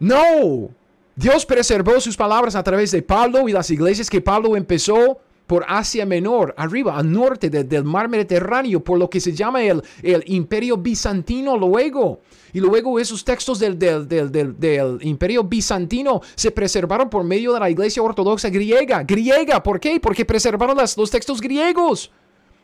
No. 0.01 0.70
Dios 1.14 1.47
preservó 1.47 2.01
sus 2.01 2.16
palabras 2.16 2.57
a 2.57 2.62
través 2.62 2.90
de 2.90 3.03
Pablo 3.03 3.49
y 3.49 3.53
las 3.53 3.70
iglesias 3.70 4.11
que 4.11 4.20
Pablo 4.20 4.57
empezó 4.57 5.20
por 5.47 5.64
Asia 5.68 6.07
Menor, 6.07 6.55
arriba, 6.57 6.97
al 6.97 7.11
norte 7.11 7.51
del 7.51 7.84
mar 7.84 8.09
Mediterráneo, 8.09 8.82
por 8.82 8.99
lo 8.99 9.11
que 9.11 9.20
se 9.20 9.32
llama 9.32 9.62
el, 9.62 9.82
el 10.03 10.22
imperio 10.26 10.76
bizantino 10.76 11.57
luego. 11.57 12.20
Y 12.53 12.61
luego 12.61 12.99
esos 12.99 13.24
textos 13.24 13.59
del, 13.59 13.78
del, 13.78 14.99
imperio 15.03 15.45
bizantino 15.45 16.20
se 16.34 16.51
preservaron 16.51 17.09
por 17.09 17.24
medio 17.24 17.55
de 17.55 17.61
la 17.61 17.70
iglesia 17.70 18.03
ortodoxa 18.03 18.51
griega. 18.51 19.03
Griega, 19.03 19.62
¿por 19.62 19.80
qué? 19.80 19.99
Porque 20.01 20.24
preservaron 20.24 20.76
los 20.76 21.11
textos 21.11 21.40
griegos. 21.40 22.11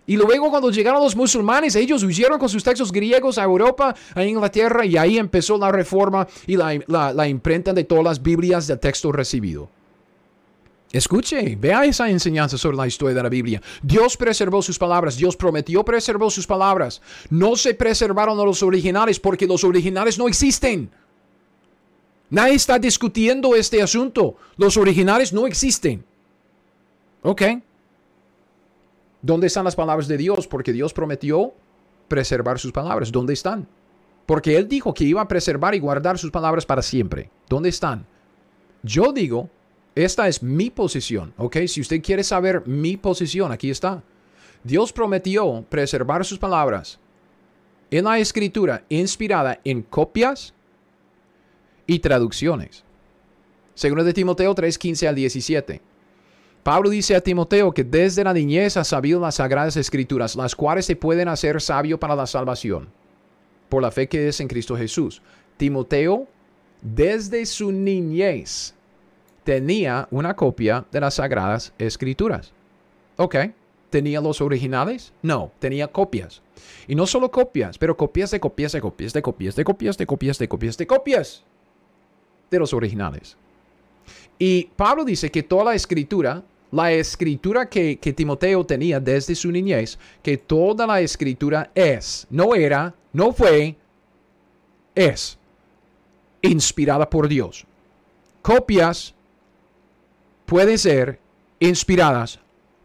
Y 0.07 0.17
luego 0.17 0.49
cuando 0.49 0.71
llegaron 0.71 1.03
los 1.03 1.15
musulmanes, 1.15 1.77
ellos 1.77 2.03
huyeron 2.03 2.39
con 2.39 2.49
sus 2.49 2.65
textos 2.65 2.91
griegos 2.91 3.37
a 3.37 3.45
Europa, 3.45 3.95
a 4.15 4.25
Inglaterra, 4.25 4.87
y 4.87 4.97
ahí 4.97 5.19
empezó 5.19 5.59
la 5.59 5.71
reforma 5.71 6.27
y 6.47 6.57
la, 6.57 6.81
la 6.87 7.29
imprenta 7.29 7.75
de 7.75 7.85
todas 7.85 8.05
las 8.05 8.23
Biblias 8.23 8.67
del 8.67 8.79
texto 8.79 9.13
recibido. 9.13 9.69
Escuche, 10.91 11.57
vea 11.57 11.85
esa 11.85 12.09
enseñanza 12.09 12.57
sobre 12.57 12.79
la 12.79 12.87
historia 12.87 13.15
de 13.15 13.23
la 13.23 13.29
Biblia. 13.29 13.61
Dios 13.83 14.17
preservó 14.17 14.63
sus 14.63 14.79
palabras, 14.79 15.17
Dios 15.17 15.37
prometió 15.37 15.85
preservó 15.85 16.31
sus 16.31 16.47
palabras. 16.47 17.03
No 17.29 17.57
se 17.57 17.75
preservaron 17.75 18.39
los 18.39 18.63
originales 18.63 19.21
porque 19.21 19.47
los 19.47 19.65
originales 19.65 20.19
no 20.19 20.29
existen. 20.29 20.91
Nadie 22.31 22.55
está 22.55 22.79
discutiendo 22.79 23.55
este 23.55 23.83
asunto. 23.83 24.37
Los 24.57 24.77
originales 24.77 25.33
no 25.33 25.47
existen. 25.47 26.05
Ok. 27.23 27.43
¿Dónde 29.21 29.47
están 29.49 29.65
las 29.65 29.77
palabras 29.77 30.09
de 30.09 30.17
Dios? 30.17 30.47
Porque 30.47 30.73
Dios 30.73 30.93
prometió 30.93 31.53
preservar 32.07 32.59
sus 32.59 32.73
palabras. 32.73 33.13
¿Dónde 33.13 33.35
están? 33.35 33.67
Porque 34.25 34.57
Él 34.57 34.69
dijo 34.69 34.95
que 34.95 35.05
iba 35.05 35.21
a 35.21 35.29
preservar 35.29 35.75
y 35.75 35.81
guardar 35.81 36.19
sus 36.19 36.31
palabras 36.31 36.65
para 36.65 36.83
siempre. 36.83 37.31
¿Dónde 37.49 37.71
están? 37.71 38.07
Yo 38.83 39.13
digo 39.13 39.51
esta 40.05 40.29
es 40.29 40.43
mi 40.43 40.71
posición, 40.71 41.35
¿ok? 41.37 41.57
Si 41.67 41.81
usted 41.81 42.01
quiere 42.03 42.23
saber 42.23 42.63
mi 42.67 42.97
posición, 42.97 43.51
aquí 43.51 43.71
está. 43.71 44.03
Dios 44.63 44.93
prometió 44.93 45.65
preservar 45.69 46.25
sus 46.25 46.39
palabras 46.39 46.99
en 47.91 48.05
la 48.05 48.19
escritura 48.19 48.85
inspirada 48.89 49.61
en 49.65 49.83
copias 49.83 50.55
y 51.87 51.99
traducciones. 51.99 52.85
Según 53.75 54.05
de 54.05 54.13
Timoteo 54.13 54.55
3, 54.55 54.79
15 54.79 55.09
al 55.09 55.15
17. 55.15 55.81
Pablo 56.63 56.91
dice 56.91 57.17
a 57.17 57.21
Timoteo 57.21 57.73
que 57.73 57.83
desde 57.83 58.25
la 58.25 58.33
niñez 58.33 58.77
ha 58.77 58.85
sabido 58.85 59.21
las 59.21 59.37
sagradas 59.37 59.77
escrituras, 59.77 60.37
las 60.37 60.55
cuales 60.55 60.85
se 60.87 60.97
pueden 60.97 61.29
hacer 61.29 61.61
sabio 61.61 61.99
para 61.99 62.15
la 62.15 62.27
salvación, 62.27 62.89
por 63.69 63.83
la 63.83 63.91
fe 63.91 64.09
que 64.09 64.29
es 64.29 64.41
en 64.41 64.49
Cristo 64.49 64.77
Jesús. 64.77 65.23
Timoteo, 65.57 66.29
desde 66.83 67.47
su 67.47 67.73
niñez, 67.73 68.75
tenía 69.49 70.07
una 70.11 70.37
copia 70.37 70.85
de 70.93 71.01
las 71.01 71.15
Sagradas 71.15 71.73
Escrituras. 71.79 72.53
Ok, 73.17 73.35
¿tenía 73.89 74.21
los 74.21 74.43
originales? 74.43 75.15
No, 75.23 75.53
tenía 75.59 75.89
copias. 75.89 76.43
Y 76.87 76.95
no 76.95 77.07
solo 77.07 77.31
copias, 77.31 77.79
pero 77.79 77.97
copias 77.97 78.31
de 78.31 78.41
copias 78.41 78.73
de 78.73 78.83
copias 78.83 79.15
de 79.15 79.23
copias 79.23 79.57
de 79.57 79.65
copias 79.65 79.97
de 79.97 80.07
copias 80.07 80.39
de 80.39 80.49
copias 80.49 80.77
de 80.77 80.87
copias 80.87 81.43
de 82.51 82.59
los 82.59 82.75
originales. 82.75 83.39
Y 84.39 84.65
Pablo 84.77 85.03
dice 85.03 85.31
que 85.31 85.43
toda 85.43 85.65
la 85.65 85.75
escritura 85.75 86.45
la 86.71 86.93
escritura 86.93 87.71
que, 87.71 87.99
que 87.99 88.13
Timoteo 88.13 88.67
tenía 88.67 89.01
desde 89.01 89.35
su 89.35 89.51
niñez, 89.51 89.99
que 90.23 90.37
toda 90.37 90.87
la 90.87 91.01
escritura 91.01 91.71
es, 91.75 92.27
no 92.29 92.55
era, 92.55 92.95
no 93.15 93.33
fue, 93.33 93.77
es 94.95 95.39
inspirada 96.43 97.09
por 97.09 97.29
Dios. 97.29 97.65
Copias 98.43 99.15
pueden 100.49 100.79
ser 100.79 101.21
inspiradas 101.61 102.41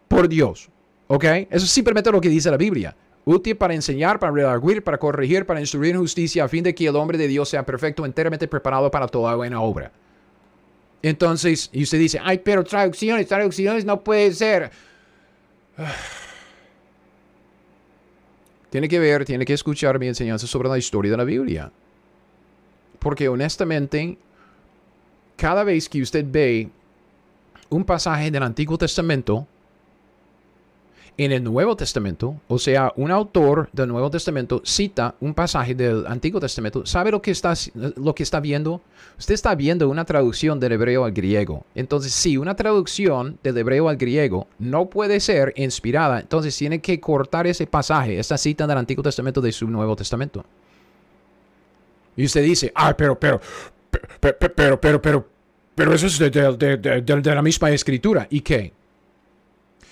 por 0.10 0.28
Dios. 0.28 0.70
¿Ok? 1.08 1.24
Eso 1.24 1.66
es 1.66 1.72
simplemente 1.72 2.12
lo 2.12 2.20
que 2.20 2.30
dice 2.30 2.52
la 2.52 2.58
Biblia. 2.58 2.96
Útil 3.26 3.56
para 3.56 3.74
enseñar, 3.74 4.20
para 4.20 4.34
redarguir, 4.34 4.84
para 4.84 4.98
corregir, 4.98 5.46
para 5.46 5.62
instruir 5.62 5.96
en 5.96 6.02
justicia, 6.02 6.44
a 6.44 6.50
fin 6.50 6.64
de 6.64 6.76
que 6.76 6.86
el 6.86 6.96
hombre 6.98 7.18
de 7.18 7.28
Dios 7.28 7.48
sea 7.48 7.66
perfecto, 7.66 8.06
enteramente 8.06 8.50
preparado 8.50 8.92
para 8.92 9.08
toda 9.08 9.34
buena 9.36 9.62
obra. 9.62 9.94
Entonces, 11.02 11.70
y 11.72 11.84
usted 11.84 12.00
dice, 12.00 12.20
ay, 12.22 12.40
pero 12.40 12.66
traducciones, 12.66 13.28
traducciones 13.28 13.86
no 13.86 14.04
puede 14.04 14.34
ser. 14.34 14.70
Tiene 18.70 18.90
que 18.90 19.00
ver, 19.00 19.24
tiene 19.24 19.46
que 19.46 19.54
escuchar 19.54 20.00
mi 20.00 20.08
enseñanza 20.08 20.48
sobre 20.48 20.68
la 20.68 20.80
historia 20.80 21.12
de 21.12 21.18
la 21.18 21.24
Biblia. 21.24 21.72
Porque 22.98 23.30
honestamente, 23.30 24.18
cada 25.36 25.64
vez 25.64 25.88
que 25.88 26.02
usted 26.02 26.26
ve 26.28 26.72
un 27.74 27.84
pasaje 27.84 28.32
del 28.32 28.44
Antiguo 28.44 28.78
Testamento, 28.78 29.48
en 31.18 31.32
el 31.32 31.44
Nuevo 31.44 31.76
Testamento, 31.76 32.42
o 32.48 32.58
sea, 32.58 32.92
un 32.96 33.12
autor 33.12 33.70
del 33.72 33.88
Nuevo 33.88 34.10
Testamento 34.10 34.62
cita 34.66 35.16
un 35.20 35.34
pasaje 35.34 35.76
del 35.76 36.08
Antiguo 36.08 36.40
Testamento, 36.40 36.86
¿sabe 36.86 37.12
lo 37.12 37.22
que 37.22 37.32
está, 37.32 37.54
lo 37.76 38.16
que 38.16 38.24
está 38.24 38.40
viendo? 38.40 38.82
Usted 39.20 39.36
está 39.36 39.54
viendo 39.54 39.88
una 39.90 40.06
traducción 40.06 40.60
del 40.60 40.72
hebreo 40.72 41.06
al 41.06 41.12
griego. 41.12 41.66
Entonces, 41.76 42.14
si 42.14 42.38
una 42.38 42.56
traducción 42.56 43.38
del 43.44 43.58
hebreo 43.58 43.90
al 43.90 43.98
griego 43.98 44.48
no 44.58 44.90
puede 44.90 45.20
ser 45.20 45.54
inspirada, 45.56 46.20
entonces 46.20 46.58
tiene 46.58 46.80
que 46.82 47.00
cortar 47.00 47.46
ese 47.46 47.68
pasaje, 47.68 48.18
esta 48.18 48.38
cita 48.38 48.66
del 48.66 48.78
Antiguo 48.80 49.04
Testamento 49.04 49.40
de 49.40 49.52
su 49.52 49.68
Nuevo 49.68 49.96
Testamento. 49.96 50.44
Y 52.16 52.26
usted 52.26 52.44
dice, 52.44 52.72
ah, 52.76 52.96
pero, 52.98 53.20
pero, 53.20 53.40
pero, 54.20 54.38
pero, 54.56 54.82
pero, 54.82 55.02
pero, 55.02 55.28
pero 55.76 55.94
eso 55.94 56.08
es 56.08 56.20
de, 56.20 56.30
de 56.30 57.36
la 57.36 57.42
misma 57.42 57.72
escritura. 57.72 58.28
¿Y 58.30 58.42
qué? 58.42 58.74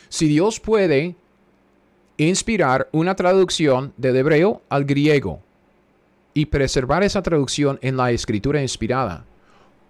Si 0.10 0.28
Dios 0.28 0.60
puede 0.60 1.16
inspirar 2.18 2.90
una 2.92 3.16
traducción 3.16 3.94
del 3.98 4.18
hebreo 4.18 4.62
al 4.70 4.86
griego 4.86 5.42
y 6.34 6.46
preservar 6.46 7.04
esa 7.04 7.22
traducción 7.22 7.80
en 7.82 7.98
la 7.98 8.12
escritura 8.12 8.62
inspirada, 8.62 9.26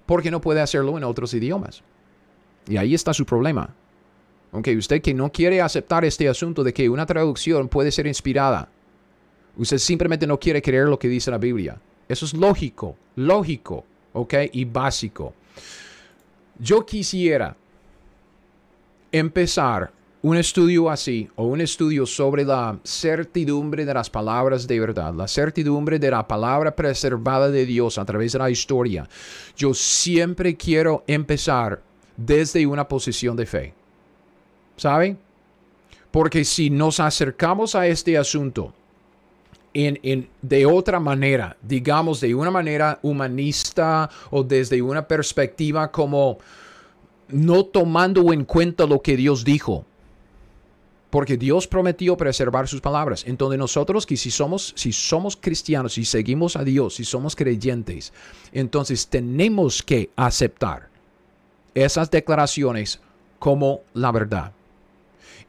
¿por 0.06 0.22
qué 0.22 0.32
no 0.32 0.39
puede 0.39 0.62
hacerlo 0.62 0.98
en 0.98 1.04
otros 1.04 1.34
idiomas? 1.34 1.84
Y 2.68 2.78
ahí 2.78 2.94
está 2.94 3.14
su 3.14 3.26
problema. 3.26 3.74
Aunque 4.52 4.76
usted 4.76 5.02
que 5.02 5.14
no 5.14 5.32
quiere 5.32 5.62
aceptar 5.62 6.06
este 6.06 6.28
asunto 6.28 6.64
de 6.64 6.74
que 6.74 6.89
una 6.89 7.06
traducción 7.06 7.68
puede 7.68 7.92
ser 7.92 8.08
inspirada, 8.08 8.70
usted 9.58 9.78
simplemente 9.78 10.28
no 10.28 10.39
quiere 10.39 10.62
creer 10.62 10.88
lo 10.88 11.00
que 11.00 11.08
dice 11.08 11.32
la 11.32 11.38
Biblia. 11.38 11.80
Eso 12.08 12.26
es 12.26 12.34
lógico, 12.34 12.96
lógico, 13.16 13.86
¿ok? 14.14 14.34
Y 14.52 14.66
básico. 14.66 15.34
Yo 16.59 16.86
quisiera 16.86 17.55
empezar 19.12 19.91
un 20.24 20.38
estudio 20.38 20.89
así 20.89 21.28
o 21.36 21.45
un 21.45 21.62
estudio 21.62 22.05
sobre 22.05 22.45
la 22.45 22.78
certidumbre 22.84 23.86
de 23.86 23.93
las 23.93 24.09
palabras 24.09 24.68
de 24.68 24.80
verdad, 24.80 25.14
la 25.16 25.28
certidumbre 25.28 25.97
de 25.97 26.12
la 26.12 26.28
palabra 26.28 26.76
preservada 26.76 27.49
de 27.49 27.66
Dios 27.66 27.97
a 27.97 28.05
través 28.05 28.34
de 28.34 28.39
la 28.39 28.49
historia, 28.49 29.07
yo 29.55 29.74
siempre 29.74 30.55
quiero 30.55 31.03
empezar 31.07 31.82
desde 32.16 32.68
una 32.68 32.88
posición 32.88 33.36
de 33.36 33.45
fe. 33.45 33.74
¿Saben? 34.78 35.18
Porque 36.12 36.45
si 36.45 36.70
nos 36.70 36.99
acercamos 36.99 37.74
a 37.74 37.88
este 37.88 38.18
asunto 38.18 38.74
en, 39.74 40.00
en, 40.04 40.30
de 40.42 40.66
otra 40.66 41.00
manera, 41.00 41.56
digamos 41.62 42.22
de 42.22 42.36
una 42.36 42.52
manera 42.52 43.00
humanista 43.02 44.10
o 44.30 44.44
desde 44.44 44.82
una 44.82 45.08
perspectiva 45.08 45.92
como 45.92 46.40
no 47.30 47.66
tomando 47.66 48.34
en 48.34 48.44
cuenta 48.46 48.86
lo 48.86 49.02
que 49.02 49.16
Dios 49.16 49.44
dijo, 49.44 49.86
porque 51.10 51.38
Dios 51.38 51.68
prometió 51.68 52.16
preservar 52.18 52.68
sus 52.68 52.82
palabras. 52.82 53.24
Entonces 53.28 53.60
nosotros 53.60 54.06
que 54.06 54.18
si 54.18 54.32
somos, 54.32 54.74
si 54.76 54.92
somos 54.92 55.36
cristianos, 55.38 55.94
si 55.94 56.06
seguimos 56.06 56.56
a 56.56 56.64
Dios, 56.64 56.96
si 56.96 57.06
somos 57.06 57.36
creyentes, 57.36 58.14
entonces 58.52 59.08
tenemos 59.08 59.84
que 59.84 60.10
aceptar 60.16 60.90
esas 61.74 62.12
declaraciones 62.12 63.00
como 63.40 63.82
la 63.94 64.12
verdad. 64.12 64.52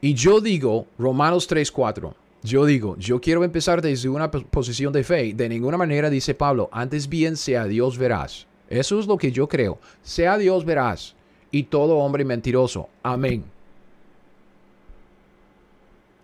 Y 0.01 0.15
yo 0.15 0.41
digo, 0.41 0.85
Romanos 0.97 1.47
3:4, 1.47 2.13
yo 2.43 2.65
digo, 2.65 2.97
yo 2.97 3.21
quiero 3.21 3.43
empezar 3.43 3.81
desde 3.81 4.09
una 4.09 4.29
posición 4.29 4.91
de 4.91 5.03
fe. 5.03 5.33
De 5.33 5.47
ninguna 5.47 5.77
manera, 5.77 6.09
dice 6.09 6.33
Pablo, 6.33 6.69
antes 6.71 7.07
bien 7.07 7.37
sea 7.37 7.65
Dios 7.65 7.97
verás. 7.97 8.47
Eso 8.69 8.99
es 8.99 9.07
lo 9.07 9.17
que 9.17 9.31
yo 9.31 9.47
creo. 9.47 9.79
Sea 10.01 10.37
Dios 10.37 10.65
verás 10.65 11.15
y 11.51 11.63
todo 11.63 11.97
hombre 11.97 12.25
mentiroso. 12.25 12.89
Amén. 13.01 13.43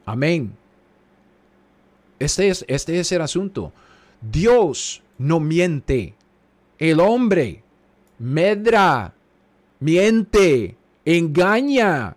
Amén. 0.05 0.53
Este 2.19 2.49
es, 2.49 2.65
este 2.67 2.99
es 2.99 3.11
el 3.11 3.21
asunto. 3.21 3.71
Dios 4.21 5.01
no 5.17 5.39
miente. 5.39 6.15
El 6.77 6.99
hombre 6.99 7.63
medra, 8.19 9.13
miente, 9.79 10.75
engaña. 11.05 12.15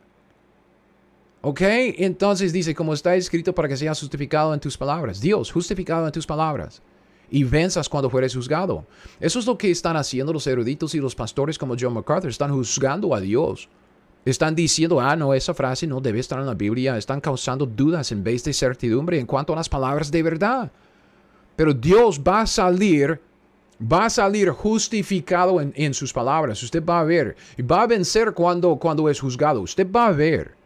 ¿Ok? 1.45 1.61
Entonces 1.61 2.53
dice, 2.53 2.72
como 2.72 2.95
está 2.95 3.16
escrito 3.16 3.53
para 3.53 3.66
que 3.66 3.76
seas 3.76 3.99
justificado 3.99 4.55
en 4.55 4.61
tus 4.61 4.78
palabras. 4.78 5.20
Dios, 5.20 5.51
justificado 5.51 6.07
en 6.07 6.12
tus 6.12 6.24
palabras. 6.24 6.80
Y 7.30 7.43
venzas 7.43 7.88
cuando 7.88 8.09
fueres 8.09 8.34
juzgado. 8.34 8.86
Eso 9.18 9.40
es 9.40 9.47
lo 9.47 9.59
que 9.59 9.70
están 9.70 9.97
haciendo 9.97 10.32
los 10.32 10.47
eruditos 10.47 10.95
y 10.95 10.99
los 10.99 11.16
pastores 11.16 11.59
como 11.59 11.74
John 11.78 11.95
MacArthur. 11.95 12.30
Están 12.30 12.53
juzgando 12.53 13.12
a 13.12 13.20
Dios. 13.20 13.68
Están 14.24 14.55
diciendo, 14.55 15.01
ah, 15.01 15.16
no, 15.16 15.34
esa 15.34 15.53
frase 15.53 15.84
no 15.84 16.01
debe 16.01 16.20
estar 16.20 16.38
en 16.38 16.47
la 16.47 16.55
Biblia. 16.55 16.97
Están 16.97 17.20
causando 17.20 17.66
dudas 17.66 18.12
en 18.12 18.22
vez 18.22 18.45
de 18.45 18.53
certidumbre 18.53 19.18
en 19.18 19.26
cuanto 19.26 19.53
a 19.53 19.57
las 19.57 19.68
palabras 19.68 20.12
de 20.12 20.22
verdad. 20.22 20.70
Pero 21.57 21.74
Dios 21.74 22.20
va 22.20 22.43
a 22.43 22.47
salir, 22.47 23.20
va 23.80 24.05
a 24.05 24.11
salir 24.11 24.51
justificado 24.51 25.61
en, 25.61 25.93
sus 25.93 26.12
palabras. 26.12 26.62
Usted 26.62 26.84
va 26.84 27.01
a 27.01 27.05
ver. 27.05 27.34
Y 27.57 27.62
va 27.62 27.82
a 27.82 27.86
vencer 27.88 28.32
cuando, 28.32 28.76
cuando 28.76 29.09
es 29.09 29.18
juzgado. 29.18 29.61
Usted 29.62 29.90
va 29.90 30.07
a 30.07 30.12
ver. 30.12 30.61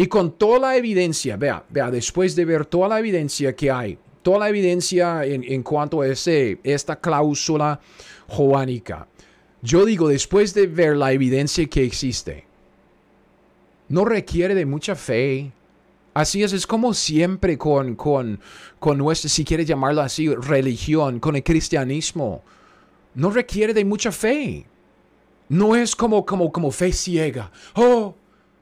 Y 0.00 0.06
con 0.06 0.32
toda 0.32 0.58
la 0.58 0.76
evidencia, 0.76 1.36
vea, 1.36 1.62
vea, 1.68 1.90
después 1.90 2.34
de 2.34 2.46
ver 2.46 2.64
toda 2.64 2.88
la 2.88 2.98
evidencia 2.98 3.54
que 3.54 3.70
hay, 3.70 3.98
toda 4.22 4.38
la 4.38 4.48
evidencia 4.48 5.26
en, 5.26 5.44
en 5.44 5.62
cuanto 5.62 6.00
a 6.00 6.06
ese, 6.06 6.58
esta 6.64 6.98
cláusula 6.98 7.78
joánica, 8.26 9.06
yo 9.60 9.84
digo, 9.84 10.08
después 10.08 10.54
de 10.54 10.66
ver 10.68 10.96
la 10.96 11.12
evidencia 11.12 11.66
que 11.66 11.84
existe, 11.84 12.46
no 13.90 14.06
requiere 14.06 14.54
de 14.54 14.64
mucha 14.64 14.94
fe. 14.94 15.52
Así 16.14 16.42
es, 16.42 16.54
es 16.54 16.66
como 16.66 16.94
siempre 16.94 17.58
con, 17.58 17.94
con, 17.94 18.40
con 18.78 18.96
nuestra, 18.96 19.28
si 19.28 19.44
quieres 19.44 19.66
llamarlo 19.66 20.00
así, 20.00 20.34
religión, 20.34 21.20
con 21.20 21.36
el 21.36 21.42
cristianismo. 21.42 22.42
No 23.16 23.28
requiere 23.30 23.74
de 23.74 23.84
mucha 23.84 24.12
fe. 24.12 24.64
No 25.50 25.76
es 25.76 25.94
como, 25.94 26.24
como, 26.24 26.50
como 26.50 26.70
fe 26.70 26.90
ciega. 26.90 27.52
Oh, 27.74 28.14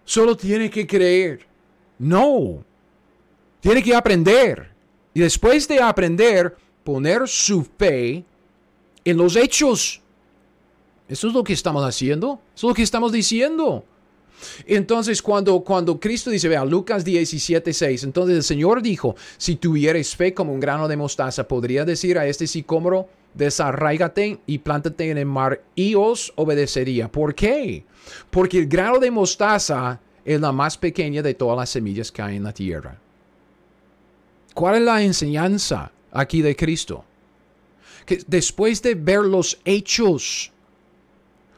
solo 0.09 0.35
tiene 0.35 0.71
que 0.71 0.87
creer. 0.87 1.47
No. 1.99 2.65
Tiene 3.61 3.83
que 3.83 3.95
aprender. 3.95 4.71
Y 5.13 5.21
después 5.21 5.69
de 5.69 5.81
aprender, 5.81 6.57
poner 6.83 7.29
su 7.29 7.63
fe 7.63 8.25
en 9.05 9.17
los 9.19 9.37
hechos. 9.37 10.01
Eso 11.09 11.29
es 11.29 11.35
lo 11.35 11.45
que 11.45 11.53
estamos 11.53 11.85
haciendo. 11.85 12.41
Eso 12.57 12.67
es 12.67 12.71
lo 12.71 12.75
que 12.75 12.83
estamos 12.83 13.13
diciendo. 13.13 13.85
Entonces, 14.67 15.21
cuando, 15.21 15.61
cuando 15.61 16.01
Cristo 16.01 16.31
dice, 16.31 16.49
vea, 16.49 16.65
Lucas 16.65 17.05
17, 17.05 17.71
6, 17.71 18.05
entonces 18.05 18.37
el 18.37 18.45
Señor 18.45 18.81
dijo, 18.81 19.15
si 19.37 19.57
tuvieres 19.57 20.17
fe 20.17 20.33
como 20.33 20.55
un 20.55 20.61
grano 20.61 20.89
de 20.89 20.97
mostaza, 20.97 21.47
podría 21.47 21.85
decir 21.85 22.17
a 22.17 22.27
este 22.27 22.47
sicómoro, 22.47 23.09
desarraigate 23.35 24.41
y 24.47 24.59
plántate 24.59 25.11
en 25.11 25.19
el 25.19 25.27
mar 25.27 25.63
y 25.75 25.95
os 25.95 26.33
obedecería. 26.37 27.11
¿Por 27.11 27.35
qué? 27.35 27.85
Porque 28.31 28.59
el 28.59 28.67
grano 28.67 28.99
de 28.99 29.11
mostaza 29.11 30.01
es 30.25 30.41
la 30.41 30.53
más 30.53 30.77
pequeña 30.77 31.23
de 31.23 31.35
todas 31.35 31.57
las 31.57 31.71
semillas 31.71 32.13
que 32.13 32.23
hay 32.23 32.37
en 32.37 32.45
la 32.45 32.53
tierra. 32.53 32.99
¿Cuál 34.55 34.77
es 34.77 34.83
la 34.83 35.03
enseñanza 35.03 35.91
aquí 36.13 36.43
de 36.43 36.57
Cristo? 36.57 37.05
Que 38.05 38.23
después 38.27 38.83
de 38.83 38.95
ver 38.95 39.21
los 39.21 39.59
hechos, 39.65 40.51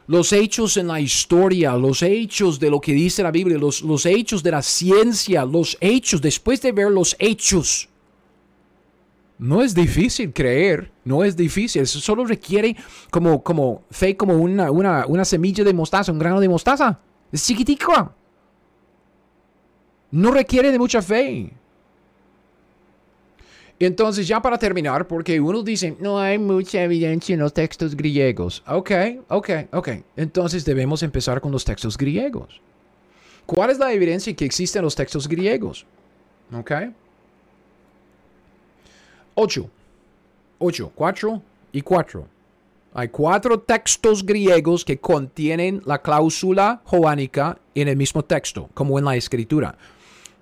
los 0.07 0.31
hechos 0.33 0.77
en 0.77 0.87
la 0.87 0.99
historia, 0.99 1.75
los 1.75 2.03
hechos 2.03 2.59
de 2.59 2.69
lo 2.69 2.79
que 2.79 2.93
dice 2.93 3.23
la 3.23 3.31
Biblia, 3.31 3.57
los, 3.57 3.81
los 3.81 4.05
hechos 4.05 4.43
de 4.43 4.51
la 4.51 4.61
ciencia, 4.61 5.45
los 5.45 5.77
hechos, 5.81 6.21
después 6.21 6.61
de 6.61 6.71
ver 6.71 6.91
los 6.91 7.15
hechos. 7.17 7.89
No 9.41 9.63
es 9.63 9.73
difícil 9.73 10.31
creer, 10.31 10.91
no 11.03 11.23
es 11.23 11.35
difícil, 11.35 11.87
solo 11.87 12.25
requiere 12.25 12.75
como, 13.09 13.41
como 13.41 13.81
fe, 13.89 14.15
como 14.15 14.35
una, 14.35 14.69
una, 14.69 15.07
una 15.07 15.25
semilla 15.25 15.63
de 15.63 15.73
mostaza, 15.73 16.11
un 16.11 16.19
grano 16.19 16.39
de 16.39 16.47
mostaza. 16.47 16.99
Es 17.31 17.43
chiquitico. 17.43 18.13
No 20.11 20.29
requiere 20.29 20.71
de 20.71 20.77
mucha 20.77 21.01
fe. 21.01 21.51
Entonces 23.79 24.27
ya 24.27 24.39
para 24.39 24.59
terminar, 24.59 25.07
porque 25.07 25.41
unos 25.41 25.65
dicen, 25.65 25.97
no 25.99 26.19
hay 26.19 26.37
mucha 26.37 26.83
evidencia 26.83 27.33
en 27.33 27.39
los 27.39 27.51
textos 27.51 27.97
griegos. 27.97 28.61
Ok, 28.67 28.91
ok, 29.27 29.49
ok. 29.71 29.89
Entonces 30.17 30.63
debemos 30.63 31.01
empezar 31.01 31.41
con 31.41 31.51
los 31.51 31.65
textos 31.65 31.97
griegos. 31.97 32.61
¿Cuál 33.47 33.71
es 33.71 33.79
la 33.79 33.91
evidencia 33.91 34.35
que 34.35 34.45
existe 34.45 34.77
en 34.77 34.85
los 34.85 34.93
textos 34.93 35.27
griegos? 35.27 35.87
Okay. 36.53 36.93
8. 39.35 39.69
8, 40.59 40.91
4 40.93 41.41
y 41.71 41.81
4. 41.81 42.27
Hay 42.93 43.07
cuatro 43.07 43.59
textos 43.59 44.25
griegos 44.25 44.83
que 44.83 44.99
contienen 44.99 45.81
la 45.85 46.01
cláusula 46.01 46.81
joánica 46.83 47.57
en 47.73 47.87
el 47.87 47.95
mismo 47.95 48.23
texto, 48.23 48.69
como 48.73 48.99
en 48.99 49.05
la 49.05 49.15
escritura. 49.15 49.77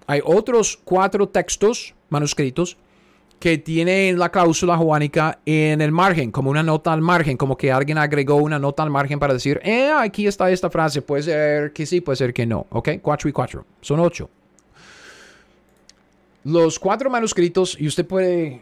Hay 0.08 0.20
otros 0.24 0.80
cuatro 0.84 1.30
textos 1.30 1.94
manuscritos 2.10 2.76
que 3.40 3.60
tienen 3.60 4.18
la 4.18 4.30
cláusula 4.30 4.76
joánica 4.78 5.38
en 5.46 5.80
el 5.80 5.92
margen, 5.92 6.32
como 6.32 6.50
una 6.50 6.64
nota 6.64 6.92
al 6.92 7.02
margen, 7.02 7.38
como 7.38 7.56
que 7.56 7.72
alguien 7.72 8.00
agregó 8.00 8.36
una 8.38 8.58
nota 8.58 8.82
al 8.82 8.90
margen 8.90 9.20
para 9.20 9.34
decir, 9.34 9.62
eh, 9.64 9.92
aquí 9.96 10.26
está 10.26 10.50
esta 10.50 10.72
frase, 10.72 11.04
puede 11.04 11.24
ser 11.24 11.72
que 11.72 11.86
sí, 11.86 12.02
puede 12.02 12.16
ser 12.16 12.34
que 12.34 12.48
no, 12.48 12.66
¿ok? 12.72 12.90
4 13.02 13.30
y 13.30 13.32
4, 13.32 13.66
son 13.82 14.00
8. 14.00 14.30
Los 16.46 16.80
cuatro 16.80 17.10
manuscritos, 17.10 17.78
y 17.80 17.86
usted 17.86 18.06
puede 18.06 18.62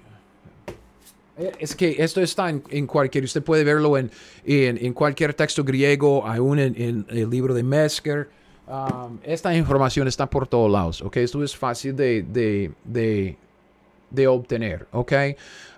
eh, 1.37 1.51
es 1.59 1.75
que 1.75 1.95
esto 1.99 2.21
está 2.21 2.49
en, 2.49 2.87
cualquier, 2.87 3.23
usted 3.23 3.43
puede 3.43 3.63
verlo 3.63 3.97
en, 3.97 4.11
en, 4.45 4.93
cualquier 4.93 5.33
texto 5.33 5.63
griego, 5.63 6.25
aún 6.25 6.59
en, 6.59 7.05
el 7.09 7.29
libro 7.29 7.53
de 7.53 7.63
Mesker. 7.63 8.29
Um, 8.67 9.17
esta 9.23 9.55
información 9.55 10.07
está 10.07 10.29
por 10.29 10.45
todos 10.47 10.69
lados, 10.69 11.01
¿ok? 11.01 11.17
Esto 11.17 11.41
es 11.41 11.55
fácil 11.55 11.95
de, 11.95 12.23
de 12.23 12.71
de 12.83 13.37
obtener, 14.27 14.87
¿ok? 14.91 15.13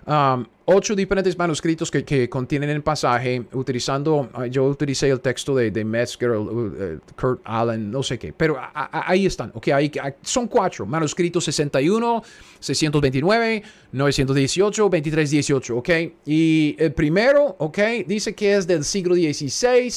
Um, 0.06 0.46
ocho 0.64 0.94
diferentes 0.94 1.36
manuscritos 1.36 1.90
que, 1.90 2.28
contienen 2.28 2.70
el 2.70 2.82
pasaje, 2.82 3.44
utilizando, 3.52 4.30
ah, 4.32 4.46
yo 4.46 4.64
utilicé 4.64 5.08
el 5.08 5.20
texto 5.20 5.54
de, 5.54 5.70
de 5.70 5.84
Metzger, 5.84 6.30
uh, 6.30 6.98
Kurt 7.20 7.40
Allen, 7.44 7.90
no 7.90 8.02
sé 8.02 8.18
qué, 8.18 8.32
pero 8.32 8.56
ahí 8.72 9.26
están, 9.26 9.52
¿ok? 9.54 9.68
Ahí, 9.68 9.92
son 10.22 10.48
cuatro, 10.48 10.86
manuscritos 10.86 11.44
61, 11.44 12.22
629, 12.58 13.62
918, 13.92 14.82
2318, 14.82 15.76
¿ok? 15.76 15.90
Y 16.26 16.76
el 16.78 16.92
primero, 16.92 17.56
¿ok? 17.58 17.78
Dice 18.06 18.34
que 18.34 18.56
es 18.56 18.66
del 18.66 18.84
siglo 18.84 19.14
XVI, 19.14 19.92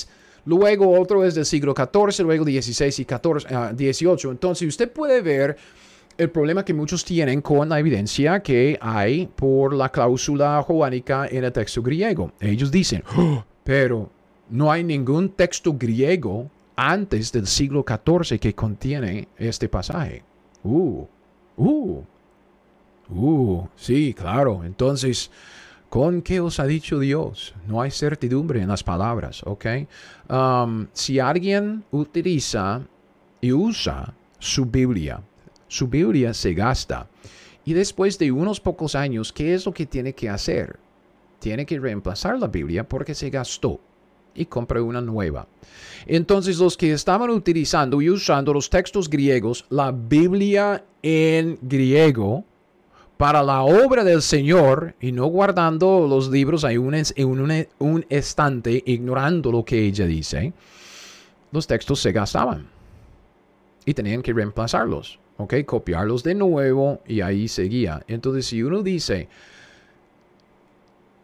luego 0.45 0.99
otro 0.99 1.23
es 1.23 1.35
del 1.35 1.45
siglo 1.45 1.73
XIV, 1.75 2.25
luego 2.25 2.45
XVI 2.45 2.87
y 2.87 3.93
XVIII. 3.93 4.31
Entonces 4.31 4.67
usted 4.67 4.91
puede 4.91 5.21
ver 5.21 5.57
el 6.17 6.29
problema 6.29 6.63
que 6.63 6.73
muchos 6.73 7.03
tienen 7.03 7.41
con 7.41 7.69
la 7.69 7.79
evidencia 7.79 8.41
que 8.41 8.77
hay 8.81 9.27
por 9.27 9.73
la 9.73 9.89
cláusula 9.89 10.61
joánica 10.61 11.27
en 11.27 11.43
el 11.43 11.51
texto 11.51 11.81
griego. 11.81 12.31
Ellos 12.39 12.71
dicen, 12.71 13.03
oh, 13.17 13.43
pero 13.63 14.09
no 14.49 14.71
hay 14.71 14.83
ningún 14.83 15.29
texto 15.29 15.73
griego 15.73 16.49
antes 16.75 17.31
del 17.31 17.47
siglo 17.47 17.85
XIV 17.87 18.39
que 18.39 18.53
contiene 18.53 19.27
este 19.37 19.69
pasaje. 19.69 20.23
Uh, 20.63 21.05
uh, 21.57 22.03
uh, 23.09 23.67
sí, 23.75 24.13
claro. 24.13 24.63
Entonces, 24.63 25.31
¿con 25.89 26.21
qué 26.21 26.39
os 26.39 26.59
ha 26.59 26.65
dicho 26.65 26.99
Dios? 26.99 27.53
No 27.67 27.81
hay 27.81 27.91
certidumbre 27.91 28.61
en 28.61 28.69
las 28.69 28.83
palabras, 28.83 29.41
¿ok? 29.45 29.65
Um, 30.29 30.87
si 30.93 31.19
alguien 31.19 31.83
utiliza 31.91 32.81
y 33.41 33.51
usa 33.51 34.13
su 34.39 34.65
Biblia 34.65 35.21
su 35.73 35.87
Biblia 35.87 36.35
se 36.35 36.53
gasta. 36.53 37.07
Y 37.65 37.73
después 37.73 38.19
de 38.19 38.31
unos 38.31 38.59
pocos 38.59 38.93
años, 38.93 39.33
¿qué 39.33 39.55
es 39.55 39.65
lo 39.65 39.73
que 39.73 39.87
tiene 39.87 40.13
que 40.13 40.29
hacer? 40.29 40.77
Tiene 41.39 41.65
que 41.65 41.79
reemplazar 41.79 42.37
la 42.37 42.47
Biblia 42.47 42.87
porque 42.87 43.15
se 43.15 43.31
gastó 43.31 43.79
y 44.35 44.45
compre 44.45 44.81
una 44.81 45.01
nueva. 45.01 45.47
Entonces 46.05 46.59
los 46.59 46.77
que 46.77 46.93
estaban 46.93 47.31
utilizando 47.31 48.03
y 48.03 48.09
usando 48.11 48.53
los 48.53 48.69
textos 48.69 49.09
griegos, 49.09 49.65
la 49.69 49.91
Biblia 49.91 50.85
en 51.01 51.57
griego, 51.61 52.43
para 53.17 53.41
la 53.41 53.63
obra 53.63 54.03
del 54.03 54.21
Señor 54.21 54.95
y 55.01 55.11
no 55.11 55.25
guardando 55.25 56.05
los 56.07 56.29
libros 56.29 56.63
en 56.65 56.79
un, 56.79 56.93
en 57.51 57.67
un 57.79 58.05
estante, 58.09 58.83
ignorando 58.85 59.51
lo 59.51 59.65
que 59.65 59.85
ella 59.85 60.05
dice, 60.05 60.53
los 61.51 61.65
textos 61.65 61.99
se 61.99 62.11
gastaban 62.11 62.67
y 63.85 63.93
tenían 63.93 64.21
que 64.21 64.33
reemplazarlos. 64.33 65.19
¿Ok? 65.37 65.55
Copiarlos 65.65 66.23
de 66.23 66.35
nuevo 66.35 67.01
y 67.07 67.21
ahí 67.21 67.47
seguía. 67.47 68.03
Entonces, 68.07 68.45
si 68.45 68.63
uno 68.63 68.83
dice 68.83 69.27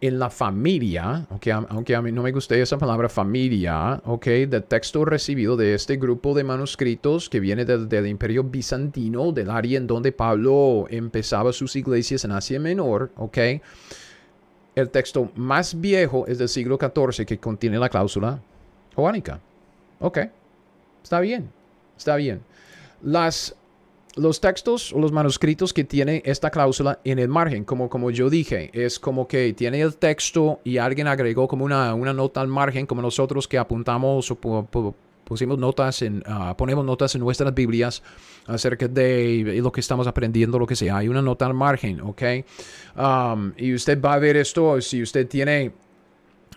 en 0.00 0.18
la 0.18 0.30
familia, 0.30 1.26
okay, 1.30 1.52
aunque 1.52 1.94
a 1.94 2.00
mí 2.00 2.10
no 2.10 2.22
me 2.22 2.32
guste 2.32 2.60
esa 2.60 2.78
palabra 2.78 3.08
familia, 3.08 4.00
¿ok? 4.06 4.26
Del 4.48 4.64
texto 4.64 5.04
recibido 5.04 5.56
de 5.56 5.74
este 5.74 5.96
grupo 5.96 6.32
de 6.32 6.42
manuscritos 6.42 7.28
que 7.28 7.38
viene 7.38 7.66
del, 7.66 8.06
imperio 8.06 8.42
bizantino, 8.44 9.30
del 9.32 9.50
área 9.50 9.76
en 9.76 9.86
donde 9.86 10.12
Pablo 10.12 10.86
empezaba 10.88 11.52
sus 11.52 11.76
iglesias 11.76 12.24
en 12.24 12.32
Asia 12.32 12.58
Menor, 12.58 13.10
¿ok? 13.16 13.38
El 14.74 14.88
texto 14.88 15.30
más 15.34 15.78
viejo 15.78 16.26
es 16.26 16.38
del 16.38 16.48
siglo 16.48 16.78
XIV 16.80 17.26
que 17.26 17.38
contiene 17.38 17.78
la 17.78 17.90
cláusula 17.90 18.40
joánica. 18.94 19.38
Ok, 19.98 20.18
está 21.02 21.20
bien, 21.20 21.50
está 21.98 22.16
bien. 22.16 22.40
Las 23.02 23.54
los 24.16 24.40
textos 24.40 24.92
o 24.92 24.98
los 24.98 25.12
manuscritos 25.12 25.72
que 25.72 25.84
tiene 25.84 26.22
esta 26.24 26.50
cláusula 26.50 27.00
en 27.04 27.18
el 27.18 27.28
margen, 27.28 27.64
como, 27.64 27.88
como 27.88 28.10
yo 28.10 28.28
dije, 28.28 28.70
es 28.72 28.98
como 28.98 29.28
que 29.28 29.52
tiene 29.52 29.80
el 29.80 29.96
texto 29.96 30.60
y 30.64 30.78
alguien 30.78 31.06
agregó 31.06 31.46
como 31.46 31.64
una, 31.64 31.94
una 31.94 32.12
nota 32.12 32.40
al 32.40 32.48
margen, 32.48 32.86
como 32.86 33.02
nosotros 33.02 33.46
que 33.46 33.58
apuntamos 33.58 34.30
o 34.30 34.36
pusimos 35.30 35.58
notas 35.58 36.02
en, 36.02 36.24
ah, 36.26 36.56
ponemos 36.56 36.84
notas 36.84 37.14
en 37.14 37.20
nuestras 37.20 37.54
Biblias 37.54 38.02
acerca 38.46 38.88
de 38.88 39.60
lo 39.62 39.70
que 39.70 39.80
estamos 39.80 40.08
aprendiendo, 40.08 40.58
lo 40.58 40.66
que 40.66 40.74
sea. 40.74 40.96
Hay 40.96 41.08
una 41.08 41.22
nota 41.22 41.46
al 41.46 41.54
margen, 41.54 42.00
¿ok? 42.00 42.22
Um, 42.96 43.52
y 43.56 43.72
usted 43.72 44.00
va 44.02 44.14
a 44.14 44.18
ver 44.18 44.36
esto, 44.36 44.80
si 44.80 45.00
usted 45.02 45.28
tiene 45.28 45.72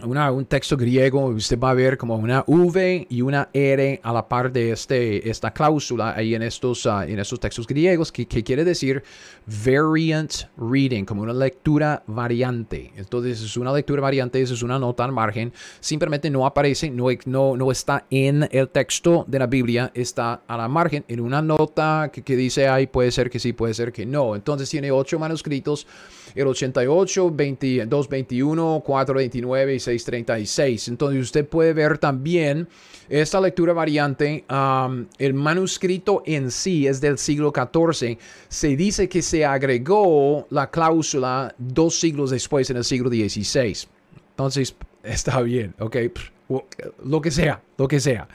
un 0.01 0.45
texto 0.45 0.75
griego, 0.75 1.27
usted 1.27 1.57
va 1.57 1.69
a 1.69 1.73
ver 1.73 1.97
como 1.97 2.15
una 2.15 2.43
V 2.47 3.07
y 3.09 3.21
una 3.21 3.49
R 3.53 3.99
a 4.03 4.11
la 4.13 4.27
par 4.27 4.51
de 4.51 4.71
este, 4.71 5.29
esta 5.29 5.51
cláusula 5.53 6.13
ahí 6.15 6.35
en 6.35 6.41
estos, 6.41 6.85
ah, 6.87 7.05
en 7.07 7.19
estos 7.19 7.39
textos 7.39 7.67
griegos, 7.67 8.11
que, 8.11 8.25
quiere 8.25 8.65
decir 8.65 9.03
variant 9.65 10.33
reading, 10.57 11.05
como 11.05 11.21
una 11.21 11.33
lectura 11.33 12.03
variante. 12.07 12.91
Entonces 12.95 13.41
es 13.41 13.55
una 13.55 13.71
lectura 13.71 14.01
variante, 14.01 14.41
es 14.41 14.63
una 14.63 14.79
nota 14.79 15.05
al 15.05 15.11
margen, 15.11 15.53
simplemente 15.79 16.29
no 16.29 16.45
aparece, 16.45 16.89
no, 16.89 17.07
no, 17.25 17.55
no 17.55 17.71
está 17.71 18.05
en 18.09 18.47
el 18.51 18.69
texto 18.69 19.25
de 19.27 19.39
la 19.39 19.47
Biblia, 19.47 19.91
está 19.93 20.41
a 20.47 20.57
la 20.57 20.67
margen, 20.67 21.05
en 21.07 21.19
una 21.21 21.41
nota 21.41 22.09
que, 22.11 22.23
que 22.23 22.35
dice 22.35 22.67
ahí 22.67 22.87
puede 22.87 23.11
ser 23.11 23.29
que 23.29 23.39
sí, 23.39 23.53
puede 23.53 23.73
ser 23.73 23.93
que 23.93 24.05
no. 24.05 24.35
Entonces 24.35 24.69
tiene 24.69 24.91
ocho 24.91 25.19
manuscritos 25.19 25.87
el 26.35 26.47
88, 26.47 27.31
22, 27.31 27.89
221, 27.89 28.83
429 28.85 29.75
y 29.75 29.79
636. 29.79 30.87
Entonces 30.87 31.21
usted 31.21 31.47
puede 31.47 31.73
ver 31.73 31.97
también 31.97 32.67
esta 33.09 33.39
lectura 33.39 33.73
variante. 33.73 34.45
el 35.17 35.33
manuscrito 35.33 36.23
en 36.25 36.51
sí 36.51 36.87
es 36.87 37.01
del 37.01 37.17
siglo 37.17 37.53
XIV. 37.53 38.17
Se 38.47 38.75
dice 38.75 39.09
que 39.09 39.21
se 39.21 39.45
agregó 39.45 40.47
la 40.49 40.69
cláusula 40.69 41.53
dos 41.57 41.99
siglos 41.99 42.31
después 42.31 42.69
en 42.69 42.77
el 42.77 42.83
siglo 42.83 43.09
XVI. 43.09 43.87
Entonces 44.31 44.75
está 45.03 45.41
bien, 45.41 45.75
ok. 45.79 45.97
Lo 47.05 47.21
que 47.21 47.31
sea, 47.31 47.61
lo 47.77 47.87
que 47.87 47.99
sea. 47.99 48.27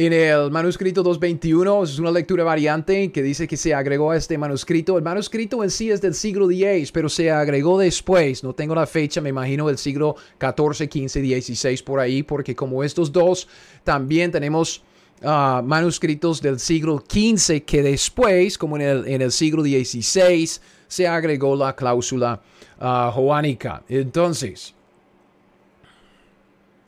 En 0.00 0.12
el 0.12 0.52
manuscrito 0.52 1.02
221 1.02 1.82
es 1.82 1.98
una 1.98 2.12
lectura 2.12 2.44
variante 2.44 3.10
que 3.10 3.20
dice 3.20 3.48
que 3.48 3.56
se 3.56 3.74
agregó 3.74 4.12
a 4.12 4.16
este 4.16 4.38
manuscrito. 4.38 4.96
El 4.96 5.02
manuscrito 5.02 5.64
en 5.64 5.72
sí 5.72 5.90
es 5.90 6.00
del 6.00 6.14
siglo 6.14 6.48
X, 6.48 6.92
pero 6.92 7.08
se 7.08 7.32
agregó 7.32 7.80
después. 7.80 8.44
No 8.44 8.52
tengo 8.52 8.76
la 8.76 8.86
fecha, 8.86 9.20
me 9.20 9.30
imagino 9.30 9.66
del 9.66 9.76
siglo 9.76 10.14
XIV, 10.38 10.88
XV, 10.88 11.42
XVI 11.42 11.82
por 11.82 11.98
ahí, 11.98 12.22
porque 12.22 12.54
como 12.54 12.84
estos 12.84 13.10
dos 13.10 13.48
también 13.82 14.30
tenemos 14.30 14.84
ah, 15.24 15.62
manuscritos 15.64 16.40
del 16.40 16.60
siglo 16.60 17.02
XV 17.04 17.64
que 17.64 17.82
después, 17.82 18.56
como 18.56 18.76
en 18.76 19.20
el, 19.20 19.32
siglo 19.32 19.64
XVI, 19.64 20.48
se 20.86 21.08
agregó 21.08 21.56
la 21.56 21.74
cláusula 21.74 22.40
uh, 22.80 23.10
joánica. 23.10 23.82
Entonces, 23.88 24.72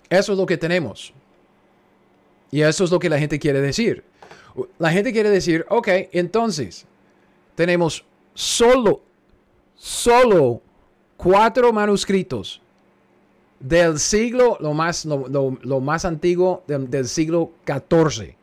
eso 0.08 0.32
es 0.32 0.38
lo 0.38 0.46
que 0.46 0.56
tenemos. 0.56 1.12
Y 2.50 2.62
eso 2.62 2.84
es 2.84 2.90
lo 2.90 2.98
que 2.98 3.08
la 3.08 3.18
gente 3.18 3.38
quiere 3.38 3.60
decir. 3.60 4.04
La 4.78 4.90
gente 4.90 5.12
quiere 5.12 5.30
decir, 5.30 5.64
ok, 5.68 5.88
entonces 6.12 6.84
tenemos 7.54 8.04
solo, 8.34 9.02
solo 9.76 10.60
cuatro 11.16 11.72
manuscritos 11.72 12.60
del 13.60 13.98
siglo, 13.98 14.56
lo 14.60 14.72
más, 14.72 15.04
lo, 15.04 15.80
más 15.80 16.04
antiguo 16.04 16.64
del 16.66 17.06
siglo 17.06 17.52
XIV, 17.66 18.34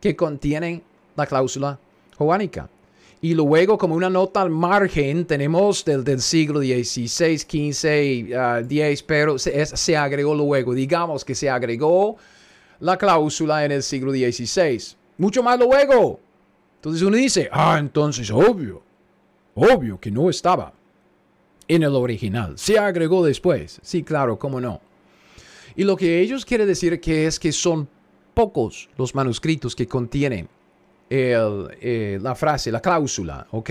que 0.00 0.16
contienen 0.16 0.82
la 1.16 1.26
cláusula 1.26 1.78
joánica. 2.16 2.68
Y 3.22 3.34
luego, 3.34 3.76
como 3.76 3.96
una 3.96 4.08
nota 4.08 4.40
al 4.40 4.48
margen, 4.48 5.26
tenemos 5.26 5.84
del, 5.84 6.04
del 6.04 6.22
siglo 6.22 6.60
XVI, 6.60 7.38
XV, 7.38 8.66
10, 8.66 9.02
pero 9.02 9.38
se, 9.38 9.66
se, 9.66 9.96
agregó 9.96 10.34
luego. 10.34 10.72
Digamos 10.72 11.22
que 11.22 11.34
se 11.34 11.50
agregó 11.50 12.16
la 12.80 12.96
cláusula 12.96 13.64
en 13.64 13.72
el 13.72 13.82
siglo 13.82 14.12
XVI. 14.12 14.96
Mucho 15.18 15.42
más 15.42 15.58
luego. 15.58 16.20
Entonces 16.76 17.02
uno 17.02 17.16
dice, 17.16 17.48
ah, 17.52 17.76
entonces 17.78 18.30
obvio, 18.30 18.82
obvio 19.54 20.00
que 20.00 20.10
no 20.10 20.30
estaba 20.30 20.72
en 21.68 21.82
el 21.82 21.94
original. 21.94 22.58
Se 22.58 22.78
agregó 22.78 23.24
después. 23.24 23.80
Sí, 23.82 24.02
claro, 24.02 24.38
cómo 24.38 24.60
no. 24.60 24.80
Y 25.76 25.84
lo 25.84 25.96
que 25.96 26.20
ellos 26.20 26.44
quieren 26.44 26.66
decir 26.66 27.00
que 27.00 27.26
es 27.26 27.38
que 27.38 27.52
son 27.52 27.88
pocos 28.34 28.88
los 28.96 29.14
manuscritos 29.14 29.76
que 29.76 29.86
contienen 29.86 30.48
eh, 31.10 32.18
la 32.20 32.34
frase, 32.34 32.72
la 32.72 32.80
cláusula, 32.80 33.46
¿ok? 33.50 33.70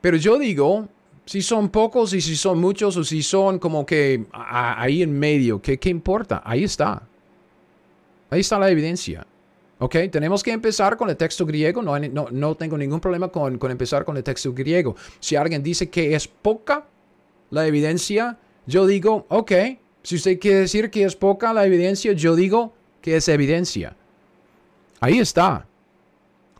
Pero 0.00 0.16
yo 0.16 0.38
digo, 0.38 0.88
si 1.24 1.42
son 1.42 1.68
pocos 1.68 2.12
y 2.12 2.20
si 2.20 2.36
son 2.36 2.58
muchos 2.58 2.96
o 2.96 3.04
si 3.04 3.22
son 3.22 3.58
como 3.58 3.86
que 3.86 4.26
ahí 4.32 5.02
en 5.02 5.18
medio, 5.18 5.60
¿qué, 5.62 5.78
¿qué 5.78 5.88
importa? 5.88 6.42
Ahí 6.44 6.64
está. 6.64 7.02
Ahí 8.30 8.40
está 8.40 8.58
la 8.58 8.70
evidencia. 8.70 9.26
¿Ok? 9.78 9.96
Tenemos 10.10 10.42
que 10.42 10.52
empezar 10.52 10.96
con 10.96 11.08
el 11.10 11.16
texto 11.16 11.46
griego. 11.46 11.82
No, 11.82 11.98
no, 11.98 12.28
no 12.30 12.54
tengo 12.54 12.76
ningún 12.78 13.00
problema 13.00 13.28
con, 13.28 13.58
con, 13.58 13.70
empezar 13.70 14.04
con 14.04 14.16
el 14.16 14.22
texto 14.22 14.52
griego. 14.52 14.94
Si 15.18 15.36
alguien 15.36 15.62
dice 15.62 15.88
que 15.90 16.14
es 16.14 16.28
poca 16.28 16.86
la 17.50 17.66
evidencia, 17.66 18.38
yo 18.66 18.86
digo, 18.86 19.26
ok. 19.28 19.52
Si 20.02 20.16
usted 20.16 20.38
quiere 20.38 20.60
decir 20.60 20.90
que 20.90 21.04
es 21.04 21.16
poca 21.16 21.52
la 21.52 21.66
evidencia, 21.66 22.12
yo 22.12 22.36
digo 22.36 22.72
que 23.02 23.16
es 23.16 23.28
evidencia. 23.28 23.96
Ahí 25.00 25.18
está 25.18 25.66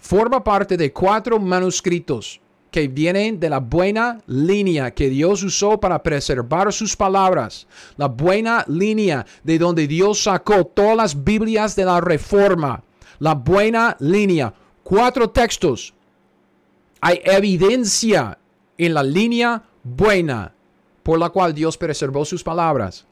forma 0.01 0.43
parte 0.43 0.77
de 0.77 0.93
cuatro 0.93 1.39
manuscritos 1.39 2.41
que 2.71 2.89
vienen 2.89 3.41
de 3.41 3.51
la 3.51 3.59
buena 3.59 4.21
línea 4.27 4.93
que 4.93 5.09
Dios 5.09 5.43
usó 5.43 5.79
para 5.79 6.03
preservar 6.03 6.73
sus 6.73 6.97
palabras. 6.97 7.67
La 7.97 8.07
buena 8.07 8.65
línea 8.69 9.27
de 9.43 9.59
donde 9.59 9.87
Dios 9.87 10.23
sacó 10.23 10.65
todas 10.65 10.97
las 10.97 11.25
Biblias 11.25 11.75
de 11.77 11.85
la 11.85 12.01
Reforma. 12.01 12.83
La 13.19 13.35
buena 13.35 13.97
línea. 14.01 14.53
Cuatro 14.83 15.31
textos. 15.31 15.93
Hay 17.01 17.21
evidencia 17.25 18.39
en 18.79 18.95
la 18.95 19.03
línea 19.03 19.63
buena 19.83 20.53
por 21.03 21.19
la 21.19 21.31
cual 21.31 21.55
Dios 21.55 21.77
preservó 21.77 22.25
sus 22.25 22.43
palabras. 22.43 23.07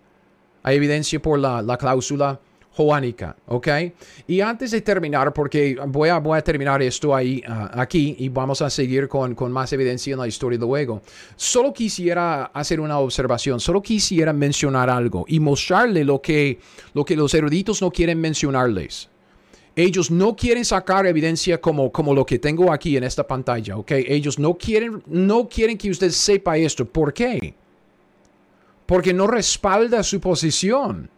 Hay 0.62 0.76
evidencia 0.76 1.20
por 1.20 1.38
la, 1.38 1.62
la 1.62 1.76
cláusula 1.76 2.38
joánica, 2.78 3.34
¿ok? 3.48 3.68
Y 4.28 4.40
antes 4.40 4.70
de 4.70 4.80
terminar, 4.82 5.32
porque 5.32 5.76
voy 5.88 6.10
a, 6.10 6.18
voy 6.18 6.38
a 6.38 6.42
terminar 6.42 6.80
esto 6.80 7.12
ahí, 7.12 7.42
ah, 7.44 7.72
aquí, 7.74 8.14
y 8.20 8.28
vamos 8.28 8.62
a 8.62 8.70
seguir 8.70 9.08
con, 9.08 9.34
con 9.34 9.50
más 9.50 9.72
evidencia 9.72 10.12
en 10.12 10.20
la 10.20 10.28
historia 10.28 10.60
luego, 10.60 11.02
solo 11.34 11.72
quisiera 11.72 12.44
hacer 12.44 12.78
una 12.78 13.00
observación, 13.00 13.58
solo 13.58 13.82
quisiera 13.82 14.32
mencionar 14.32 14.90
algo 14.90 15.24
y 15.26 15.40
mostrarle 15.40 16.04
lo 16.04 16.22
que, 16.22 16.60
lo 16.94 17.04
que 17.04 17.16
los 17.16 17.34
eruditos 17.34 17.82
no 17.82 17.90
quieren 17.90 18.20
mencionarles. 18.20 19.08
Ellos 19.74 20.08
no 20.12 20.36
quieren 20.36 20.64
sacar 20.64 21.04
evidencia 21.06 21.60
como, 21.60 21.90
como 21.90 22.14
lo 22.14 22.24
que 22.24 22.38
tengo 22.38 22.72
aquí 22.72 22.96
en 22.96 23.02
esta 23.02 23.26
pantalla, 23.26 23.76
¿ok? 23.76 23.90
Ellos 23.90 24.38
no 24.38 24.56
quieren, 24.56 25.02
no 25.06 25.48
quieren 25.48 25.76
que 25.76 25.90
usted 25.90 26.10
sepa 26.10 26.56
esto. 26.56 26.84
¿Por 26.84 27.12
qué? 27.12 27.54
Porque 28.86 29.12
no 29.12 29.26
respalda 29.26 30.04
su 30.04 30.20
posición 30.20 31.10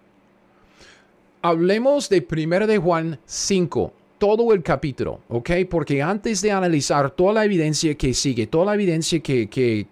hablemos 1.43 2.09
de 2.09 2.27
1 2.31 2.67
de 2.67 2.79
Juan 2.79 3.19
5, 3.25 3.93
todo 4.19 4.53
el 4.53 4.63
capítulo, 4.63 5.21
¿ok? 5.29 5.51
Porque 5.69 6.03
antes 6.03 6.43
de 6.43 6.53
analizar 6.53 7.11
toda 7.11 7.33
la 7.33 7.45
evidencia 7.45 7.95
que 7.95 8.15
sigue, 8.15 8.47
toda 8.47 8.67
la 8.67 8.75
evidencia 8.75 9.21
que, 9.21 9.87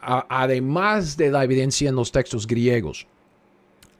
además 0.00 1.16
de 1.16 1.30
la 1.30 1.44
evidencia 1.44 1.88
en 1.88 1.96
los 1.96 2.10
textos 2.10 2.46
griegos, 2.46 3.06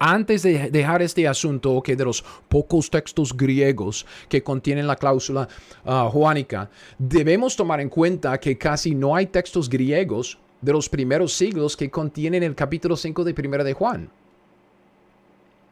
antes 0.01 0.42
de 0.42 0.70
dejar 0.70 1.03
este 1.03 1.26
asunto 1.26 1.82
que 1.82 1.96
de 1.96 2.05
los 2.05 2.22
pocos 2.49 2.88
textos 2.88 3.36
griegos 3.36 4.07
que 4.28 4.42
contienen 4.44 4.86
la 4.86 4.94
cláusula 4.94 5.49
uh, 5.84 6.09
juánica, 6.09 6.70
debemos 6.99 7.57
tomar 7.57 7.80
en 7.80 7.88
cuenta 7.88 8.38
que 8.38 8.57
casi 8.57 8.94
no 8.94 9.16
hay 9.16 9.26
textos 9.26 9.68
griegos 9.68 10.38
de 10.61 10.72
los 10.72 10.88
primeros 10.88 11.32
siglos 11.32 11.76
que 11.76 11.90
contienen 11.90 12.44
el 12.44 12.55
capítulo 12.55 12.96
5 12.96 13.24
de 13.24 13.34
1 13.36 13.64
de 13.64 13.72
Juan. 13.72 14.11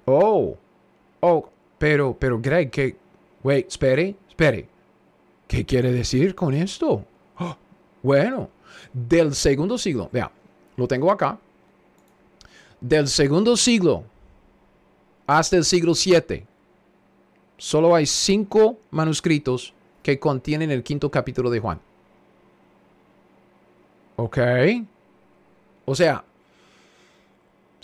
Oh, 0.07 0.57
Oh, 1.21 1.49
pero, 1.79 2.17
pero 2.19 2.41
Greg, 2.41 2.71
que... 2.71 2.97
Wait, 3.43 3.69
espere, 3.69 4.15
espere. 4.29 4.69
¿Qué 5.47 5.65
quiere 5.65 5.93
decir 5.93 6.35
con 6.35 6.55
esto? 6.55 7.05
Oh, 7.39 7.57
bueno, 8.03 8.51
del 8.93 9.35
segundo 9.35 9.79
siglo, 9.79 10.09
vea, 10.13 10.31
lo 10.77 10.89
tengo 10.89 11.11
acá. 11.11 11.39
Del 12.81 13.09
segundo 13.09 13.57
siglo 13.57 14.05
hasta 15.27 15.57
el 15.57 15.65
siglo 15.65 15.95
7, 15.95 16.47
solo 17.57 17.95
hay 17.95 18.07
cinco 18.07 18.79
manuscritos 18.91 19.75
que 20.03 20.19
contienen 20.19 20.71
el 20.71 20.83
quinto 20.83 21.11
capítulo 21.11 21.51
de 21.51 21.61
Juan. 21.61 21.81
¿Ok? 24.17 24.39
O 25.85 25.95
sea, 25.95 26.25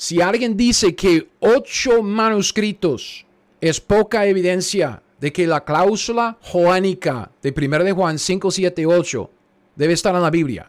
si 0.02 0.20
alguien 0.20 0.56
dice 0.56 0.96
que 0.96 1.28
ocho 1.38 2.02
manuscritos 2.02 3.24
es 3.60 3.80
poca 3.80 4.26
evidencia 4.26 5.00
de 5.20 5.32
que 5.32 5.46
la 5.46 5.62
cláusula 5.62 6.36
joánica 6.42 7.30
de 7.40 7.54
1 7.56 7.84
de 7.84 7.92
Juan 7.92 8.18
5, 8.18 8.50
7, 8.50 8.84
8 8.84 9.30
debe 9.76 9.92
estar 9.92 10.12
en 10.16 10.22
la 10.22 10.30
Biblia, 10.30 10.68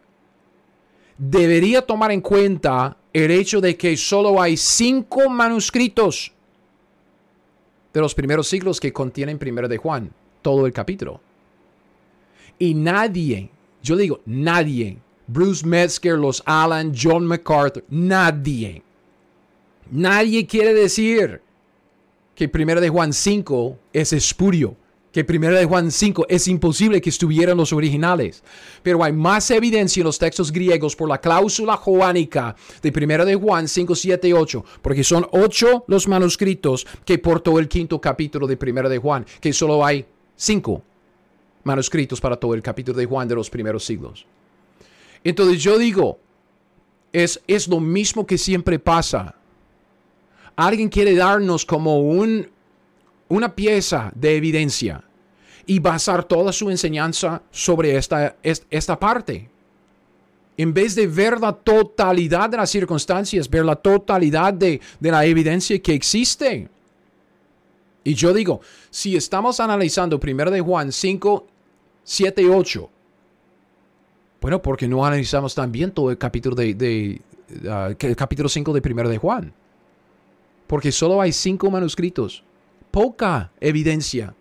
debería 1.17 1.81
tomar 1.81 2.11
en 2.11 2.21
cuenta 2.21 2.95
el 3.11 3.31
hecho 3.31 3.59
de 3.59 3.75
que 3.75 3.97
solo 3.97 4.39
hay 4.39 4.55
cinco 4.55 5.27
manuscritos 5.31 6.31
de 7.91 8.01
los 8.01 8.13
primeros 8.13 8.47
siglos 8.47 8.79
que 8.79 8.93
contienen 8.93 9.39
1 9.41 9.67
de 9.67 9.77
Juan, 9.77 10.13
todo 10.43 10.67
el 10.67 10.73
capítulo. 10.73 11.21
Y 12.59 12.75
nadie, 12.75 13.49
yo 13.81 13.95
digo 13.95 14.21
nadie, 14.27 14.99
Bruce 15.25 15.65
Metzger, 15.65 16.19
los 16.19 16.43
Allen, 16.45 16.93
John 16.95 17.25
MacArthur, 17.25 17.83
nadie 17.89 18.83
Nadie 19.91 20.45
quiere 20.47 20.73
decir 20.73 21.41
que 22.35 22.49
Primera 22.49 22.81
de 22.81 22.89
Juan 22.89 23.13
5 23.13 23.77
es 23.93 24.13
espurio, 24.13 24.75
que 25.11 25.23
Primera 25.23 25.57
de 25.57 25.65
Juan 25.65 25.91
5 25.91 26.25
es 26.27 26.47
imposible 26.47 26.99
que 26.99 27.09
estuvieran 27.09 27.57
los 27.57 27.71
originales. 27.71 28.43
Pero 28.81 29.03
hay 29.03 29.13
más 29.13 29.51
evidencia 29.51 30.01
en 30.01 30.05
los 30.05 30.17
textos 30.17 30.51
griegos 30.51 30.95
por 30.95 31.07
la 31.07 31.21
cláusula 31.21 31.77
joánica 31.77 32.55
de 32.81 32.91
Primera 32.91 33.23
de 33.23 33.35
Juan 33.35 33.67
5, 33.67 33.95
7 33.95 34.27
y 34.27 34.33
8, 34.33 34.65
porque 34.81 35.03
son 35.03 35.27
ocho 35.31 35.85
los 35.87 36.07
manuscritos 36.07 36.87
que 37.05 37.19
portó 37.19 37.59
el 37.59 37.67
quinto 37.67 38.01
capítulo 38.01 38.47
de 38.47 38.57
Primera 38.57 38.89
de 38.89 38.97
Juan, 38.97 39.25
que 39.39 39.53
solo 39.53 39.85
hay 39.85 40.05
cinco 40.35 40.81
manuscritos 41.63 42.19
para 42.19 42.35
todo 42.35 42.55
el 42.55 42.63
capítulo 42.63 42.97
de 42.97 43.05
Juan 43.05 43.27
de 43.27 43.35
los 43.35 43.49
primeros 43.49 43.85
siglos. 43.85 44.25
Entonces 45.23 45.61
yo 45.61 45.77
digo, 45.77 46.19
es, 47.13 47.39
es 47.47 47.67
lo 47.67 47.79
mismo 47.79 48.25
que 48.25 48.37
siempre 48.37 48.79
pasa 48.79 49.35
Alguien 50.55 50.89
quiere 50.89 51.15
darnos 51.15 51.65
como 51.65 51.99
un, 51.99 52.47
una 53.29 53.55
pieza 53.55 54.11
de 54.15 54.35
evidencia 54.35 55.03
y 55.65 55.79
basar 55.79 56.23
toda 56.23 56.51
su 56.51 56.69
enseñanza 56.69 57.41
sobre 57.51 57.95
esta, 57.95 58.35
esta 58.43 58.99
parte. 58.99 59.49
En 60.55 60.73
vez 60.73 60.93
de 60.93 61.07
ver 61.07 61.39
la 61.39 61.53
totalidad 61.53 62.49
de 62.49 62.57
las 62.57 62.69
circunstancias, 62.69 63.49
ver 63.49 63.65
la 63.65 63.75
totalidad 63.75 64.53
de, 64.53 64.79
de 64.99 65.11
la 65.11 65.25
evidencia 65.25 65.79
que 65.79 65.93
existe. 65.93 66.69
Y 68.03 68.13
yo 68.13 68.33
digo, 68.33 68.61
si 68.91 69.15
estamos 69.15 69.59
analizando 69.59 70.19
1 70.21 70.51
de 70.51 70.61
Juan 70.61 70.91
5, 70.91 71.47
7 72.03 72.41
y 72.43 72.45
8, 72.45 72.89
bueno, 74.41 74.61
porque 74.61 74.87
no 74.87 75.03
analizamos 75.05 75.55
también 75.55 75.91
todo 75.91 76.11
el 76.11 76.17
capítulo 76.17 76.55
de, 76.55 76.73
de 76.75 77.21
ah, 77.67 77.91
el 77.97 78.15
capítulo 78.15 78.49
5 78.49 78.73
de 78.73 78.91
1 78.91 79.09
de 79.09 79.17
Juan 79.17 79.53
porque 80.73 80.91
solo 80.91 81.21
hay 81.21 81.31
cinco 81.31 81.69
manuscritos. 81.69 82.43
Poca 82.89 83.51
evidencia 83.61 84.33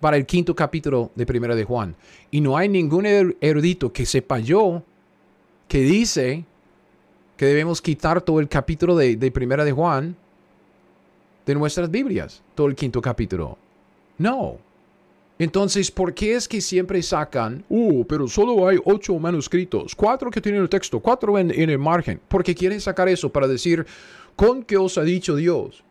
para 0.00 0.16
el 0.16 0.24
quinto 0.24 0.56
capítulo 0.56 1.10
de 1.14 1.26
Primera 1.26 1.54
de 1.54 1.64
Juan. 1.64 1.94
Y 2.30 2.40
no 2.40 2.56
hay 2.56 2.66
ningún 2.70 3.04
er-, 3.04 3.36
erudito 3.42 3.92
que 3.92 4.06
sepa 4.06 4.38
yo 4.38 4.82
que 5.68 5.80
dice 5.80 6.46
que 7.36 7.44
debemos 7.44 7.82
quitar 7.82 8.22
todo 8.22 8.40
el 8.40 8.48
capítulo 8.48 8.96
de, 8.96 9.16
de 9.16 9.30
Primera 9.30 9.66
de 9.66 9.72
Juan 9.72 10.16
de 11.44 11.54
nuestras 11.56 11.90
Biblias, 11.90 12.40
todo 12.54 12.68
el 12.68 12.74
quinto 12.74 13.02
capítulo. 13.02 13.58
No. 14.16 14.56
Entonces, 15.38 15.90
¿por 15.90 16.14
qué 16.14 16.36
es 16.36 16.48
que 16.48 16.62
siempre 16.62 17.02
sacan, 17.02 17.64
uh, 17.68 18.04
pero 18.06 18.28
solo 18.28 18.66
hay 18.66 18.78
ocho 18.82 19.18
manuscritos, 19.18 19.94
cuatro 19.94 20.30
que 20.30 20.40
tienen 20.40 20.62
el 20.62 20.70
texto, 20.70 21.00
cuatro 21.00 21.38
en, 21.38 21.50
en 21.50 21.68
el 21.68 21.78
margen? 21.78 22.18
Porque 22.28 22.54
quieren 22.54 22.80
sacar 22.80 23.10
eso 23.10 23.30
para 23.30 23.46
decir, 23.46 23.84
con 24.36 24.62
qué 24.62 24.76
os 24.76 24.98
ha 24.98 25.02
dicho 25.02 25.36
Dios 25.36 25.84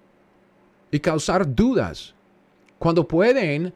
y 0.92 1.00
causar 1.00 1.54
dudas. 1.54 2.14
Cuando 2.80 3.08
pueden 3.08 3.74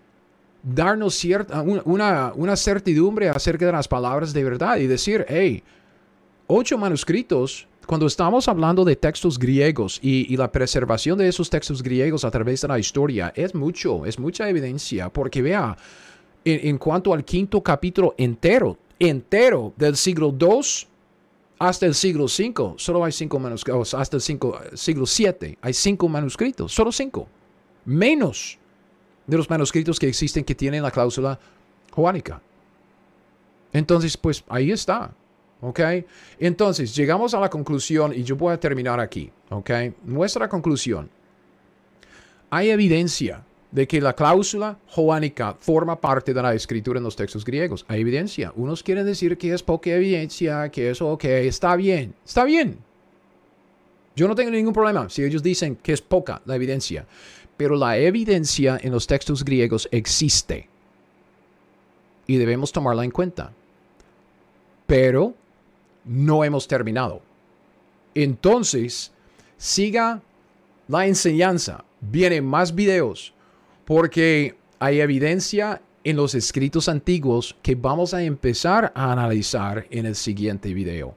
darnos 0.64 1.16
cierta, 1.16 1.62
una, 1.62 2.34
una 2.36 2.56
certidumbre 2.56 3.30
acerca 3.30 3.66
de 3.66 3.72
las 3.72 3.88
palabras 3.88 4.34
de 4.34 4.44
verdad 4.44 4.78
y 4.78 4.88
decir, 4.88 5.26
hey, 5.30 5.64
ocho 6.48 6.78
manuscritos 6.78 7.68
cuando 7.86 8.08
estamos 8.08 8.48
hablando 8.48 8.84
de 8.84 8.96
textos 8.96 9.38
griegos 9.38 10.00
y, 10.02 10.36
la 10.36 10.52
preservación 10.52 11.18
de 11.18 11.28
esos 11.28 11.50
textos 11.50 11.84
griegos 11.84 12.26
a 12.26 12.32
través 12.32 12.62
de 12.62 12.68
la 12.68 12.80
historia, 12.80 13.32
es 13.36 13.54
mucho, 13.54 14.06
es 14.06 14.18
mucha 14.18 14.50
evidencia, 14.50 15.10
porque 15.10 15.42
vea, 15.42 15.78
en, 16.44 16.78
cuanto 16.78 17.14
al 17.14 17.24
quinto 17.24 17.62
capítulo 17.62 18.16
entero, 18.18 18.78
entero 19.00 19.74
del 19.78 19.96
siglo 19.96 20.36
II 20.40 20.88
hasta 21.58 21.86
el 21.86 21.96
siglo 21.96 22.26
V, 22.26 22.74
solo 22.78 23.04
hay 23.04 23.12
cinco 23.12 23.40
manuscritos, 23.40 23.94
hasta 23.94 24.18
el 24.18 24.22
siglo 24.22 25.06
VII 25.06 25.58
hay 25.62 25.74
cinco 25.74 26.10
manuscritos, 26.10 26.74
solo 26.74 26.92
cinco, 26.92 27.28
menos 27.86 28.58
de 29.26 29.38
los 29.38 29.50
manuscritos 29.50 30.00
que 30.00 30.08
existen 30.08 30.44
que 30.44 30.56
tienen 30.56 30.84
la 30.84 30.92
cláusula 30.92 31.40
joánica. 31.92 32.42
Entonces, 33.74 34.16
pues 34.18 34.44
ahí 34.48 34.72
está. 34.72 35.12
¿Ok? 35.62 35.80
Entonces, 36.40 36.96
llegamos 36.96 37.34
a 37.34 37.40
la 37.40 37.50
conclusión 37.50 38.14
y 38.14 38.24
yo 38.24 38.36
voy 38.36 38.54
a 38.54 38.60
terminar 38.60 39.00
aquí. 39.00 39.32
¿Ok? 39.50 39.72
Nuestra 40.04 40.48
conclusión. 40.48 41.10
Hay 42.50 42.70
evidencia 42.70 43.44
de 43.76 43.90
que 43.90 44.00
la 44.00 44.14
cláusula 44.14 44.80
joánica 44.88 45.58
forma 45.60 46.00
parte 46.00 46.34
de 46.34 46.42
la 46.42 46.54
escritura 46.54 46.98
en 46.98 47.04
los 47.04 47.18
textos 47.18 47.44
griegos. 47.44 47.84
Hay 47.90 48.00
evidencia. 48.00 48.54
Unos 48.56 48.82
quieren 48.82 49.06
decir 49.06 49.38
que 49.38 49.54
es 49.54 49.62
poca 49.62 49.90
evidencia, 49.90 50.70
que 50.70 50.92
eso, 50.92 51.10
ok, 51.10 51.26
está 51.26 51.76
bien. 51.76 52.16
Está 52.26 52.46
bien. 52.46 52.78
Yo 54.16 54.30
no 54.30 54.36
tengo 54.36 54.52
ningún 54.52 54.72
problema 54.72 55.10
si 55.10 55.26
ellos 55.26 55.44
dicen 55.44 55.76
que 55.76 55.92
es 55.92 56.02
poca 56.02 56.42
la 56.46 56.56
evidencia. 56.56 57.06
Pero 57.58 57.76
la 57.76 57.98
evidencia 57.98 58.80
en 58.82 58.94
los 58.94 59.08
textos 59.08 59.44
griegos 59.44 59.90
existe. 59.92 60.70
Y 62.28 62.38
debemos 62.38 62.72
tomarla 62.72 63.04
en 63.04 63.12
cuenta. 63.12 63.52
Pero 64.88 65.34
no 66.06 66.46
hemos 66.46 66.66
terminado. 66.66 67.22
Entonces, 68.14 69.12
siga 69.58 70.22
la 70.88 71.08
enseñanza. 71.08 71.84
Vienen 72.00 72.46
más 72.46 72.74
videos 72.74 73.35
porque 73.86 74.56
hay 74.80 75.00
evidencia 75.00 75.82
en 76.04 76.16
los 76.16 76.36
escritos 76.36 76.90
antiguos 76.90 77.56
que 77.62 77.76
vamos 77.76 78.14
a 78.14 78.22
empezar 78.22 78.92
a 78.96 79.12
analizar 79.12 79.88
en 79.90 80.06
el 80.06 80.16
siguiente 80.16 80.74
video. 80.74 81.16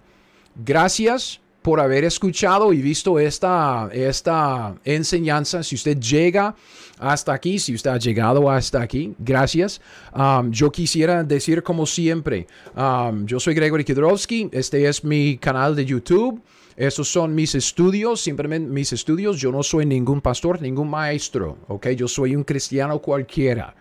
Gracias 0.54 1.40
por 1.62 1.80
haber 1.80 2.04
escuchado 2.04 2.72
y 2.72 2.80
visto 2.80 3.18
esta, 3.18 3.90
esta 3.92 4.74
enseñanza. 4.84 5.62
Si 5.62 5.74
usted 5.74 5.98
llega 5.98 6.54
hasta 6.98 7.34
aquí, 7.34 7.58
si 7.58 7.74
usted 7.74 7.90
ha 7.90 7.98
llegado 7.98 8.50
hasta 8.50 8.80
aquí, 8.80 9.14
gracias. 9.18 9.80
Um, 10.14 10.50
yo 10.50 10.70
quisiera 10.72 11.22
decir 11.22 11.62
como 11.62 11.84
siempre, 11.84 12.46
um, 12.74 13.26
yo 13.26 13.38
soy 13.38 13.54
Gregory 13.54 13.84
Kidrowski, 13.84 14.48
este 14.52 14.88
es 14.88 15.04
mi 15.04 15.36
canal 15.36 15.76
de 15.76 15.84
YouTube. 15.84 16.40
Esos 16.78 17.08
son 17.08 17.34
mis 17.34 17.56
estudios, 17.56 18.20
simplemente 18.20 18.70
mis 18.70 18.92
estudios. 18.92 19.40
Yo 19.40 19.50
no 19.50 19.64
soy 19.64 19.84
ningún 19.84 20.20
pastor, 20.20 20.62
ningún 20.62 20.88
maestro, 20.88 21.58
¿ok? 21.66 21.88
Yo 21.88 22.06
soy 22.06 22.36
un 22.36 22.44
cristiano 22.44 23.00
cualquiera. 23.00 23.74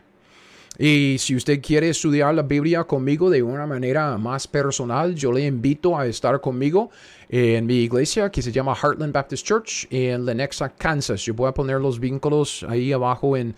Y 0.80 1.18
si 1.20 1.36
usted 1.36 1.62
quiere 1.62 1.90
estudiar 1.90 2.34
la 2.34 2.42
Biblia 2.42 2.86
conmigo 2.86 3.30
de 3.30 3.44
una 3.44 3.68
manera 3.68 4.18
más 4.18 4.48
personal, 4.48 5.14
yo 5.14 5.32
le 5.32 5.46
invito 5.46 5.96
a 5.96 6.08
estar 6.08 6.42
conmigo 6.42 6.90
en 7.30 7.68
mi 7.68 7.82
iglesia 7.82 8.32
que 8.32 8.42
se 8.42 8.52
llama 8.52 8.76
Heartland 8.76 9.14
Baptist 9.14 9.46
Church 9.46 9.88
en 9.92 10.26
Lenexa, 10.26 10.70
Kansas. 10.70 11.22
Yo 11.22 11.36
voy 11.36 11.50
a 11.50 11.54
poner 11.54 11.80
los 11.80 12.00
vínculos 12.00 12.66
ahí 12.68 12.92
abajo 12.92 13.38
en, 13.38 13.54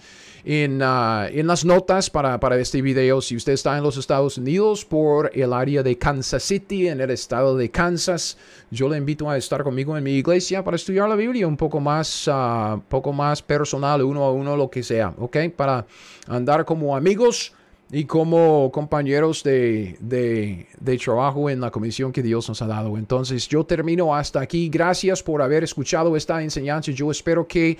en, 0.51 0.81
uh, 0.81 1.25
en 1.29 1.45
las 1.45 1.63
notas 1.63 2.09
para, 2.09 2.39
para, 2.39 2.57
este 2.57 2.81
video. 2.81 3.21
Si 3.21 3.35
usted 3.35 3.53
está 3.53 3.77
en 3.77 3.83
los 3.83 3.97
Estados 3.97 4.39
Unidos 4.39 4.83
por 4.83 5.29
el 5.35 5.53
área 5.53 5.83
de 5.83 5.95
Kansas 5.95 6.41
City, 6.41 6.87
en 6.87 6.99
el 6.99 7.11
estado 7.11 7.55
de 7.55 7.69
Kansas, 7.69 8.35
yo 8.71 8.89
le 8.89 8.97
invito 8.97 9.29
a 9.29 9.37
estar 9.37 9.63
conmigo 9.63 9.95
en 9.95 10.03
mi 10.03 10.13
iglesia 10.13 10.63
para 10.63 10.75
estudiar 10.75 11.07
la 11.07 11.15
Biblia 11.15 11.47
un 11.47 11.55
poco 11.55 11.79
más, 11.79 12.27
uh, 12.27 12.81
poco 12.89 13.13
más 13.13 13.43
personal, 13.43 14.01
uno 14.01 14.23
a 14.23 14.31
uno, 14.31 14.57
lo 14.57 14.71
que 14.71 14.81
sea, 14.81 15.13
¿ok? 15.19 15.37
Para 15.55 15.85
andar 16.27 16.65
como 16.65 16.97
amigos 16.97 17.53
y 17.91 18.05
como 18.05 18.71
compañeros 18.71 19.43
de, 19.43 19.97
de, 19.99 20.65
de, 20.79 20.97
trabajo 20.97 21.51
en 21.51 21.61
la 21.61 21.69
comisión 21.69 22.11
que 22.11 22.23
Dios 22.23 22.49
nos 22.49 22.59
ha 22.63 22.65
dado. 22.65 22.97
Entonces 22.97 23.47
yo 23.47 23.65
termino 23.65 24.15
hasta 24.15 24.41
aquí. 24.41 24.67
Gracias 24.67 25.21
por 25.21 25.43
haber 25.43 25.63
escuchado 25.63 26.15
esta 26.15 26.41
enseñanza. 26.41 26.89
Yo 26.91 27.11
espero 27.11 27.47
que 27.47 27.77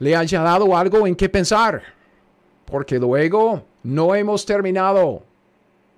le 0.00 0.16
haya 0.16 0.42
dado 0.42 0.76
algo 0.76 1.06
en 1.06 1.14
qué 1.14 1.28
pensar 1.28 1.97
porque 2.70 2.98
luego 2.98 3.64
no 3.82 4.14
hemos 4.14 4.44
terminado. 4.44 5.22